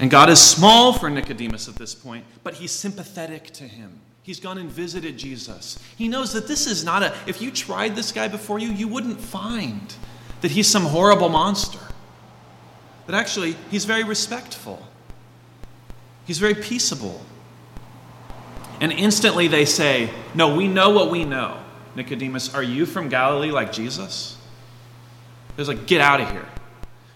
And 0.00 0.10
God 0.10 0.28
is 0.28 0.40
small 0.40 0.92
for 0.92 1.08
Nicodemus 1.08 1.68
at 1.68 1.76
this 1.76 1.94
point, 1.94 2.24
but 2.42 2.54
he's 2.54 2.72
sympathetic 2.72 3.52
to 3.52 3.64
him. 3.64 4.00
He's 4.24 4.40
gone 4.40 4.56
and 4.56 4.70
visited 4.70 5.18
Jesus. 5.18 5.78
He 5.98 6.08
knows 6.08 6.32
that 6.32 6.48
this 6.48 6.66
is 6.66 6.82
not 6.82 7.02
a, 7.02 7.14
if 7.26 7.42
you 7.42 7.50
tried 7.50 7.94
this 7.94 8.10
guy 8.10 8.26
before 8.26 8.58
you, 8.58 8.70
you 8.72 8.88
wouldn't 8.88 9.20
find 9.20 9.94
that 10.40 10.50
he's 10.50 10.66
some 10.66 10.84
horrible 10.84 11.28
monster. 11.28 11.78
That 13.04 13.14
actually, 13.14 13.54
he's 13.70 13.84
very 13.84 14.02
respectful, 14.02 14.82
he's 16.24 16.38
very 16.38 16.54
peaceable. 16.54 17.20
And 18.80 18.92
instantly 18.92 19.46
they 19.46 19.66
say, 19.66 20.10
No, 20.34 20.56
we 20.56 20.68
know 20.68 20.90
what 20.90 21.10
we 21.10 21.24
know. 21.24 21.60
Nicodemus, 21.94 22.54
are 22.54 22.62
you 22.62 22.86
from 22.86 23.10
Galilee 23.10 23.50
like 23.50 23.72
Jesus? 23.72 24.38
There's 25.54 25.68
like, 25.68 25.86
Get 25.86 26.00
out 26.00 26.22
of 26.22 26.30
here. 26.30 26.48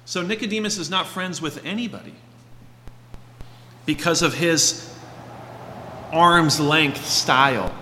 So 0.04 0.20
Nicodemus 0.22 0.76
is 0.76 0.90
not 0.90 1.06
friends 1.06 1.40
with 1.40 1.64
anybody 1.64 2.14
because 3.86 4.20
of 4.20 4.34
his 4.34 4.94
arm's 6.12 6.60
length 6.60 7.06
style, 7.06 7.74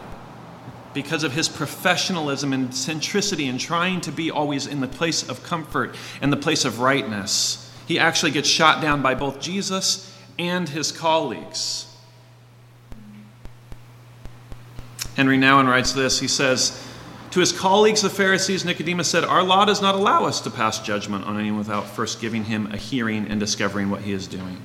because 0.95 1.25
of 1.25 1.33
his 1.33 1.49
professionalism 1.49 2.53
and 2.53 2.71
centricity 2.71 3.51
and 3.51 3.61
trying 3.61 4.01
to 4.01 4.11
be 4.11 4.31
always 4.31 4.67
in 4.67 4.81
the 4.81 4.89
place 4.89 5.29
of 5.29 5.43
comfort 5.43 5.95
and 6.23 6.33
the 6.33 6.37
place 6.37 6.65
of 6.65 6.81
rightness. 6.81 7.71
He 7.87 7.99
actually 7.99 8.33
gets 8.33 8.49
shot 8.49 8.81
down 8.81 9.03
by 9.03 9.15
both 9.15 9.41
Jesus 9.41 10.13
and 10.39 10.69
his 10.69 10.93
colleagues. 10.93 11.87
Henry 15.17 15.39
Nouwen 15.39 15.69
writes 15.69 15.93
this. 15.93 16.21
He 16.21 16.29
says, 16.29 16.83
To 17.31 17.41
his 17.41 17.53
colleagues, 17.53 18.03
the 18.03 18.11
Pharisees, 18.11 18.65
Nicodemus 18.65 19.09
said, 19.09 19.25
Our 19.25 19.43
law 19.43 19.65
does 19.65 19.81
not 19.81 19.95
allow 19.95 20.27
us 20.27 20.41
to 20.43 20.51
pass 20.51 20.79
judgment 20.79 21.25
on 21.25 21.39
anyone 21.39 21.59
without 21.59 21.87
first 21.87 22.21
giving 22.21 22.45
him 22.45 22.67
a 22.73 22.77
hearing 22.77 23.27
and 23.29 23.41
discovering 23.41 23.89
what 23.89 24.03
he 24.03 24.13
is 24.13 24.27
doing. 24.27 24.59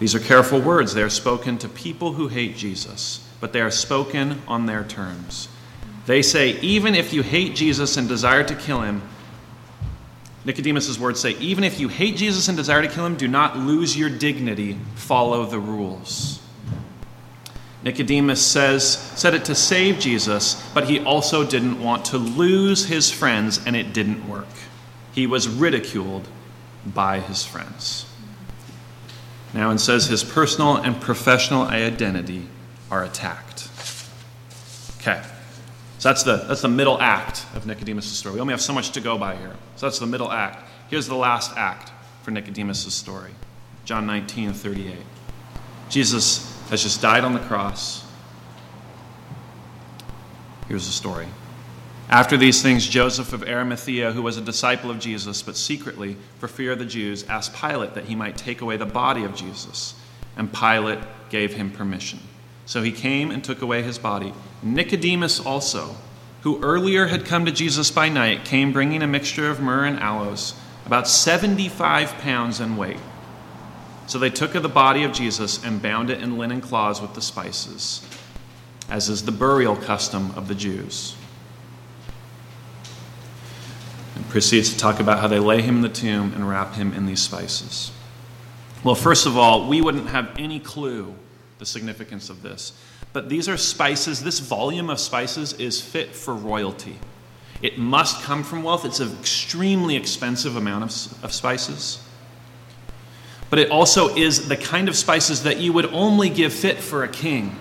These 0.00 0.14
are 0.14 0.20
careful 0.20 0.60
words. 0.60 0.94
They 0.94 1.02
are 1.02 1.10
spoken 1.10 1.58
to 1.58 1.68
people 1.68 2.14
who 2.14 2.26
hate 2.26 2.56
Jesus, 2.56 3.24
but 3.38 3.52
they 3.52 3.60
are 3.60 3.70
spoken 3.70 4.42
on 4.48 4.66
their 4.66 4.82
terms. 4.82 5.48
They 6.06 6.22
say, 6.22 6.58
even 6.60 6.94
if 6.94 7.12
you 7.12 7.22
hate 7.22 7.54
Jesus 7.54 7.96
and 7.96 8.08
desire 8.08 8.42
to 8.42 8.54
kill 8.54 8.80
him, 8.80 9.02
Nicodemus' 10.44 10.98
words 10.98 11.20
say, 11.20 11.32
even 11.32 11.64
if 11.64 11.78
you 11.78 11.88
hate 11.88 12.16
Jesus 12.16 12.48
and 12.48 12.56
desire 12.56 12.80
to 12.80 12.88
kill 12.88 13.04
him, 13.04 13.14
do 13.14 13.28
not 13.28 13.58
lose 13.58 13.96
your 13.96 14.08
dignity, 14.08 14.78
follow 14.94 15.44
the 15.44 15.58
rules. 15.58 16.40
Nicodemus 17.82 18.44
says, 18.44 18.96
said 19.16 19.34
it 19.34 19.44
to 19.44 19.54
save 19.54 19.98
Jesus, 19.98 20.66
but 20.72 20.88
he 20.88 21.00
also 21.00 21.46
didn't 21.46 21.82
want 21.82 22.06
to 22.06 22.18
lose 22.18 22.86
his 22.86 23.10
friends, 23.10 23.60
and 23.66 23.76
it 23.76 23.92
didn't 23.92 24.26
work. 24.26 24.48
He 25.12 25.26
was 25.26 25.46
ridiculed 25.46 26.26
by 26.86 27.20
his 27.20 27.44
friends. 27.44 28.09
Nouwen 29.52 29.80
says 29.80 30.06
his 30.06 30.22
personal 30.22 30.76
and 30.76 31.00
professional 31.00 31.62
identity 31.62 32.46
are 32.90 33.04
attacked. 33.04 33.68
Okay. 35.00 35.22
So 35.98 36.08
that's 36.08 36.22
the, 36.22 36.36
that's 36.36 36.62
the 36.62 36.68
middle 36.68 37.00
act 37.00 37.44
of 37.54 37.66
Nicodemus' 37.66 38.06
story. 38.06 38.36
We 38.36 38.40
only 38.40 38.52
have 38.52 38.60
so 38.60 38.72
much 38.72 38.90
to 38.92 39.00
go 39.00 39.18
by 39.18 39.36
here. 39.36 39.54
So 39.76 39.86
that's 39.86 39.98
the 39.98 40.06
middle 40.06 40.30
act. 40.30 40.66
Here's 40.88 41.06
the 41.06 41.16
last 41.16 41.56
act 41.56 41.92
for 42.22 42.30
Nicodemus' 42.30 42.94
story 42.94 43.32
John 43.84 44.06
19, 44.06 44.52
38. 44.52 44.96
Jesus 45.88 46.56
has 46.70 46.82
just 46.82 47.02
died 47.02 47.24
on 47.24 47.32
the 47.32 47.40
cross. 47.40 48.04
Here's 50.68 50.86
the 50.86 50.92
story. 50.92 51.26
After 52.10 52.36
these 52.36 52.60
things, 52.60 52.88
Joseph 52.88 53.32
of 53.32 53.44
Arimathea, 53.44 54.10
who 54.10 54.22
was 54.22 54.36
a 54.36 54.40
disciple 54.40 54.90
of 54.90 54.98
Jesus, 54.98 55.42
but 55.42 55.56
secretly, 55.56 56.16
for 56.40 56.48
fear 56.48 56.72
of 56.72 56.80
the 56.80 56.84
Jews, 56.84 57.24
asked 57.28 57.54
Pilate 57.54 57.94
that 57.94 58.06
he 58.06 58.16
might 58.16 58.36
take 58.36 58.62
away 58.62 58.76
the 58.76 58.84
body 58.84 59.22
of 59.22 59.36
Jesus. 59.36 59.94
And 60.36 60.52
Pilate 60.52 60.98
gave 61.28 61.54
him 61.54 61.70
permission. 61.70 62.18
So 62.66 62.82
he 62.82 62.90
came 62.90 63.30
and 63.30 63.44
took 63.44 63.62
away 63.62 63.82
his 63.82 63.96
body. 63.96 64.34
Nicodemus 64.60 65.38
also, 65.38 65.94
who 66.40 66.60
earlier 66.64 67.06
had 67.06 67.24
come 67.24 67.44
to 67.44 67.52
Jesus 67.52 67.92
by 67.92 68.08
night, 68.08 68.44
came 68.44 68.72
bringing 68.72 69.02
a 69.02 69.06
mixture 69.06 69.48
of 69.48 69.60
myrrh 69.60 69.84
and 69.84 70.00
aloes, 70.00 70.54
about 70.86 71.06
75 71.06 72.18
pounds 72.18 72.58
in 72.58 72.76
weight. 72.76 72.98
So 74.08 74.18
they 74.18 74.30
took 74.30 74.56
of 74.56 74.64
the 74.64 74.68
body 74.68 75.04
of 75.04 75.12
Jesus 75.12 75.64
and 75.64 75.80
bound 75.80 76.10
it 76.10 76.20
in 76.20 76.38
linen 76.38 76.60
cloths 76.60 77.00
with 77.00 77.14
the 77.14 77.22
spices, 77.22 78.04
as 78.88 79.08
is 79.08 79.24
the 79.24 79.30
burial 79.30 79.76
custom 79.76 80.32
of 80.32 80.48
the 80.48 80.56
Jews 80.56 81.14
and 84.19 84.19
proceeds 84.30 84.70
to 84.70 84.78
talk 84.78 85.00
about 85.00 85.18
how 85.18 85.28
they 85.28 85.38
lay 85.38 85.60
him 85.60 85.76
in 85.76 85.82
the 85.82 85.88
tomb 85.88 86.32
and 86.34 86.48
wrap 86.48 86.74
him 86.74 86.92
in 86.94 87.06
these 87.06 87.20
spices. 87.20 87.90
Well, 88.82 88.94
first 88.94 89.26
of 89.26 89.36
all, 89.36 89.68
we 89.68 89.82
wouldn't 89.82 90.08
have 90.08 90.30
any 90.38 90.58
clue 90.58 91.14
the 91.58 91.66
significance 91.66 92.30
of 92.30 92.42
this. 92.42 92.72
But 93.12 93.28
these 93.28 93.48
are 93.48 93.56
spices, 93.56 94.22
this 94.22 94.38
volume 94.38 94.88
of 94.88 94.98
spices 94.98 95.52
is 95.54 95.80
fit 95.80 96.14
for 96.14 96.34
royalty. 96.34 96.98
It 97.62 97.78
must 97.78 98.22
come 98.22 98.42
from 98.42 98.62
wealth. 98.62 98.84
It's 98.84 99.00
an 99.00 99.14
extremely 99.18 99.96
expensive 99.96 100.56
amount 100.56 100.84
of, 100.84 101.24
of 101.24 101.32
spices. 101.32 102.02
But 103.50 103.58
it 103.58 103.70
also 103.70 104.14
is 104.14 104.48
the 104.48 104.56
kind 104.56 104.88
of 104.88 104.96
spices 104.96 105.42
that 105.42 105.58
you 105.58 105.72
would 105.72 105.86
only 105.86 106.30
give 106.30 106.54
fit 106.54 106.78
for 106.78 107.02
a 107.02 107.08
king. 107.08 107.56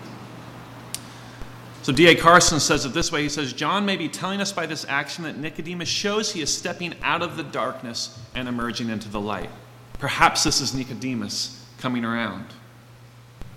So 1.82 1.94
D.A. 1.94 2.16
Carson 2.16 2.60
says 2.60 2.86
it 2.86 2.94
this 2.94 3.12
way 3.12 3.24
He 3.24 3.30
says, 3.30 3.54
John 3.54 3.86
may 3.86 3.96
be 3.96 4.10
telling 4.10 4.42
us 4.42 4.52
by 4.52 4.66
this 4.66 4.86
action 4.90 5.24
that 5.24 5.38
Nicodemus 5.38 5.88
shows 5.88 6.32
he 6.32 6.42
is 6.42 6.56
stepping 6.56 6.94
out 7.02 7.22
of 7.22 7.38
the 7.38 7.44
darkness 7.44 8.20
and 8.36 8.48
emerging 8.48 8.90
into 8.90 9.10
the 9.10 9.20
light. 9.20 9.50
Perhaps 9.98 10.44
this 10.44 10.62
is 10.62 10.74
Nicodemus 10.74 11.66
coming 11.80 12.04
around. 12.04 12.46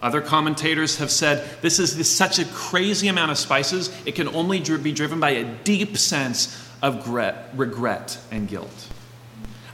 Other 0.01 0.21
commentators 0.21 0.99
have 0.99 1.11
said 1.11 1.49
this 1.63 1.79
is 1.79 2.11
such 2.11 2.39
a 2.39 2.45
crazy 2.47 3.09
amount 3.09 3.31
of 3.31 3.39
spices, 3.39 3.97
it 4.05 4.17
can 4.17 4.29
only 4.29 4.61
be 4.79 4.93
driven 4.93 5.21
by 5.21 5.31
a 5.31 5.45
deep 5.45 5.97
sense 5.97 6.69
of 6.83 7.09
regret 7.09 8.19
and 8.33 8.49
guilt. 8.49 8.89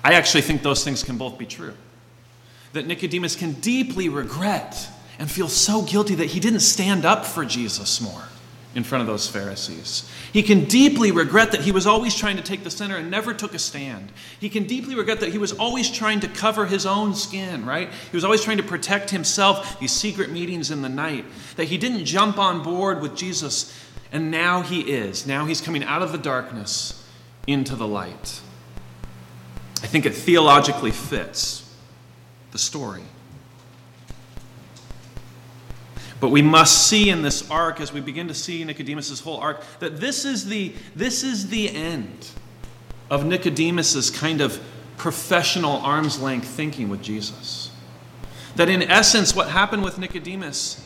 I 0.05 0.15
actually 0.15 0.43
think 0.43 0.63
those 0.63 0.85
things 0.85 1.03
can 1.03 1.17
both 1.17 1.39
be 1.39 1.47
true. 1.47 1.75
That 2.75 2.87
Nicodemus 2.87 3.37
can 3.37 3.53
deeply 3.55 4.11
regret 4.11 4.89
and 5.19 5.31
feel 5.31 5.49
so 5.49 5.83
guilty 5.83 6.15
that 6.17 6.27
he 6.27 6.41
didn't 6.41 6.61
stand 6.61 7.07
up 7.07 7.25
for 7.25 7.47
Jesus 7.47 8.01
more 8.01 8.25
in 8.79 8.85
front 8.85 9.03
of 9.03 9.09
those 9.09 9.29
Pharisees. 9.29 10.09
He 10.33 10.41
can 10.41 10.67
deeply 10.67 11.11
regret 11.11 11.51
that 11.51 11.63
he 11.63 11.73
was 11.73 11.85
always 11.85 12.15
trying 12.15 12.37
to 12.37 12.45
take 12.45 12.63
the 12.63 12.71
center 12.71 12.97
and 12.97 13.11
never 13.11 13.35
took 13.35 13.53
a 13.53 13.59
stand. 13.59 14.13
He 14.39 14.49
can 14.49 14.69
deeply 14.69 14.95
regret 14.95 15.19
that 15.19 15.31
he 15.31 15.39
was 15.39 15.53
always 15.53 15.91
trying 15.91 16.21
to 16.21 16.29
cover 16.29 16.65
his 16.65 16.87
own 16.87 17.17
skin, 17.17 17.67
right? 17.67 17.91
He 17.91 18.17
was 18.17 18.23
always 18.23 18.41
trying 18.41 18.59
to 18.59 18.63
protect 18.63 19.11
himself, 19.11 19.81
these 19.81 19.91
secret 19.91 20.31
meetings 20.31 20.71
in 20.71 20.81
the 20.81 20.89
night, 20.89 21.25
that 21.57 21.65
he 21.65 21.77
didn't 21.77 22.05
jump 22.05 22.39
on 22.39 22.63
board 22.63 23.03
with 23.03 23.17
Jesus, 23.17 23.77
and 24.13 24.31
now 24.31 24.63
he 24.63 24.83
is. 24.83 25.27
Now 25.27 25.45
he's 25.45 25.61
coming 25.61 25.83
out 25.83 26.03
of 26.03 26.13
the 26.13 26.19
darkness 26.19 27.05
into 27.49 27.75
the 27.75 27.89
light. 27.89 28.41
I 29.83 29.89
think 29.89 30.07
it 30.07 30.15
theologically 30.15 30.93
fits 30.93 31.69
the 32.53 32.59
story. 32.59 33.03
But 36.21 36.31
we 36.31 36.43
must 36.43 36.89
see 36.89 37.11
in 37.11 37.23
this 37.23 37.49
arc, 37.51 37.81
as 37.81 37.93
we 37.93 38.01
begin 38.01 38.29
to 38.29 38.35
see 38.35 38.65
Nicodemus' 38.65 39.21
whole 39.21 39.39
arc, 39.39 39.63
that 39.79 40.01
this 40.01 40.25
is 40.25 40.47
the, 40.47 40.73
this 40.97 41.23
is 41.23 41.49
the 41.49 41.71
end 41.71 42.31
of 43.11 43.25
Nicodemus' 43.25 44.11
kind 44.11 44.41
of 44.41 44.61
professional 44.97 45.77
arm's 45.77 46.21
length 46.21 46.49
thinking 46.49 46.89
with 46.89 47.03
Jesus. 47.03 47.71
That 48.57 48.69
in 48.69 48.83
essence, 48.83 49.35
what 49.35 49.51
happened 49.51 49.85
with 49.85 49.99
Nicodemus 49.99 50.85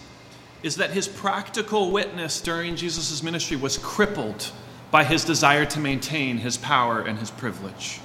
is 0.63 0.77
that 0.77 0.91
his 0.91 1.09
practical 1.09 1.91
witness 1.91 2.41
during 2.41 2.77
Jesus' 2.77 3.23
ministry 3.23 3.57
was 3.57 3.79
crippled 3.79 4.53
by 4.91 5.05
his 5.05 5.25
desire 5.25 5.65
to 5.65 5.81
maintain 5.81 6.37
his 6.37 6.59
power 6.59 7.01
and 7.01 7.19
his 7.19 7.31
privilege. 7.31 8.01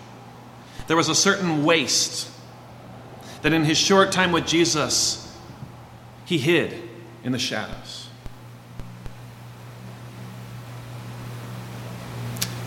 There 0.87 0.95
was 0.95 1.09
a 1.09 1.15
certain 1.15 1.65
waste 1.65 2.31
that 3.41 3.51
in 3.51 3.65
his 3.65 3.77
short 3.77 4.13
time 4.13 4.31
with 4.31 4.47
Jesus, 4.47 5.37
he 6.25 6.37
hid 6.37 6.86
in 7.27 7.33
the 7.33 7.37
shadows. 7.37 8.07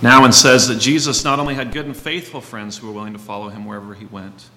Nouwen 0.02 0.34
says 0.34 0.68
that 0.68 0.78
Jesus 0.78 1.24
not 1.24 1.40
only 1.40 1.54
had 1.54 1.72
good 1.72 1.86
and 1.86 1.96
faithful 1.96 2.42
friends 2.42 2.76
who 2.76 2.86
were 2.86 2.92
willing 2.92 3.14
to 3.14 3.18
follow 3.18 3.48
him 3.48 3.64
wherever 3.64 3.94
he 3.94 4.04
went, 4.04 4.50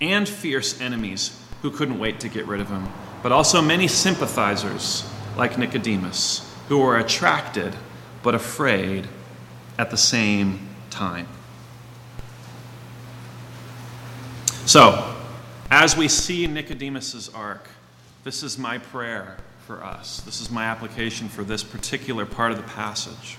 and 0.00 0.26
fierce 0.26 0.80
enemies 0.80 1.38
who 1.60 1.70
couldn't 1.70 1.98
wait 1.98 2.20
to 2.20 2.30
get 2.30 2.46
rid 2.46 2.62
of 2.62 2.70
him, 2.70 2.88
but 3.22 3.32
also 3.32 3.60
many 3.60 3.86
sympathizers 3.86 5.06
like 5.36 5.58
Nicodemus 5.58 6.56
who 6.68 6.78
were 6.78 6.96
attracted 6.96 7.76
but 8.22 8.34
afraid 8.34 9.06
at 9.76 9.90
the 9.90 9.96
same 9.98 10.70
time. 10.88 11.28
So, 14.64 15.16
as 15.70 15.98
we 15.98 16.08
see 16.08 16.46
Nicodemus's 16.46 17.28
arc, 17.28 17.68
this 18.24 18.42
is 18.42 18.56
my 18.56 18.78
prayer 18.78 19.36
for 19.70 19.84
us. 19.84 20.20
This 20.22 20.40
is 20.40 20.50
my 20.50 20.64
application 20.64 21.28
for 21.28 21.44
this 21.44 21.62
particular 21.62 22.26
part 22.26 22.50
of 22.50 22.56
the 22.56 22.64
passage. 22.64 23.36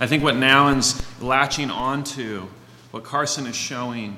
I 0.00 0.06
think 0.06 0.22
what 0.22 0.36
Nouwen's 0.36 1.02
latching 1.20 1.70
onto, 1.70 2.46
what 2.92 3.04
Carson 3.04 3.46
is 3.46 3.54
showing, 3.54 4.16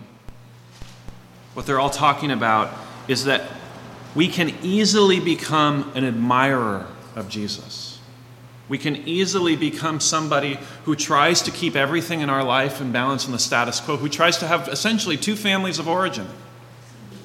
what 1.55 1.67
they're 1.67 1.81
all 1.81 1.91
talking 1.91 2.31
about, 2.31 2.73
is 3.09 3.25
that 3.25 3.51
we 4.15 4.29
can 4.29 4.55
easily 4.63 5.19
become 5.19 5.91
an 5.97 6.05
admirer 6.05 6.87
of 7.17 7.29
Jesus. 7.29 7.99
We 8.69 8.79
can 8.79 8.95
easily 8.95 9.57
become 9.57 9.99
somebody 9.99 10.61
who 10.85 10.95
tries 10.95 11.43
to 11.43 11.51
keep 11.51 11.75
everything 11.75 12.21
in 12.21 12.31
our 12.31 12.45
life 12.45 12.81
in 12.81 12.93
balance 12.93 13.27
in 13.27 13.33
the 13.33 13.41
status 13.41 13.81
quo, 13.81 13.97
who 13.97 14.09
tries 14.09 14.37
to 14.39 14.47
have 14.47 14.69
essentially 14.69 15.17
two 15.17 15.35
families 15.35 15.81
of 15.81 15.89
origin. 15.89 16.29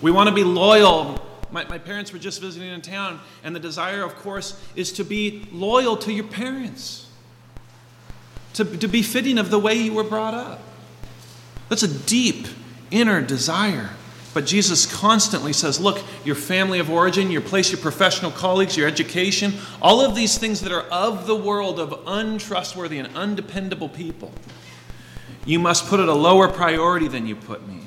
We 0.01 0.09
want 0.09 0.27
to 0.27 0.33
be 0.33 0.43
loyal 0.43 1.23
my, 1.51 1.65
my 1.65 1.77
parents 1.77 2.13
were 2.13 2.19
just 2.19 2.41
visiting 2.41 2.69
in 2.69 2.81
town, 2.81 3.19
and 3.43 3.55
the 3.55 3.59
desire, 3.59 4.03
of 4.03 4.15
course, 4.15 4.59
is 4.75 4.91
to 4.93 5.03
be 5.03 5.47
loyal 5.51 5.97
to 5.97 6.13
your 6.13 6.25
parents, 6.25 7.07
to, 8.53 8.65
to 8.65 8.87
be 8.87 9.01
fitting 9.01 9.37
of 9.37 9.51
the 9.51 9.59
way 9.59 9.75
you 9.75 9.93
were 9.93 10.03
brought 10.03 10.33
up. 10.33 10.61
That's 11.69 11.83
a 11.83 11.87
deep 11.87 12.47
inner 12.89 13.21
desire. 13.21 13.89
But 14.33 14.45
Jesus 14.45 14.85
constantly 14.85 15.51
says, 15.51 15.79
look, 15.79 16.01
your 16.23 16.35
family 16.35 16.79
of 16.79 16.89
origin, 16.89 17.31
your 17.31 17.41
place, 17.41 17.71
your 17.71 17.81
professional 17.81 18.31
colleagues, 18.31 18.77
your 18.77 18.87
education, 18.87 19.53
all 19.81 19.99
of 19.99 20.15
these 20.15 20.37
things 20.37 20.61
that 20.61 20.71
are 20.71 20.83
of 20.83 21.27
the 21.27 21.35
world 21.35 21.79
of 21.79 21.93
untrustworthy 22.07 22.97
and 22.97 23.13
undependable 23.15 23.89
people, 23.89 24.31
you 25.45 25.59
must 25.59 25.87
put 25.87 25.99
at 25.99 26.07
a 26.07 26.13
lower 26.13 26.47
priority 26.47 27.09
than 27.09 27.27
you 27.27 27.35
put 27.35 27.67
me 27.67 27.81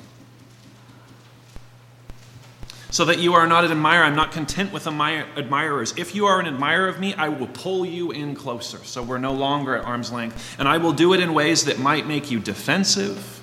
so 2.95 3.05
that 3.05 3.19
you 3.19 3.35
are 3.35 3.45
not 3.45 3.65
an 3.65 3.73
admirer. 3.73 4.05
I'm 4.05 4.15
not 4.15 4.31
content 4.31 4.73
with 4.73 4.87
admirers. 4.87 5.95
If 5.97 6.15
you 6.15 6.27
are 6.27 6.39
an 6.39 6.47
admirer 6.47 6.87
of 6.87 7.01
me, 7.01 7.13
I 7.15 7.29
will 7.29 7.49
pull 7.49 7.85
you 7.85 8.13
in 8.13 8.37
closer. 8.37 8.79
So 8.85 9.03
we're 9.03 9.19
no 9.19 9.33
longer 9.33 9.75
at 9.75 9.85
arm's 9.85 10.13
length. 10.13 10.55
And 10.61 10.69
I 10.69 10.79
will 10.79 10.93
do 10.93 11.13
it 11.13 11.19
in 11.19 11.35
ways 11.35 11.65
that 11.65 11.81
might 11.81 12.07
make 12.07 12.31
you 12.31 12.39
defensive. 12.39 13.41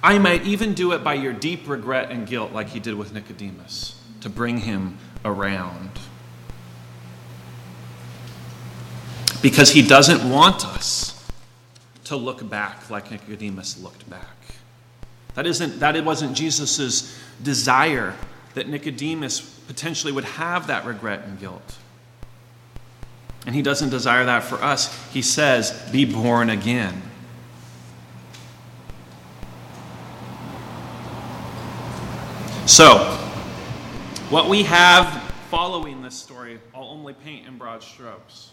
I 0.00 0.18
might 0.18 0.46
even 0.46 0.74
do 0.74 0.92
it 0.92 1.02
by 1.02 1.14
your 1.14 1.32
deep 1.32 1.68
regret 1.68 2.12
and 2.12 2.24
guilt, 2.24 2.52
like 2.52 2.68
he 2.68 2.78
did 2.78 2.94
with 2.94 3.12
Nicodemus, 3.12 4.00
to 4.20 4.28
bring 4.28 4.58
him 4.58 4.96
around. 5.24 5.90
Because 9.42 9.70
he 9.70 9.82
doesn't 9.82 10.30
want 10.30 10.64
us 10.64 11.28
to 12.04 12.14
look 12.14 12.48
back 12.48 12.88
like 12.90 13.10
Nicodemus 13.10 13.82
looked 13.82 14.08
back. 14.08 14.53
That, 15.34 15.46
isn't, 15.46 15.80
that 15.80 15.96
it 15.96 16.04
wasn't 16.04 16.36
Jesus' 16.36 17.18
desire 17.42 18.14
that 18.54 18.68
Nicodemus 18.68 19.40
potentially 19.40 20.12
would 20.12 20.24
have 20.24 20.68
that 20.68 20.84
regret 20.84 21.24
and 21.26 21.38
guilt. 21.38 21.76
And 23.46 23.54
he 23.54 23.62
doesn't 23.62 23.90
desire 23.90 24.24
that 24.24 24.44
for 24.44 24.56
us. 24.62 25.12
He 25.12 25.20
says, 25.20 25.72
Be 25.90 26.04
born 26.04 26.50
again. 26.50 27.02
So, 32.66 32.96
what 34.30 34.48
we 34.48 34.62
have 34.62 35.22
following 35.50 36.00
this 36.00 36.14
story, 36.14 36.58
I'll 36.74 36.84
only 36.84 37.12
paint 37.12 37.46
in 37.46 37.58
broad 37.58 37.82
strokes. 37.82 38.50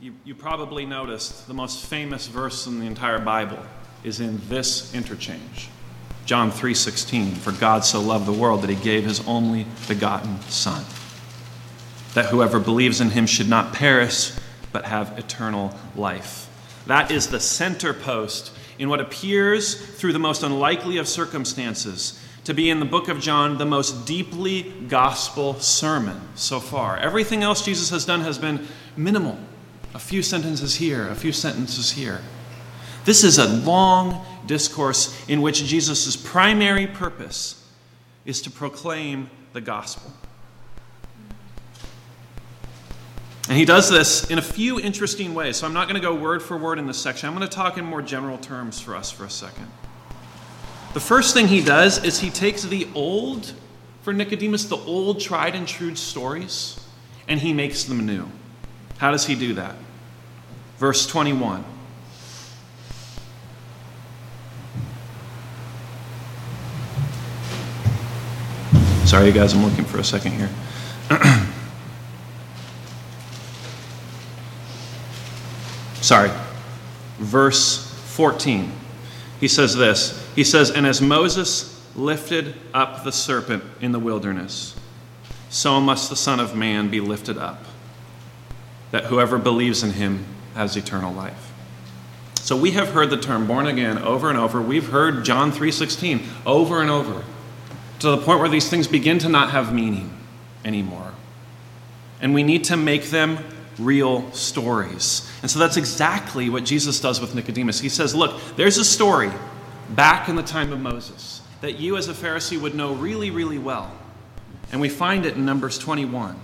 You, 0.00 0.14
you 0.24 0.34
probably 0.34 0.84
noticed 0.84 1.46
the 1.46 1.54
most 1.54 1.86
famous 1.86 2.26
verse 2.26 2.66
in 2.66 2.78
the 2.78 2.86
entire 2.86 3.18
Bible 3.18 3.58
is 4.04 4.20
in 4.20 4.40
this 4.48 4.94
interchange. 4.94 5.68
John 6.26 6.50
3:16 6.50 7.34
For 7.34 7.52
God 7.52 7.84
so 7.84 8.00
loved 8.00 8.26
the 8.26 8.32
world 8.32 8.62
that 8.62 8.70
he 8.70 8.76
gave 8.76 9.04
his 9.04 9.26
only 9.26 9.66
begotten 9.88 10.40
son 10.48 10.84
that 12.14 12.26
whoever 12.26 12.58
believes 12.58 13.00
in 13.00 13.10
him 13.10 13.26
should 13.26 13.48
not 13.48 13.72
perish 13.72 14.32
but 14.70 14.86
have 14.86 15.18
eternal 15.18 15.74
life. 15.96 16.48
That 16.86 17.10
is 17.10 17.28
the 17.28 17.40
center 17.40 17.94
post 17.94 18.52
in 18.78 18.88
what 18.88 19.00
appears 19.00 19.74
through 19.74 20.12
the 20.12 20.18
most 20.18 20.42
unlikely 20.42 20.98
of 20.98 21.08
circumstances 21.08 22.18
to 22.44 22.54
be 22.54 22.70
in 22.70 22.80
the 22.80 22.86
book 22.86 23.08
of 23.08 23.20
John 23.20 23.58
the 23.58 23.66
most 23.66 24.04
deeply 24.04 24.62
gospel 24.88 25.54
sermon 25.60 26.20
so 26.34 26.58
far. 26.58 26.96
Everything 26.98 27.42
else 27.42 27.64
Jesus 27.64 27.90
has 27.90 28.04
done 28.04 28.22
has 28.22 28.38
been 28.38 28.66
minimal. 28.96 29.38
A 29.94 29.98
few 29.98 30.22
sentences 30.22 30.76
here, 30.76 31.06
a 31.08 31.14
few 31.14 31.32
sentences 31.32 31.92
here. 31.92 32.22
This 33.04 33.22
is 33.22 33.38
a 33.38 33.46
long 33.46 34.24
discourse 34.46 35.28
in 35.28 35.42
which 35.42 35.64
Jesus' 35.64 36.16
primary 36.16 36.86
purpose 36.86 37.66
is 38.24 38.42
to 38.42 38.50
proclaim 38.50 39.30
the 39.52 39.60
gospel. 39.60 40.12
And 43.48 43.58
he 43.58 43.64
does 43.64 43.90
this 43.90 44.30
in 44.30 44.38
a 44.38 44.42
few 44.42 44.80
interesting 44.80 45.34
ways. 45.34 45.56
So 45.56 45.66
I'm 45.66 45.72
not 45.72 45.88
going 45.88 46.00
to 46.00 46.06
go 46.06 46.14
word 46.14 46.42
for 46.42 46.56
word 46.56 46.78
in 46.78 46.86
this 46.86 46.98
section. 46.98 47.28
I'm 47.28 47.36
going 47.36 47.48
to 47.48 47.54
talk 47.54 47.76
in 47.76 47.84
more 47.84 48.00
general 48.00 48.38
terms 48.38 48.80
for 48.80 48.94
us 48.94 49.10
for 49.10 49.24
a 49.24 49.30
second. 49.30 49.66
The 50.94 51.00
first 51.00 51.34
thing 51.34 51.48
he 51.48 51.62
does 51.62 52.04
is 52.04 52.20
he 52.20 52.30
takes 52.30 52.62
the 52.62 52.86
old, 52.94 53.52
for 54.02 54.12
Nicodemus, 54.12 54.66
the 54.66 54.76
old 54.76 55.20
tried 55.20 55.54
and 55.54 55.66
true 55.66 55.94
stories, 55.96 56.78
and 57.26 57.40
he 57.40 57.52
makes 57.52 57.84
them 57.84 58.06
new. 58.06 58.28
How 58.98 59.10
does 59.10 59.26
he 59.26 59.34
do 59.34 59.54
that? 59.54 59.74
Verse 60.78 61.06
21. 61.06 61.64
Sorry, 69.12 69.26
you 69.26 69.32
guys, 69.32 69.52
I'm 69.52 69.62
looking 69.62 69.84
for 69.84 69.98
a 69.98 70.04
second 70.04 70.32
here. 70.32 70.48
Sorry. 76.00 76.30
Verse 77.18 77.92
14. 78.14 78.72
He 79.38 79.48
says 79.48 79.76
this 79.76 80.26
He 80.34 80.44
says, 80.44 80.70
And 80.70 80.86
as 80.86 81.02
Moses 81.02 81.86
lifted 81.94 82.54
up 82.72 83.04
the 83.04 83.12
serpent 83.12 83.62
in 83.82 83.92
the 83.92 83.98
wilderness, 83.98 84.74
so 85.50 85.78
must 85.78 86.08
the 86.08 86.16
Son 86.16 86.40
of 86.40 86.56
Man 86.56 86.88
be 86.88 87.00
lifted 87.00 87.36
up, 87.36 87.66
that 88.92 89.04
whoever 89.04 89.36
believes 89.36 89.82
in 89.82 89.90
him 89.90 90.24
has 90.54 90.74
eternal 90.74 91.12
life. 91.12 91.52
So 92.36 92.56
we 92.56 92.70
have 92.70 92.92
heard 92.92 93.10
the 93.10 93.18
term 93.18 93.46
born 93.46 93.66
again 93.66 93.98
over 93.98 94.30
and 94.30 94.38
over. 94.38 94.62
We've 94.62 94.88
heard 94.88 95.22
John 95.22 95.52
3:16 95.52 96.26
over 96.46 96.80
and 96.80 96.88
over 96.88 97.24
to 98.02 98.10
the 98.10 98.18
point 98.18 98.40
where 98.40 98.48
these 98.48 98.68
things 98.68 98.86
begin 98.86 99.18
to 99.20 99.28
not 99.28 99.50
have 99.50 99.74
meaning 99.74 100.10
anymore. 100.64 101.12
And 102.20 102.34
we 102.34 102.42
need 102.42 102.64
to 102.64 102.76
make 102.76 103.04
them 103.04 103.38
real 103.78 104.30
stories. 104.32 105.28
And 105.42 105.50
so 105.50 105.58
that's 105.58 105.76
exactly 105.76 106.50
what 106.50 106.64
Jesus 106.64 107.00
does 107.00 107.20
with 107.20 107.34
Nicodemus. 107.34 107.80
He 107.80 107.88
says, 107.88 108.14
Look, 108.14 108.40
there's 108.56 108.78
a 108.78 108.84
story 108.84 109.30
back 109.90 110.28
in 110.28 110.36
the 110.36 110.42
time 110.42 110.72
of 110.72 110.80
Moses 110.80 111.42
that 111.60 111.78
you 111.78 111.96
as 111.96 112.08
a 112.08 112.12
Pharisee 112.12 112.60
would 112.60 112.74
know 112.74 112.94
really, 112.94 113.30
really 113.30 113.58
well. 113.58 113.90
And 114.70 114.80
we 114.80 114.88
find 114.88 115.26
it 115.26 115.36
in 115.36 115.44
Numbers 115.44 115.78
21. 115.78 116.38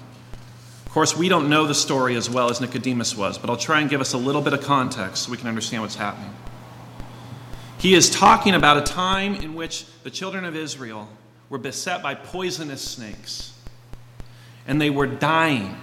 Of 0.87 0.93
course, 0.93 1.17
we 1.17 1.29
don't 1.29 1.49
know 1.49 1.67
the 1.67 1.75
story 1.75 2.17
as 2.17 2.31
well 2.31 2.51
as 2.51 2.61
Nicodemus 2.61 3.17
was, 3.17 3.37
but 3.37 3.51
I'll 3.51 3.57
try 3.57 3.81
and 3.81 3.91
give 3.91 4.01
us 4.01 4.15
a 4.15 4.19
little 4.19 4.43
bit 4.43 4.53
of 4.53 4.63
context 4.63 5.25
so 5.25 5.31
we 5.31 5.37
can 5.37 5.49
understand 5.49 5.83
what's 5.83 5.97
happening. 5.97 6.35
He 7.79 7.95
is 7.95 8.11
talking 8.11 8.55
about 8.55 8.79
a 8.79 8.93
time 8.93 9.35
in 9.35 9.55
which 9.55 9.87
the 10.03 10.11
children 10.11 10.45
of 10.45 10.57
Israel 10.57 11.09
were 11.51 11.59
beset 11.59 12.03
by 12.03 12.15
poisonous 12.15 12.83
snakes, 12.83 13.53
and 14.67 14.81
they 14.81 14.91
were 14.91 15.07
dying. 15.07 15.77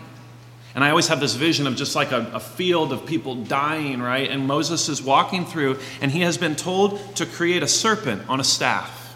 And 0.76 0.84
I 0.84 0.90
always 0.90 1.08
have 1.08 1.22
this 1.22 1.36
vision 1.36 1.68
of 1.68 1.76
just 1.78 1.96
like 1.96 2.12
a, 2.12 2.32
a, 2.34 2.40
field 2.40 2.92
of 2.92 3.06
people 3.06 3.36
dying, 3.36 4.02
right? 4.02 4.30
And 4.30 4.46
Moses 4.46 4.90
is 4.90 5.02
walking 5.02 5.46
through, 5.46 5.80
and 6.02 6.12
he 6.12 6.20
has 6.22 6.38
been 6.38 6.56
told 6.56 7.16
to 7.16 7.26
create 7.26 7.64
a 7.64 7.68
serpent 7.68 8.28
on 8.28 8.42
a 8.42 8.44
staff. 8.44 9.16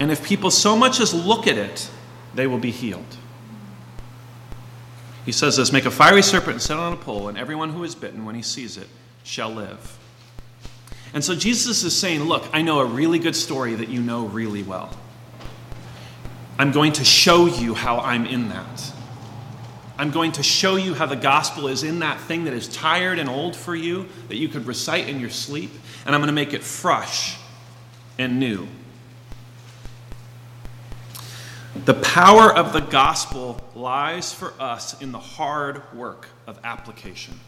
And 0.00 0.10
if 0.10 0.26
people 0.26 0.50
so 0.50 0.76
much 0.76 0.98
as 0.98 1.14
look 1.14 1.46
at 1.46 1.56
it, 1.56 1.88
they 2.34 2.48
will 2.48 2.58
be 2.58 2.72
healed. 2.72 3.16
He 5.24 5.32
says 5.32 5.56
this 5.56 5.72
Make 5.72 5.84
a 5.84 5.90
fiery 5.92 6.22
serpent 6.22 6.54
and 6.54 6.62
set 6.62 6.74
it 6.74 6.80
on 6.80 6.92
a 6.92 6.96
pole, 6.96 7.28
and 7.28 7.38
everyone 7.38 7.70
who 7.70 7.84
is 7.84 7.94
bitten, 7.94 8.24
when 8.24 8.34
he 8.34 8.42
sees 8.42 8.76
it, 8.76 8.88
shall 9.22 9.50
live. 9.50 9.99
And 11.12 11.24
so 11.24 11.34
Jesus 11.34 11.82
is 11.82 11.96
saying, 11.96 12.24
Look, 12.24 12.48
I 12.52 12.62
know 12.62 12.80
a 12.80 12.84
really 12.84 13.18
good 13.18 13.36
story 13.36 13.74
that 13.74 13.88
you 13.88 14.00
know 14.00 14.26
really 14.26 14.62
well. 14.62 14.90
I'm 16.58 16.72
going 16.72 16.92
to 16.94 17.04
show 17.04 17.46
you 17.46 17.74
how 17.74 17.98
I'm 17.98 18.26
in 18.26 18.50
that. 18.50 18.92
I'm 19.96 20.10
going 20.10 20.32
to 20.32 20.42
show 20.42 20.76
you 20.76 20.94
how 20.94 21.06
the 21.06 21.16
gospel 21.16 21.68
is 21.68 21.82
in 21.82 21.98
that 21.98 22.20
thing 22.20 22.44
that 22.44 22.54
is 22.54 22.68
tired 22.68 23.18
and 23.18 23.28
old 23.28 23.54
for 23.54 23.74
you, 23.74 24.08
that 24.28 24.36
you 24.36 24.48
could 24.48 24.66
recite 24.66 25.08
in 25.08 25.20
your 25.20 25.30
sleep, 25.30 25.70
and 26.06 26.14
I'm 26.14 26.20
going 26.20 26.28
to 26.28 26.32
make 26.32 26.54
it 26.54 26.62
fresh 26.62 27.36
and 28.18 28.40
new. 28.40 28.66
The 31.84 31.94
power 31.94 32.54
of 32.54 32.72
the 32.72 32.80
gospel 32.80 33.60
lies 33.74 34.32
for 34.32 34.52
us 34.60 35.00
in 35.00 35.12
the 35.12 35.18
hard 35.18 35.82
work 35.94 36.28
of 36.46 36.58
application. 36.64 37.40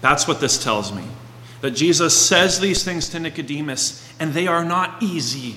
That's 0.00 0.26
what 0.26 0.40
this 0.40 0.62
tells 0.62 0.92
me. 0.92 1.04
That 1.60 1.72
Jesus 1.72 2.16
says 2.16 2.60
these 2.60 2.84
things 2.84 3.08
to 3.10 3.20
Nicodemus, 3.20 4.06
and 4.20 4.32
they 4.32 4.46
are 4.46 4.64
not 4.64 5.02
easy, 5.02 5.56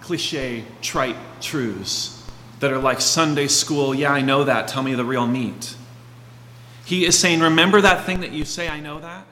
cliche, 0.00 0.64
trite 0.80 1.16
truths 1.40 2.20
that 2.60 2.72
are 2.72 2.78
like 2.78 3.00
Sunday 3.00 3.48
school, 3.48 3.94
yeah, 3.94 4.12
I 4.12 4.20
know 4.20 4.44
that, 4.44 4.68
tell 4.68 4.82
me 4.82 4.94
the 4.94 5.04
real 5.04 5.26
meat. 5.26 5.74
He 6.84 7.04
is 7.04 7.18
saying, 7.18 7.40
Remember 7.40 7.80
that 7.80 8.04
thing 8.04 8.20
that 8.20 8.32
you 8.32 8.44
say, 8.44 8.68
I 8.68 8.80
know 8.80 9.00
that? 9.00 9.26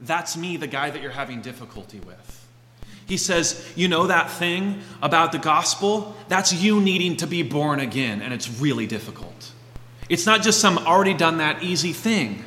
That's 0.00 0.36
me, 0.36 0.56
the 0.56 0.66
guy 0.66 0.90
that 0.90 1.00
you're 1.00 1.10
having 1.10 1.40
difficulty 1.40 2.00
with. 2.00 2.46
He 3.06 3.16
says, 3.16 3.72
You 3.76 3.88
know 3.88 4.06
that 4.08 4.30
thing 4.30 4.80
about 5.00 5.32
the 5.32 5.38
gospel? 5.38 6.16
That's 6.28 6.52
you 6.52 6.80
needing 6.80 7.16
to 7.18 7.26
be 7.26 7.42
born 7.42 7.80
again, 7.80 8.20
and 8.20 8.34
it's 8.34 8.48
really 8.60 8.86
difficult. 8.86 9.52
It's 10.08 10.26
not 10.26 10.42
just 10.42 10.60
some 10.60 10.78
already 10.78 11.14
done 11.14 11.38
that 11.38 11.62
easy 11.62 11.92
thing. 11.92 12.44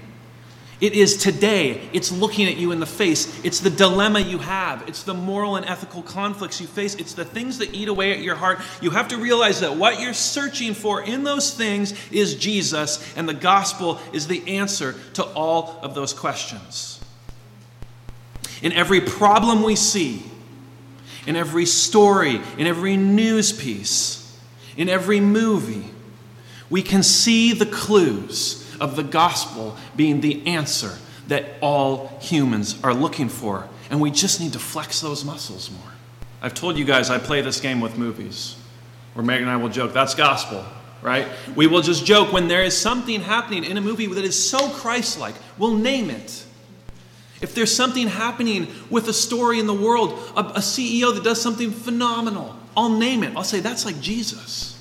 It 0.80 0.94
is 0.94 1.18
today. 1.18 1.90
It's 1.92 2.12
looking 2.12 2.48
at 2.48 2.58
you 2.58 2.72
in 2.72 2.80
the 2.80 2.86
face. 2.86 3.44
It's 3.44 3.62
the 3.62 3.70
dilemma 3.72 4.20
you 4.20 4.38
have. 4.38 4.88
It's 4.88 5.02
the 5.02 5.16
moral 5.16 5.56
and 5.56 5.66
ethical 5.66 6.04
conflicts 6.04 6.62
you 6.62 6.68
face. 6.68 6.94
It's 6.96 7.14
the 7.14 7.26
things 7.26 7.58
that 7.58 7.74
eat 7.74 7.88
away 7.88 8.12
at 8.12 8.20
your 8.20 8.36
heart. 8.36 8.60
You 8.80 8.92
have 8.92 9.08
to 9.08 9.18
realize 9.18 9.62
that 9.62 9.76
what 9.76 10.00
you're 10.00 10.14
searching 10.14 10.76
for 10.76 11.02
in 11.02 11.24
those 11.24 11.52
things 11.52 11.96
is 12.12 12.36
Jesus, 12.36 13.04
and 13.16 13.28
the 13.28 13.34
gospel 13.34 14.00
is 14.14 14.28
the 14.28 14.58
answer 14.58 14.94
to 15.14 15.24
all 15.24 15.80
of 15.82 15.96
those 15.96 16.14
questions. 16.14 17.04
In 18.62 18.72
every 18.72 19.02
problem 19.02 19.64
we 19.64 19.76
see, 19.76 20.24
in 21.26 21.36
every 21.36 21.66
story, 21.66 22.40
in 22.60 22.68
every 22.68 22.98
news 22.98 23.52
piece, 23.52 24.40
in 24.78 24.90
every 24.90 25.22
movie, 25.22 25.90
we 26.70 26.84
can 26.84 27.02
see 27.02 27.54
the 27.54 27.66
clues 27.66 28.67
of 28.80 28.96
the 28.96 29.04
gospel 29.04 29.76
being 29.96 30.22
the 30.22 30.46
answer 30.48 30.98
that 31.28 31.46
all 31.62 32.18
humans 32.22 32.82
are 32.84 32.94
looking 32.94 33.30
for. 33.30 33.68
And 33.90 34.02
we 34.02 34.12
just 34.12 34.40
need 34.40 34.54
to 34.54 34.60
flex 34.60 35.02
those 35.02 35.24
muscles 35.24 35.72
more. 35.72 35.92
I've 36.42 36.54
told 36.54 36.78
you 36.78 36.86
guys 36.86 37.10
I 37.10 37.18
play 37.18 37.42
this 37.42 37.60
game 37.60 37.82
with 37.82 37.98
movies 37.98 38.56
where 39.14 39.26
Megan 39.26 39.48
and 39.48 39.52
I 39.52 39.58
will 39.58 39.70
joke, 39.70 39.94
that's 39.94 40.14
gospel, 40.14 40.64
right? 41.02 41.28
We 41.56 41.68
will 41.68 41.82
just 41.82 42.06
joke 42.06 42.32
when 42.32 42.48
there 42.48 42.64
is 42.64 42.78
something 42.78 43.22
happening 43.22 43.64
in 43.64 43.78
a 43.78 43.82
movie 43.82 44.06
that 44.08 44.24
is 44.24 44.50
so 44.50 44.70
Christ 44.70 45.20
like, 45.20 45.36
we'll 45.58 45.76
name 45.76 46.10
it. 46.10 46.46
If 47.42 47.56
there's 47.56 47.76
something 47.76 48.08
happening 48.08 48.68
with 48.90 49.08
a 49.08 49.14
story 49.14 49.60
in 49.60 49.68
the 49.68 49.74
world, 49.74 50.12
a, 50.36 50.40
a 50.40 50.60
CEO 50.60 51.14
that 51.14 51.24
does 51.24 51.42
something 51.42 51.72
phenomenal, 51.72 52.56
I'll 52.76 52.98
name 52.98 53.24
it. 53.24 53.36
I'll 53.36 53.44
say, 53.44 53.60
that's 53.60 53.86
like 53.86 54.00
Jesus 54.00 54.77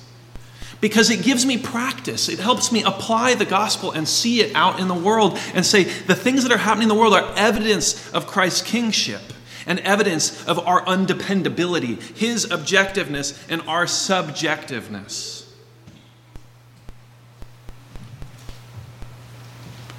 because 0.81 1.09
it 1.09 1.23
gives 1.23 1.45
me 1.45 1.57
practice. 1.57 2.29
It 2.29 2.39
helps 2.39 2.71
me 2.71 2.83
apply 2.83 3.35
the 3.35 3.45
gospel 3.45 3.91
and 3.91 4.07
see 4.07 4.41
it 4.41 4.55
out 4.55 4.79
in 4.79 4.87
the 4.87 4.93
world 4.93 5.37
and 5.53 5.65
say 5.65 5.83
the 5.83 6.15
things 6.15 6.43
that 6.43 6.51
are 6.51 6.57
happening 6.57 6.83
in 6.83 6.89
the 6.89 6.95
world 6.95 7.13
are 7.13 7.33
evidence 7.35 8.11
of 8.13 8.27
Christ's 8.27 8.61
kingship 8.61 9.21
and 9.65 9.79
evidence 9.81 10.47
of 10.47 10.59
our 10.59 10.85
undependability, 10.87 11.95
his 12.15 12.45
objectiveness 12.47 13.37
and 13.49 13.61
our 13.63 13.85
subjectiveness. 13.85 15.45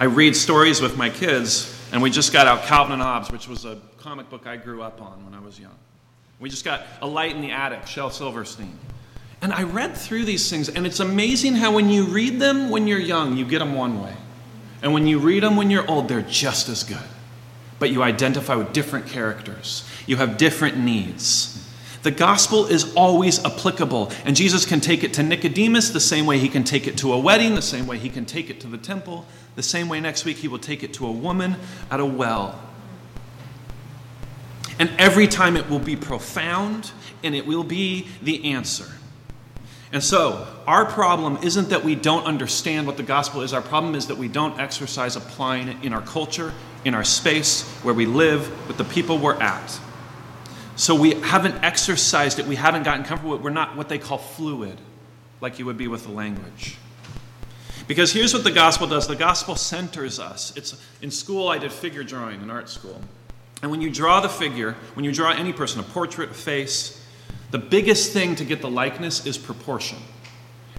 I 0.01 0.05
read 0.05 0.37
stories 0.37 0.81
with 0.81 0.97
my 0.97 1.11
kids, 1.11 1.77
and 1.93 2.01
we 2.01 2.11
just 2.11 2.33
got 2.33 2.47
out 2.47 2.63
Calvin 2.63 2.93
and 2.93 3.03
Hobbes, 3.03 3.33
which 3.33 3.49
was 3.49 3.65
a 3.65 3.81
comic 3.99 4.31
book 4.31 4.47
I 4.47 4.57
grew 4.57 4.81
up 4.81 5.03
on 5.03 5.25
when 5.25 5.35
I 5.35 5.45
was 5.45 5.59
young. 5.59 5.75
We 6.39 6.49
just 6.49 6.65
got 6.65 6.87
A 7.03 7.07
Light 7.07 7.35
in 7.35 7.43
the 7.43 7.51
Attic, 7.51 7.85
Shel 7.87 8.09
Silverstein. 8.09 8.79
And 9.41 9.53
I 9.53 9.63
read 9.63 9.97
through 9.97 10.25
these 10.25 10.51
things, 10.51 10.69
and 10.69 10.87
it's 10.87 11.01
amazing 11.01 11.55
how 11.55 11.73
when 11.73 11.91
you 11.91 12.05
read 12.07 12.41
them 12.41 12.71
when 12.71 12.87
you're 12.87 12.99
young, 12.99 13.37
you 13.37 13.45
get 13.45 13.61
them 13.61 13.75
one 13.75 14.03
way. 14.03 14.15
And 14.83 14.93
when 14.93 15.07
you 15.07 15.19
read 15.19 15.43
them 15.43 15.57
when 15.57 15.71
you're 15.71 15.89
old, 15.89 16.09
they're 16.09 16.23
just 16.23 16.69
as 16.69 16.83
good. 16.83 16.99
But 17.79 17.91
you 17.91 18.03
identify 18.03 18.57
with 18.57 18.73
different 18.73 19.07
characters, 19.07 19.89
you 20.07 20.17
have 20.17 20.37
different 20.39 20.77
needs. 20.79 21.55
The 22.03 22.11
gospel 22.13 22.67
is 22.67 22.95
always 22.95 23.45
applicable, 23.45 24.13
and 24.25 24.37
Jesus 24.37 24.65
can 24.65 24.81
take 24.81 25.03
it 25.03 25.15
to 25.15 25.23
Nicodemus 25.23 25.91
the 25.91 26.01
same 26.01 26.27
way 26.27 26.39
he 26.39 26.49
can 26.49 26.63
take 26.63 26.87
it 26.87 26.97
to 26.99 27.13
a 27.13 27.19
wedding, 27.19 27.55
the 27.55 27.63
same 27.63 27.87
way 27.87 27.99
he 27.99 28.09
can 28.09 28.25
take 28.25 28.51
it 28.51 28.61
to 28.61 28.69
the 28.69 28.79
temple, 28.79 29.27
the 29.57 29.63
same 29.63 29.89
way 29.89 30.01
next 30.01 30.25
week 30.25 30.39
he 30.39 30.49
will 30.49 30.61
take 30.61 30.85
it 30.85 30.93
to 30.95 31.07
a 31.07 31.11
woman 31.11 31.57
at 31.91 31.99
a 31.99 32.07
well. 32.07 32.61
And 34.79 34.91
every 34.99 35.27
time 35.27 35.57
it 35.57 35.69
will 35.69 35.81
be 35.81 35.97
profound 35.97 36.93
and 37.25 37.35
it 37.35 37.47
will 37.47 37.65
be 37.65 38.07
the 38.23 38.53
answer. 38.53 38.87
And 39.91 40.03
so, 40.03 40.47
our 40.67 40.85
problem 40.85 41.39
isn't 41.43 41.71
that 41.71 41.83
we 41.83 41.95
don't 41.95 42.25
understand 42.25 42.87
what 42.87 42.99
the 42.99 43.03
gospel 43.03 43.41
is. 43.41 43.55
Our 43.55 43.63
problem 43.63 43.95
is 43.95 44.09
that 44.09 44.19
we 44.19 44.29
don't 44.29 44.61
exercise 44.61 45.17
applying 45.17 45.69
it 45.69 45.83
in 45.83 45.95
our 45.95 46.03
culture, 46.03 46.53
in 46.85 46.95
our 46.95 47.05
space, 47.05 47.67
where 47.83 47.95
we 47.95 48.05
live, 48.05 48.69
with 48.69 48.77
the 48.77 48.85
people 48.85 49.17
we're 49.19 49.41
at. 49.41 49.81
So, 50.77 50.95
we 50.95 51.15
haven't 51.15 51.65
exercised 51.65 52.39
it. 52.39 52.47
We 52.47 52.57
haven't 52.57 52.83
gotten 52.83 53.05
comfortable 53.05 53.33
with 53.33 53.41
it. 53.41 53.45
We're 53.45 53.51
not 53.51 53.77
what 53.77 53.89
they 53.89 53.99
call 53.99 54.19
fluid, 54.19 54.79
like 55.41 55.59
you 55.59 55.65
would 55.65 55.79
be 55.79 55.89
with 55.89 56.05
the 56.05 56.13
language. 56.13 56.77
Because 57.87 58.13
here's 58.13 58.35
what 58.35 58.45
the 58.45 58.51
gospel 58.51 58.87
does 58.87 59.09
the 59.09 59.17
gospel 59.17 59.57
centers 59.57 60.21
us. 60.21 60.55
It's, 60.55 60.79
in 61.01 61.11
school, 61.11 61.49
I 61.49 61.57
did 61.57 61.73
figure 61.73 62.05
drawing 62.05 62.43
in 62.43 62.51
art 62.51 62.69
school. 62.69 63.01
And 63.63 63.71
when 63.71 63.81
you 63.81 63.91
draw 63.91 64.21
the 64.21 64.29
figure, 64.29 64.77
when 64.95 65.07
you 65.07 65.13
draw 65.13 65.33
any 65.33 65.55
person, 65.55 65.81
a 65.81 65.83
portrait, 65.83 66.31
a 66.31 66.35
face, 66.35 66.98
the 67.51 67.59
biggest 67.59 68.13
thing 68.13 68.37
to 68.37 68.45
get 68.45 68.61
the 68.61 68.71
likeness 68.71 69.27
is 69.27 69.39
proportion. 69.39 69.99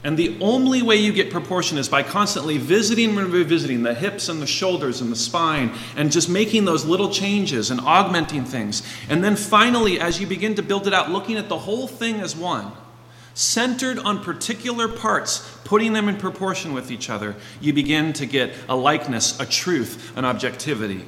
And 0.04 0.18
the 0.18 0.38
only 0.40 0.82
way 0.82 0.96
you 0.96 1.12
get 1.12 1.30
proportion 1.30 1.78
is 1.78 1.90
by 1.90 2.04
constantly 2.04 2.58
visiting 2.58 3.18
and 3.18 3.28
revisiting 3.28 3.84
the 3.84 3.94
hips 3.94 4.30
and 4.30 4.42
the 4.42 4.48
shoulders 4.48 5.02
and 5.02 5.12
the 5.12 5.16
spine 5.16 5.74
and 5.98 6.10
just 6.10 6.30
making 6.30 6.64
those 6.64 6.86
little 6.86 7.10
changes 7.10 7.70
and 7.70 7.82
augmenting 7.82 8.46
things. 8.46 8.82
And 9.10 9.22
then 9.22 9.36
finally, 9.36 10.00
as 10.00 10.22
you 10.22 10.28
begin 10.28 10.56
to 10.56 10.64
build 10.64 10.88
it 10.88 10.94
out, 10.94 11.12
looking 11.12 11.36
at 11.36 11.50
the 11.50 11.58
whole 11.58 11.88
thing 11.88 12.22
as 12.22 12.34
one, 12.34 12.72
centered 13.34 14.00
on 14.00 14.24
particular 14.24 14.88
parts, 14.88 15.58
putting 15.66 15.92
them 15.92 16.08
in 16.08 16.18
proportion 16.18 16.74
with 16.74 16.92
each 16.92 17.10
other, 17.10 17.36
you 17.60 17.74
begin 17.74 18.14
to 18.14 18.26
get 18.26 18.54
a 18.70 18.76
likeness, 18.76 19.38
a 19.40 19.46
truth, 19.46 20.16
an 20.16 20.24
objectivity. 20.24 21.04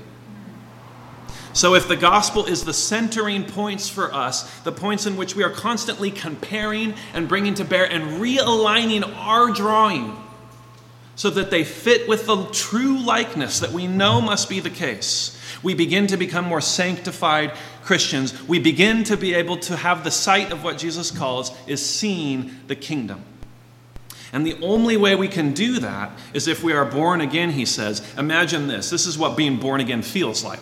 So, 1.54 1.76
if 1.76 1.88
the 1.88 1.97
gospel 1.97 2.45
is 2.45 2.64
the 2.64 2.74
centering 2.74 3.43
points 3.43 3.89
for 3.89 4.14
us, 4.14 4.60
the 4.62 4.72
points 4.72 5.06
in 5.06 5.18
which 5.18 5.36
we 5.36 5.43
are 5.43 5.49
constantly 5.49 6.10
comparing 6.10 6.93
and 7.14 7.28
bringing 7.28 7.56
to 7.56 7.66
bear 7.66 7.91
and 7.91 8.22
realigning 8.22 9.04
our 9.18 9.52
drawing 9.52 10.16
so 11.16 11.30
that 11.30 11.52
they 11.52 11.64
fit 11.64 12.08
with 12.08 12.26
the 12.26 12.45
true 12.45 12.97
likeness 12.99 13.60
that 13.60 13.72
we 13.72 13.86
know 13.86 14.22
must 14.22 14.49
be 14.49 14.60
the 14.60 14.70
case, 14.70 15.38
we 15.62 15.74
begin 15.74 16.08
to 16.08 16.18
become 16.18 16.45
more 16.45 16.62
sanctified 16.62 17.52
Christians. 17.84 18.47
We 18.47 18.60
begin 18.60 19.04
to 19.06 19.18
be 19.18 19.34
able 19.34 19.58
to 19.58 19.76
have 19.76 20.04
the 20.04 20.12
sight 20.12 20.52
of 20.52 20.64
what 20.64 20.78
Jesus 20.78 21.12
calls 21.12 21.52
is 21.68 21.86
seeing 21.86 22.56
the 22.68 22.76
kingdom. 22.76 23.24
And 24.34 24.47
the 24.47 24.60
only 24.62 24.95
way 24.95 25.16
we 25.16 25.28
can 25.28 25.54
do 25.54 25.80
that 25.80 26.12
is 26.34 26.47
if 26.47 26.64
we 26.64 26.74
are 26.74 26.86
born 26.86 27.20
again, 27.20 27.52
he 27.52 27.66
says. 27.66 28.02
Imagine 28.18 28.68
this 28.68 28.89
this 28.89 29.06
is 29.06 29.18
what 29.18 29.36
being 29.36 29.58
born 29.58 29.82
again 29.82 30.02
feels 30.02 30.43
like 30.43 30.62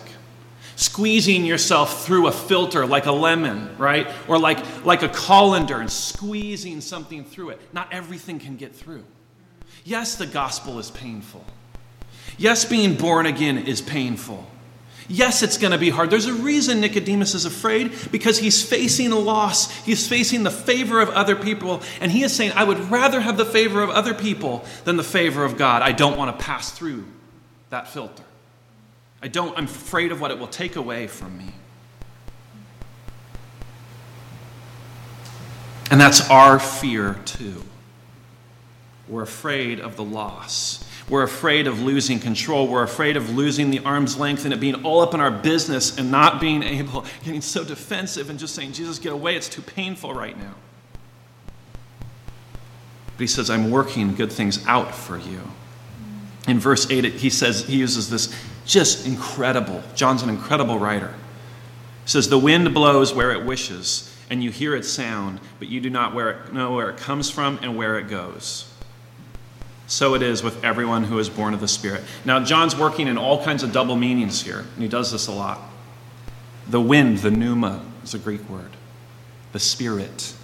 squeezing 0.80 1.44
yourself 1.44 2.06
through 2.06 2.26
a 2.26 2.32
filter 2.32 2.86
like 2.86 3.04
a 3.04 3.12
lemon, 3.12 3.76
right? 3.76 4.08
Or 4.26 4.38
like, 4.38 4.84
like 4.84 5.02
a 5.02 5.08
colander 5.10 5.78
and 5.78 5.92
squeezing 5.92 6.80
something 6.80 7.24
through 7.24 7.50
it. 7.50 7.60
Not 7.74 7.92
everything 7.92 8.38
can 8.38 8.56
get 8.56 8.74
through. 8.74 9.04
Yes, 9.84 10.14
the 10.14 10.26
gospel 10.26 10.78
is 10.78 10.90
painful. 10.90 11.44
Yes, 12.38 12.64
being 12.64 12.94
born 12.94 13.26
again 13.26 13.58
is 13.58 13.82
painful. 13.82 14.46
Yes, 15.06 15.42
it's 15.42 15.58
going 15.58 15.72
to 15.72 15.78
be 15.78 15.90
hard. 15.90 16.08
There's 16.08 16.26
a 16.26 16.32
reason 16.32 16.80
Nicodemus 16.80 17.34
is 17.34 17.44
afraid 17.44 17.92
because 18.10 18.38
he's 18.38 18.62
facing 18.62 19.12
a 19.12 19.18
loss. 19.18 19.70
He's 19.84 20.08
facing 20.08 20.44
the 20.44 20.50
favor 20.50 21.00
of 21.00 21.10
other 21.10 21.36
people. 21.36 21.82
And 22.00 22.10
he 22.10 22.22
is 22.22 22.34
saying, 22.34 22.52
I 22.54 22.64
would 22.64 22.78
rather 22.90 23.20
have 23.20 23.36
the 23.36 23.44
favor 23.44 23.82
of 23.82 23.90
other 23.90 24.14
people 24.14 24.64
than 24.84 24.96
the 24.96 25.04
favor 25.04 25.44
of 25.44 25.58
God. 25.58 25.82
I 25.82 25.92
don't 25.92 26.16
want 26.16 26.38
to 26.38 26.42
pass 26.42 26.70
through 26.70 27.04
that 27.68 27.88
filter. 27.88 28.22
I 29.22 29.28
don't, 29.28 29.56
I'm 29.56 29.64
afraid 29.64 30.12
of 30.12 30.20
what 30.20 30.30
it 30.30 30.38
will 30.38 30.46
take 30.46 30.76
away 30.76 31.06
from 31.06 31.36
me. 31.36 31.52
And 35.90 36.00
that's 36.00 36.30
our 36.30 36.58
fear 36.58 37.18
too. 37.24 37.62
We're 39.08 39.22
afraid 39.22 39.80
of 39.80 39.96
the 39.96 40.04
loss. 40.04 40.84
We're 41.08 41.24
afraid 41.24 41.66
of 41.66 41.82
losing 41.82 42.20
control. 42.20 42.68
We're 42.68 42.84
afraid 42.84 43.16
of 43.16 43.34
losing 43.34 43.72
the 43.72 43.80
arm's 43.80 44.16
length 44.16 44.44
and 44.44 44.54
it 44.54 44.60
being 44.60 44.84
all 44.84 45.00
up 45.00 45.12
in 45.12 45.20
our 45.20 45.32
business 45.32 45.98
and 45.98 46.12
not 46.12 46.40
being 46.40 46.62
able, 46.62 47.04
getting 47.24 47.40
so 47.40 47.64
defensive 47.64 48.30
and 48.30 48.38
just 48.38 48.54
saying, 48.54 48.72
Jesus, 48.72 49.00
get 49.00 49.12
away. 49.12 49.34
It's 49.34 49.48
too 49.48 49.62
painful 49.62 50.14
right 50.14 50.38
now. 50.38 50.54
But 53.16 53.22
he 53.22 53.26
says, 53.26 53.50
I'm 53.50 53.72
working 53.72 54.14
good 54.14 54.30
things 54.30 54.64
out 54.66 54.94
for 54.94 55.18
you. 55.18 55.40
In 56.50 56.58
verse 56.58 56.90
8, 56.90 57.04
he 57.04 57.30
says, 57.30 57.64
he 57.64 57.76
uses 57.76 58.10
this 58.10 58.34
just 58.66 59.06
incredible. 59.06 59.84
John's 59.94 60.24
an 60.24 60.28
incredible 60.28 60.80
writer. 60.80 61.14
He 62.02 62.10
says, 62.10 62.28
The 62.28 62.40
wind 62.40 62.74
blows 62.74 63.14
where 63.14 63.30
it 63.30 63.46
wishes, 63.46 64.12
and 64.28 64.42
you 64.42 64.50
hear 64.50 64.74
its 64.74 64.88
sound, 64.88 65.38
but 65.60 65.68
you 65.68 65.80
do 65.80 65.90
not 65.90 66.12
know 66.52 66.72
where 66.74 66.90
it 66.90 66.96
comes 66.96 67.30
from 67.30 67.60
and 67.62 67.76
where 67.76 68.00
it 68.00 68.08
goes. 68.08 68.68
So 69.86 70.14
it 70.14 70.22
is 70.22 70.42
with 70.42 70.64
everyone 70.64 71.04
who 71.04 71.20
is 71.20 71.28
born 71.28 71.54
of 71.54 71.60
the 71.60 71.68
Spirit. 71.68 72.02
Now, 72.24 72.42
John's 72.42 72.74
working 72.74 73.06
in 73.06 73.16
all 73.16 73.44
kinds 73.44 73.62
of 73.62 73.70
double 73.70 73.94
meanings 73.94 74.42
here, 74.42 74.64
and 74.74 74.82
he 74.82 74.88
does 74.88 75.12
this 75.12 75.28
a 75.28 75.32
lot. 75.32 75.60
The 76.66 76.80
wind, 76.80 77.18
the 77.18 77.30
pneuma, 77.30 77.84
is 78.02 78.12
a 78.12 78.18
Greek 78.18 78.50
word. 78.50 78.72
The 79.52 79.60
Spirit 79.60 80.34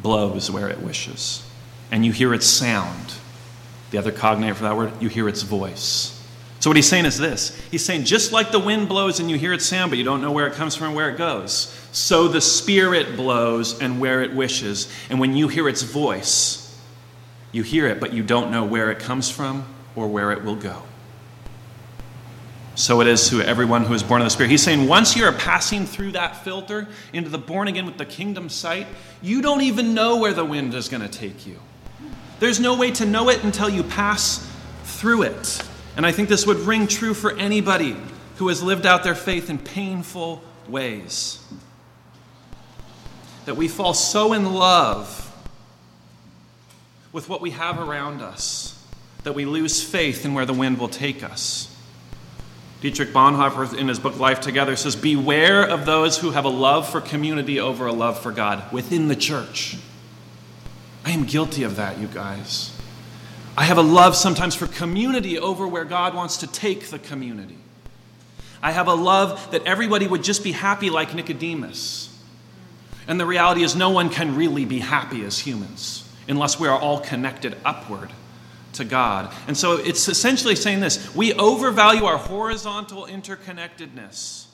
blows 0.00 0.50
where 0.50 0.70
it 0.70 0.80
wishes, 0.80 1.46
and 1.90 2.06
you 2.06 2.12
hear 2.12 2.32
its 2.32 2.46
sound. 2.46 3.17
The 3.90 3.98
other 3.98 4.12
cognate 4.12 4.56
for 4.56 4.64
that 4.64 4.76
word, 4.76 4.92
you 5.00 5.08
hear 5.08 5.28
its 5.28 5.42
voice. 5.42 6.14
So, 6.60 6.70
what 6.70 6.76
he's 6.76 6.88
saying 6.88 7.06
is 7.06 7.18
this 7.18 7.56
He's 7.70 7.84
saying, 7.84 8.04
just 8.04 8.32
like 8.32 8.50
the 8.50 8.58
wind 8.58 8.88
blows 8.88 9.20
and 9.20 9.30
you 9.30 9.38
hear 9.38 9.52
its 9.52 9.64
sound, 9.64 9.90
but 9.90 9.98
you 9.98 10.04
don't 10.04 10.20
know 10.20 10.32
where 10.32 10.46
it 10.46 10.54
comes 10.54 10.74
from 10.74 10.88
and 10.88 10.96
where 10.96 11.10
it 11.10 11.16
goes, 11.16 11.74
so 11.92 12.28
the 12.28 12.40
Spirit 12.40 13.16
blows 13.16 13.80
and 13.80 14.00
where 14.00 14.22
it 14.22 14.34
wishes. 14.34 14.92
And 15.08 15.20
when 15.20 15.36
you 15.36 15.48
hear 15.48 15.68
its 15.68 15.82
voice, 15.82 16.64
you 17.52 17.62
hear 17.62 17.86
it, 17.86 18.00
but 18.00 18.12
you 18.12 18.22
don't 18.22 18.50
know 18.50 18.64
where 18.64 18.90
it 18.90 18.98
comes 18.98 19.30
from 19.30 19.64
or 19.94 20.08
where 20.08 20.32
it 20.32 20.44
will 20.44 20.56
go. 20.56 20.82
So 22.74 23.00
it 23.00 23.08
is 23.08 23.28
to 23.30 23.42
everyone 23.42 23.84
who 23.84 23.94
is 23.94 24.04
born 24.04 24.20
of 24.20 24.26
the 24.26 24.30
Spirit. 24.30 24.50
He's 24.50 24.62
saying 24.62 24.86
once 24.86 25.16
you're 25.16 25.32
passing 25.32 25.84
through 25.84 26.12
that 26.12 26.44
filter 26.44 26.86
into 27.12 27.28
the 27.28 27.38
born 27.38 27.66
again 27.66 27.86
with 27.86 27.98
the 27.98 28.04
kingdom 28.06 28.48
sight, 28.48 28.86
you 29.20 29.42
don't 29.42 29.62
even 29.62 29.94
know 29.94 30.18
where 30.18 30.32
the 30.32 30.44
wind 30.44 30.74
is 30.74 30.88
going 30.88 31.02
to 31.02 31.08
take 31.08 31.44
you. 31.44 31.58
There's 32.40 32.60
no 32.60 32.76
way 32.76 32.90
to 32.92 33.06
know 33.06 33.28
it 33.28 33.42
until 33.44 33.68
you 33.68 33.82
pass 33.82 34.48
through 34.84 35.22
it. 35.22 35.62
And 35.96 36.06
I 36.06 36.12
think 36.12 36.28
this 36.28 36.46
would 36.46 36.58
ring 36.58 36.86
true 36.86 37.14
for 37.14 37.36
anybody 37.36 37.96
who 38.36 38.48
has 38.48 38.62
lived 38.62 38.86
out 38.86 39.02
their 39.02 39.14
faith 39.14 39.50
in 39.50 39.58
painful 39.58 40.42
ways. 40.68 41.44
That 43.46 43.56
we 43.56 43.66
fall 43.66 43.94
so 43.94 44.32
in 44.32 44.54
love 44.54 45.24
with 47.12 47.28
what 47.28 47.40
we 47.40 47.50
have 47.50 47.78
around 47.78 48.20
us 48.20 48.78
that 49.24 49.34
we 49.34 49.44
lose 49.44 49.82
faith 49.82 50.24
in 50.24 50.34
where 50.34 50.46
the 50.46 50.54
wind 50.54 50.78
will 50.78 50.88
take 50.88 51.22
us. 51.22 51.74
Dietrich 52.80 53.10
Bonhoeffer, 53.10 53.76
in 53.76 53.88
his 53.88 53.98
book 53.98 54.18
Life 54.18 54.40
Together, 54.40 54.76
says, 54.76 54.94
Beware 54.94 55.68
of 55.68 55.84
those 55.84 56.18
who 56.18 56.30
have 56.30 56.44
a 56.44 56.48
love 56.48 56.88
for 56.88 57.00
community 57.00 57.58
over 57.58 57.86
a 57.86 57.92
love 57.92 58.18
for 58.18 58.30
God 58.30 58.72
within 58.72 59.08
the 59.08 59.16
church. 59.16 59.76
I 61.08 61.12
am 61.12 61.24
guilty 61.24 61.62
of 61.62 61.76
that, 61.76 61.98
you 61.98 62.06
guys. 62.06 62.70
I 63.56 63.64
have 63.64 63.78
a 63.78 63.82
love 63.82 64.14
sometimes 64.14 64.54
for 64.54 64.66
community 64.66 65.38
over 65.38 65.66
where 65.66 65.86
God 65.86 66.14
wants 66.14 66.36
to 66.36 66.46
take 66.46 66.88
the 66.88 66.98
community. 66.98 67.56
I 68.62 68.72
have 68.72 68.88
a 68.88 68.94
love 68.94 69.52
that 69.52 69.64
everybody 69.64 70.06
would 70.06 70.22
just 70.22 70.44
be 70.44 70.52
happy 70.52 70.90
like 70.90 71.14
Nicodemus. 71.14 72.14
And 73.06 73.18
the 73.18 73.24
reality 73.24 73.62
is, 73.62 73.74
no 73.74 73.88
one 73.88 74.10
can 74.10 74.36
really 74.36 74.66
be 74.66 74.80
happy 74.80 75.24
as 75.24 75.38
humans 75.38 76.06
unless 76.28 76.60
we 76.60 76.68
are 76.68 76.78
all 76.78 77.00
connected 77.00 77.56
upward 77.64 78.12
to 78.74 78.84
God. 78.84 79.32
And 79.46 79.56
so 79.56 79.78
it's 79.78 80.08
essentially 80.08 80.56
saying 80.56 80.80
this 80.80 81.14
we 81.14 81.32
overvalue 81.32 82.04
our 82.04 82.18
horizontal 82.18 83.06
interconnectedness. 83.06 84.47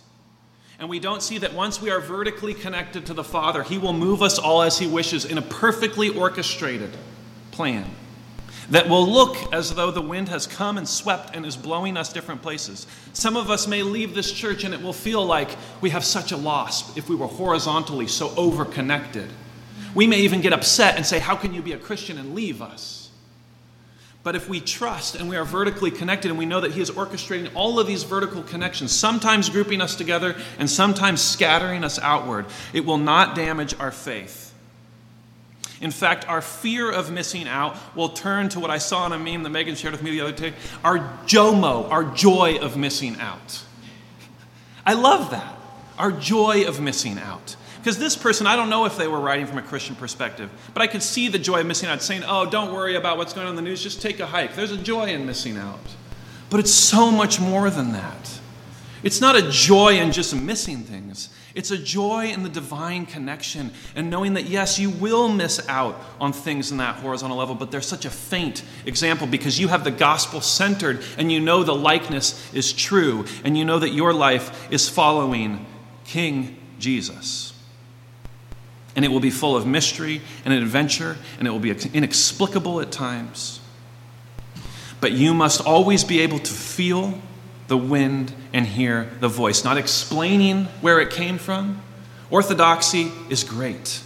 And 0.78 0.88
we 0.88 0.98
don't 0.98 1.22
see 1.22 1.38
that 1.38 1.54
once 1.54 1.80
we 1.80 1.90
are 1.90 2.00
vertically 2.00 2.54
connected 2.54 3.06
to 3.06 3.14
the 3.14 3.24
Father, 3.24 3.62
He 3.62 3.78
will 3.78 3.92
move 3.92 4.22
us 4.22 4.38
all 4.38 4.62
as 4.62 4.78
He 4.78 4.86
wishes 4.86 5.24
in 5.24 5.38
a 5.38 5.42
perfectly 5.42 6.08
orchestrated 6.08 6.90
plan 7.52 7.88
that 8.70 8.88
will 8.88 9.06
look 9.06 9.52
as 9.52 9.74
though 9.74 9.90
the 9.90 10.00
wind 10.00 10.28
has 10.28 10.46
come 10.46 10.78
and 10.78 10.88
swept 10.88 11.34
and 11.34 11.44
is 11.44 11.56
blowing 11.56 11.96
us 11.96 12.12
different 12.12 12.42
places. 12.42 12.86
Some 13.12 13.36
of 13.36 13.50
us 13.50 13.66
may 13.66 13.82
leave 13.82 14.14
this 14.14 14.32
church 14.32 14.64
and 14.64 14.72
it 14.72 14.82
will 14.82 14.92
feel 14.92 15.24
like 15.24 15.50
we 15.80 15.90
have 15.90 16.04
such 16.04 16.32
a 16.32 16.36
loss 16.36 16.96
if 16.96 17.08
we 17.08 17.14
were 17.14 17.26
horizontally 17.26 18.06
so 18.06 18.28
overconnected. 18.30 19.28
We 19.94 20.06
may 20.06 20.20
even 20.20 20.40
get 20.40 20.52
upset 20.52 20.96
and 20.96 21.06
say, 21.06 21.18
How 21.18 21.36
can 21.36 21.54
you 21.54 21.62
be 21.62 21.72
a 21.72 21.78
Christian 21.78 22.18
and 22.18 22.34
leave 22.34 22.62
us? 22.62 23.03
But 24.24 24.34
if 24.34 24.48
we 24.48 24.58
trust 24.58 25.14
and 25.14 25.28
we 25.28 25.36
are 25.36 25.44
vertically 25.44 25.90
connected 25.90 26.30
and 26.30 26.38
we 26.38 26.46
know 26.46 26.62
that 26.62 26.72
He 26.72 26.80
is 26.80 26.90
orchestrating 26.90 27.50
all 27.54 27.78
of 27.78 27.86
these 27.86 28.02
vertical 28.02 28.42
connections, 28.42 28.90
sometimes 28.90 29.50
grouping 29.50 29.82
us 29.82 29.94
together 29.94 30.34
and 30.58 30.68
sometimes 30.68 31.20
scattering 31.20 31.84
us 31.84 31.98
outward, 31.98 32.46
it 32.72 32.86
will 32.86 32.98
not 32.98 33.36
damage 33.36 33.78
our 33.78 33.92
faith. 33.92 34.52
In 35.82 35.90
fact, 35.90 36.26
our 36.26 36.40
fear 36.40 36.90
of 36.90 37.12
missing 37.12 37.46
out 37.46 37.76
will 37.94 38.08
turn 38.08 38.48
to 38.50 38.60
what 38.60 38.70
I 38.70 38.78
saw 38.78 39.04
in 39.04 39.12
a 39.12 39.18
meme 39.18 39.42
that 39.42 39.50
Megan 39.50 39.74
shared 39.74 39.92
with 39.92 40.02
me 40.02 40.12
the 40.12 40.22
other 40.22 40.32
day 40.32 40.54
our 40.82 40.98
JOMO, 41.26 41.90
our 41.90 42.04
joy 42.04 42.56
of 42.58 42.78
missing 42.78 43.20
out. 43.20 43.62
I 44.86 44.94
love 44.94 45.30
that. 45.32 45.54
Our 45.98 46.12
joy 46.12 46.66
of 46.66 46.80
missing 46.80 47.18
out. 47.18 47.56
Because 47.84 47.98
this 47.98 48.16
person, 48.16 48.46
I 48.46 48.56
don't 48.56 48.70
know 48.70 48.86
if 48.86 48.96
they 48.96 49.06
were 49.06 49.20
writing 49.20 49.44
from 49.44 49.58
a 49.58 49.62
Christian 49.62 49.94
perspective, 49.94 50.50
but 50.72 50.80
I 50.80 50.86
could 50.86 51.02
see 51.02 51.28
the 51.28 51.38
joy 51.38 51.60
of 51.60 51.66
missing 51.66 51.90
out, 51.90 52.00
saying, 52.00 52.22
oh, 52.26 52.46
don't 52.46 52.72
worry 52.72 52.94
about 52.94 53.18
what's 53.18 53.34
going 53.34 53.46
on 53.46 53.50
in 53.50 53.56
the 53.56 53.60
news, 53.60 53.82
just 53.82 54.00
take 54.00 54.20
a 54.20 54.26
hike. 54.26 54.54
There's 54.56 54.70
a 54.70 54.78
joy 54.78 55.08
in 55.08 55.26
missing 55.26 55.58
out. 55.58 55.78
But 56.48 56.60
it's 56.60 56.72
so 56.72 57.10
much 57.10 57.40
more 57.40 57.68
than 57.68 57.92
that. 57.92 58.40
It's 59.02 59.20
not 59.20 59.36
a 59.36 59.50
joy 59.50 59.98
in 59.98 60.12
just 60.12 60.34
missing 60.34 60.78
things, 60.78 61.28
it's 61.54 61.70
a 61.70 61.76
joy 61.76 62.28
in 62.28 62.42
the 62.42 62.48
divine 62.48 63.04
connection 63.04 63.70
and 63.94 64.08
knowing 64.08 64.32
that, 64.32 64.46
yes, 64.46 64.78
you 64.78 64.88
will 64.88 65.28
miss 65.28 65.60
out 65.68 66.00
on 66.22 66.32
things 66.32 66.72
in 66.72 66.78
that 66.78 66.96
horizontal 66.96 67.36
level, 67.36 67.54
but 67.54 67.70
they're 67.70 67.82
such 67.82 68.06
a 68.06 68.10
faint 68.10 68.62
example 68.86 69.26
because 69.26 69.60
you 69.60 69.68
have 69.68 69.84
the 69.84 69.90
gospel 69.90 70.40
centered 70.40 71.04
and 71.18 71.30
you 71.30 71.38
know 71.38 71.62
the 71.62 71.74
likeness 71.74 72.50
is 72.54 72.72
true 72.72 73.26
and 73.44 73.58
you 73.58 73.64
know 73.66 73.78
that 73.78 73.90
your 73.90 74.14
life 74.14 74.72
is 74.72 74.88
following 74.88 75.66
King 76.04 76.56
Jesus 76.78 77.53
and 78.96 79.04
it 79.04 79.08
will 79.08 79.20
be 79.20 79.30
full 79.30 79.56
of 79.56 79.66
mystery 79.66 80.20
and 80.44 80.54
adventure, 80.54 81.16
and 81.38 81.48
it 81.48 81.50
will 81.50 81.58
be 81.58 81.70
inexplicable 81.70 82.80
at 82.80 82.92
times. 82.92 83.60
But 85.00 85.12
you 85.12 85.34
must 85.34 85.60
always 85.60 86.04
be 86.04 86.20
able 86.20 86.38
to 86.38 86.52
feel 86.52 87.20
the 87.68 87.76
wind 87.76 88.32
and 88.52 88.66
hear 88.66 89.10
the 89.20 89.28
voice, 89.28 89.64
not 89.64 89.76
explaining 89.76 90.66
where 90.80 91.00
it 91.00 91.10
came 91.10 91.38
from. 91.38 91.82
Orthodoxy 92.30 93.10
is 93.28 93.44
great, 93.44 94.00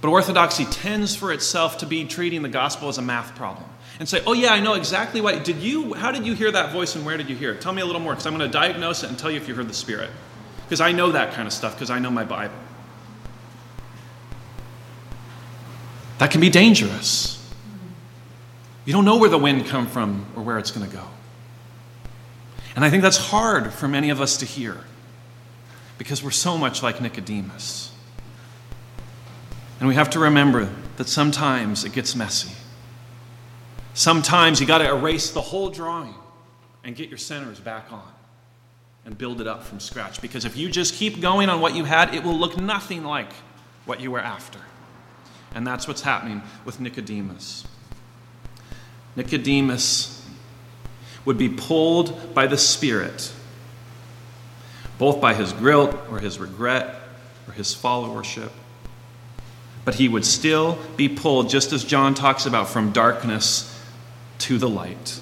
but 0.00 0.08
orthodoxy 0.08 0.64
tends 0.66 1.14
for 1.14 1.32
itself 1.32 1.78
to 1.78 1.86
be 1.86 2.04
treating 2.04 2.42
the 2.42 2.48
gospel 2.48 2.88
as 2.88 2.98
a 2.98 3.02
math 3.02 3.34
problem 3.34 3.66
and 3.98 4.08
say, 4.08 4.22
"Oh 4.26 4.32
yeah, 4.32 4.52
I 4.52 4.60
know 4.60 4.74
exactly 4.74 5.20
why. 5.20 5.38
Did 5.38 5.58
you? 5.58 5.94
How 5.94 6.10
did 6.12 6.26
you 6.26 6.34
hear 6.34 6.50
that 6.50 6.72
voice, 6.72 6.94
and 6.96 7.06
where 7.06 7.16
did 7.16 7.30
you 7.30 7.36
hear 7.36 7.52
it? 7.52 7.60
Tell 7.60 7.72
me 7.72 7.82
a 7.82 7.86
little 7.86 8.00
more, 8.00 8.12
because 8.12 8.26
I'm 8.26 8.36
going 8.36 8.50
to 8.50 8.52
diagnose 8.52 9.02
it 9.02 9.08
and 9.08 9.18
tell 9.18 9.30
you 9.30 9.36
if 9.36 9.48
you 9.48 9.54
heard 9.54 9.68
the 9.68 9.74
Spirit, 9.74 10.10
because 10.64 10.80
I 10.80 10.92
know 10.92 11.12
that 11.12 11.32
kind 11.32 11.46
of 11.46 11.52
stuff, 11.52 11.74
because 11.74 11.90
I 11.90 11.98
know 11.98 12.10
my 12.10 12.24
Bible." 12.24 12.56
That 16.18 16.30
can 16.30 16.40
be 16.40 16.50
dangerous. 16.50 17.40
You 18.84 18.92
don't 18.92 19.04
know 19.04 19.16
where 19.16 19.30
the 19.30 19.38
wind 19.38 19.66
come 19.66 19.86
from 19.86 20.26
or 20.36 20.42
where 20.42 20.58
it's 20.58 20.70
going 20.70 20.88
to 20.88 20.94
go. 20.94 21.04
And 22.76 22.84
I 22.84 22.90
think 22.90 23.02
that's 23.02 23.16
hard 23.16 23.72
for 23.72 23.88
many 23.88 24.10
of 24.10 24.20
us 24.20 24.36
to 24.38 24.46
hear 24.46 24.78
because 25.96 26.22
we're 26.22 26.30
so 26.30 26.58
much 26.58 26.82
like 26.82 27.00
Nicodemus. 27.00 27.92
And 29.78 29.88
we 29.88 29.94
have 29.94 30.10
to 30.10 30.18
remember 30.18 30.70
that 30.96 31.08
sometimes 31.08 31.84
it 31.84 31.92
gets 31.92 32.14
messy. 32.14 32.54
Sometimes 33.94 34.60
you 34.60 34.66
got 34.66 34.78
to 34.78 34.88
erase 34.88 35.30
the 35.30 35.40
whole 35.40 35.70
drawing 35.70 36.14
and 36.82 36.96
get 36.96 37.08
your 37.08 37.18
centers 37.18 37.60
back 37.60 37.92
on 37.92 38.12
and 39.04 39.16
build 39.16 39.40
it 39.40 39.46
up 39.46 39.62
from 39.62 39.78
scratch 39.78 40.20
because 40.20 40.44
if 40.44 40.56
you 40.56 40.68
just 40.68 40.94
keep 40.94 41.20
going 41.20 41.48
on 41.48 41.60
what 41.60 41.74
you 41.74 41.84
had, 41.84 42.14
it 42.14 42.24
will 42.24 42.36
look 42.36 42.56
nothing 42.56 43.04
like 43.04 43.32
what 43.84 44.00
you 44.00 44.10
were 44.10 44.20
after. 44.20 44.58
And 45.54 45.66
that's 45.66 45.86
what's 45.86 46.02
happening 46.02 46.42
with 46.64 46.80
Nicodemus. 46.80 47.64
Nicodemus 49.16 50.26
would 51.24 51.38
be 51.38 51.48
pulled 51.48 52.34
by 52.34 52.46
the 52.46 52.58
Spirit, 52.58 53.32
both 54.98 55.20
by 55.20 55.34
his 55.34 55.52
guilt 55.52 55.96
or 56.10 56.18
his 56.18 56.38
regret 56.38 56.96
or 57.46 57.52
his 57.52 57.74
followership. 57.74 58.50
But 59.84 59.94
he 59.94 60.08
would 60.08 60.24
still 60.24 60.78
be 60.96 61.08
pulled, 61.08 61.50
just 61.50 61.72
as 61.72 61.84
John 61.84 62.14
talks 62.14 62.46
about, 62.46 62.68
from 62.68 62.92
darkness 62.92 63.70
to 64.40 64.58
the 64.58 64.68
light. 64.68 65.20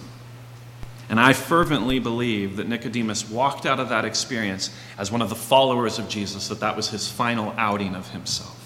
And 1.08 1.20
I 1.20 1.34
fervently 1.34 1.98
believe 1.98 2.56
that 2.56 2.68
Nicodemus 2.68 3.28
walked 3.28 3.66
out 3.66 3.78
of 3.78 3.90
that 3.90 4.04
experience 4.04 4.70
as 4.96 5.12
one 5.12 5.20
of 5.20 5.28
the 5.28 5.34
followers 5.34 5.98
of 5.98 6.08
Jesus, 6.08 6.48
that 6.48 6.60
that 6.60 6.76
was 6.76 6.88
his 6.88 7.06
final 7.08 7.52
outing 7.58 7.94
of 7.94 8.10
himself. 8.12 8.61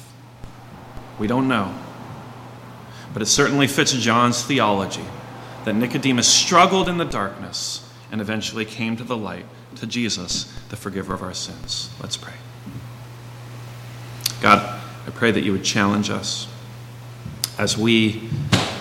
We 1.18 1.26
don't 1.26 1.48
know. 1.48 1.74
But 3.12 3.22
it 3.22 3.26
certainly 3.26 3.66
fits 3.66 3.92
John's 3.92 4.42
theology 4.42 5.04
that 5.64 5.74
Nicodemus 5.74 6.28
struggled 6.28 6.88
in 6.88 6.98
the 6.98 7.04
darkness 7.04 7.88
and 8.12 8.20
eventually 8.20 8.64
came 8.64 8.96
to 8.96 9.04
the 9.04 9.16
light, 9.16 9.46
to 9.76 9.86
Jesus, 9.86 10.44
the 10.68 10.76
forgiver 10.76 11.14
of 11.14 11.22
our 11.22 11.34
sins. 11.34 11.90
Let's 12.00 12.16
pray. 12.16 12.34
God, 14.40 14.80
I 15.06 15.10
pray 15.10 15.30
that 15.30 15.42
you 15.42 15.52
would 15.52 15.64
challenge 15.64 16.10
us 16.10 16.46
as 17.58 17.76
we 17.76 18.28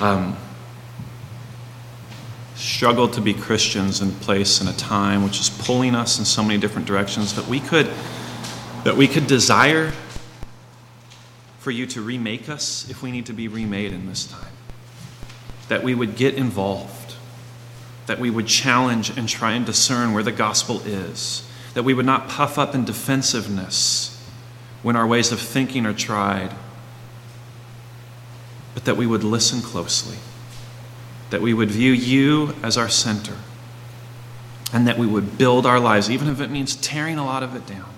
um, 0.02 0.36
struggle 2.56 3.08
to 3.10 3.22
be 3.22 3.34
Christians 3.34 4.02
in 4.02 4.12
place 4.12 4.62
in 4.62 4.68
a 4.68 4.74
time 4.74 5.24
which 5.24 5.40
is 5.40 5.50
pulling 5.50 5.96
us 5.96 6.20
in 6.20 6.26
so 6.26 6.44
many 6.44 6.60
different 6.60 6.88
directions 6.88 7.36
that 7.36 7.48
we 7.48 7.60
could 7.60 7.90
that 8.84 8.96
we 8.96 9.08
could 9.08 9.26
desire 9.26 9.92
for 11.66 11.72
you 11.72 11.88
to 11.88 12.00
remake 12.00 12.48
us 12.48 12.88
if 12.92 13.02
we 13.02 13.10
need 13.10 13.26
to 13.26 13.34
be 13.34 13.48
remade 13.48 13.92
in 13.92 14.06
this 14.06 14.28
time. 14.28 14.52
That 15.68 15.82
we 15.84 15.96
would 15.96 16.16
get 16.16 16.36
involved, 16.36 17.16
that 18.06 18.20
we 18.20 18.30
would 18.30 18.46
challenge 18.46 19.10
and 19.18 19.28
try 19.28 19.54
and 19.54 19.66
discern 19.66 20.14
where 20.14 20.22
the 20.22 20.32
gospel 20.32 20.80
is, 20.82 21.44
that 21.74 21.82
we 21.82 21.96
would 21.96 22.06
not 22.06 22.30
puff 22.30 22.60
up 22.60 22.76
in 22.76 22.86
defensiveness 22.86 24.24
when 24.84 24.96
our 24.96 25.08
ways 25.08 25.32
of 25.32 25.40
thinking 25.40 25.88
are 25.88 25.94
tried, 25.96 26.54
but 28.76 28.86
that 28.86 28.96
we 28.96 29.08
would 29.08 29.24
listen 29.24 29.60
closely, 29.60 30.18
that 31.32 31.42
we 31.42 31.52
would 31.52 31.72
view 31.72 31.94
you 31.94 32.54
as 32.62 32.78
our 32.78 32.90
center, 32.90 33.38
and 34.72 34.88
that 34.88 35.00
we 35.00 35.08
would 35.08 35.40
build 35.40 35.66
our 35.66 35.80
lives, 35.80 36.12
even 36.12 36.28
if 36.28 36.40
it 36.40 36.52
means 36.52 36.76
tearing 36.76 37.18
a 37.18 37.26
lot 37.26 37.42
of 37.42 37.56
it 37.56 37.66
down, 37.66 37.90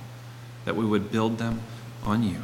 that 0.63 0.77
we 0.77 0.85
would 0.85 1.11
build 1.11 1.37
them 1.37 1.59
on 2.05 2.23
you. 2.23 2.43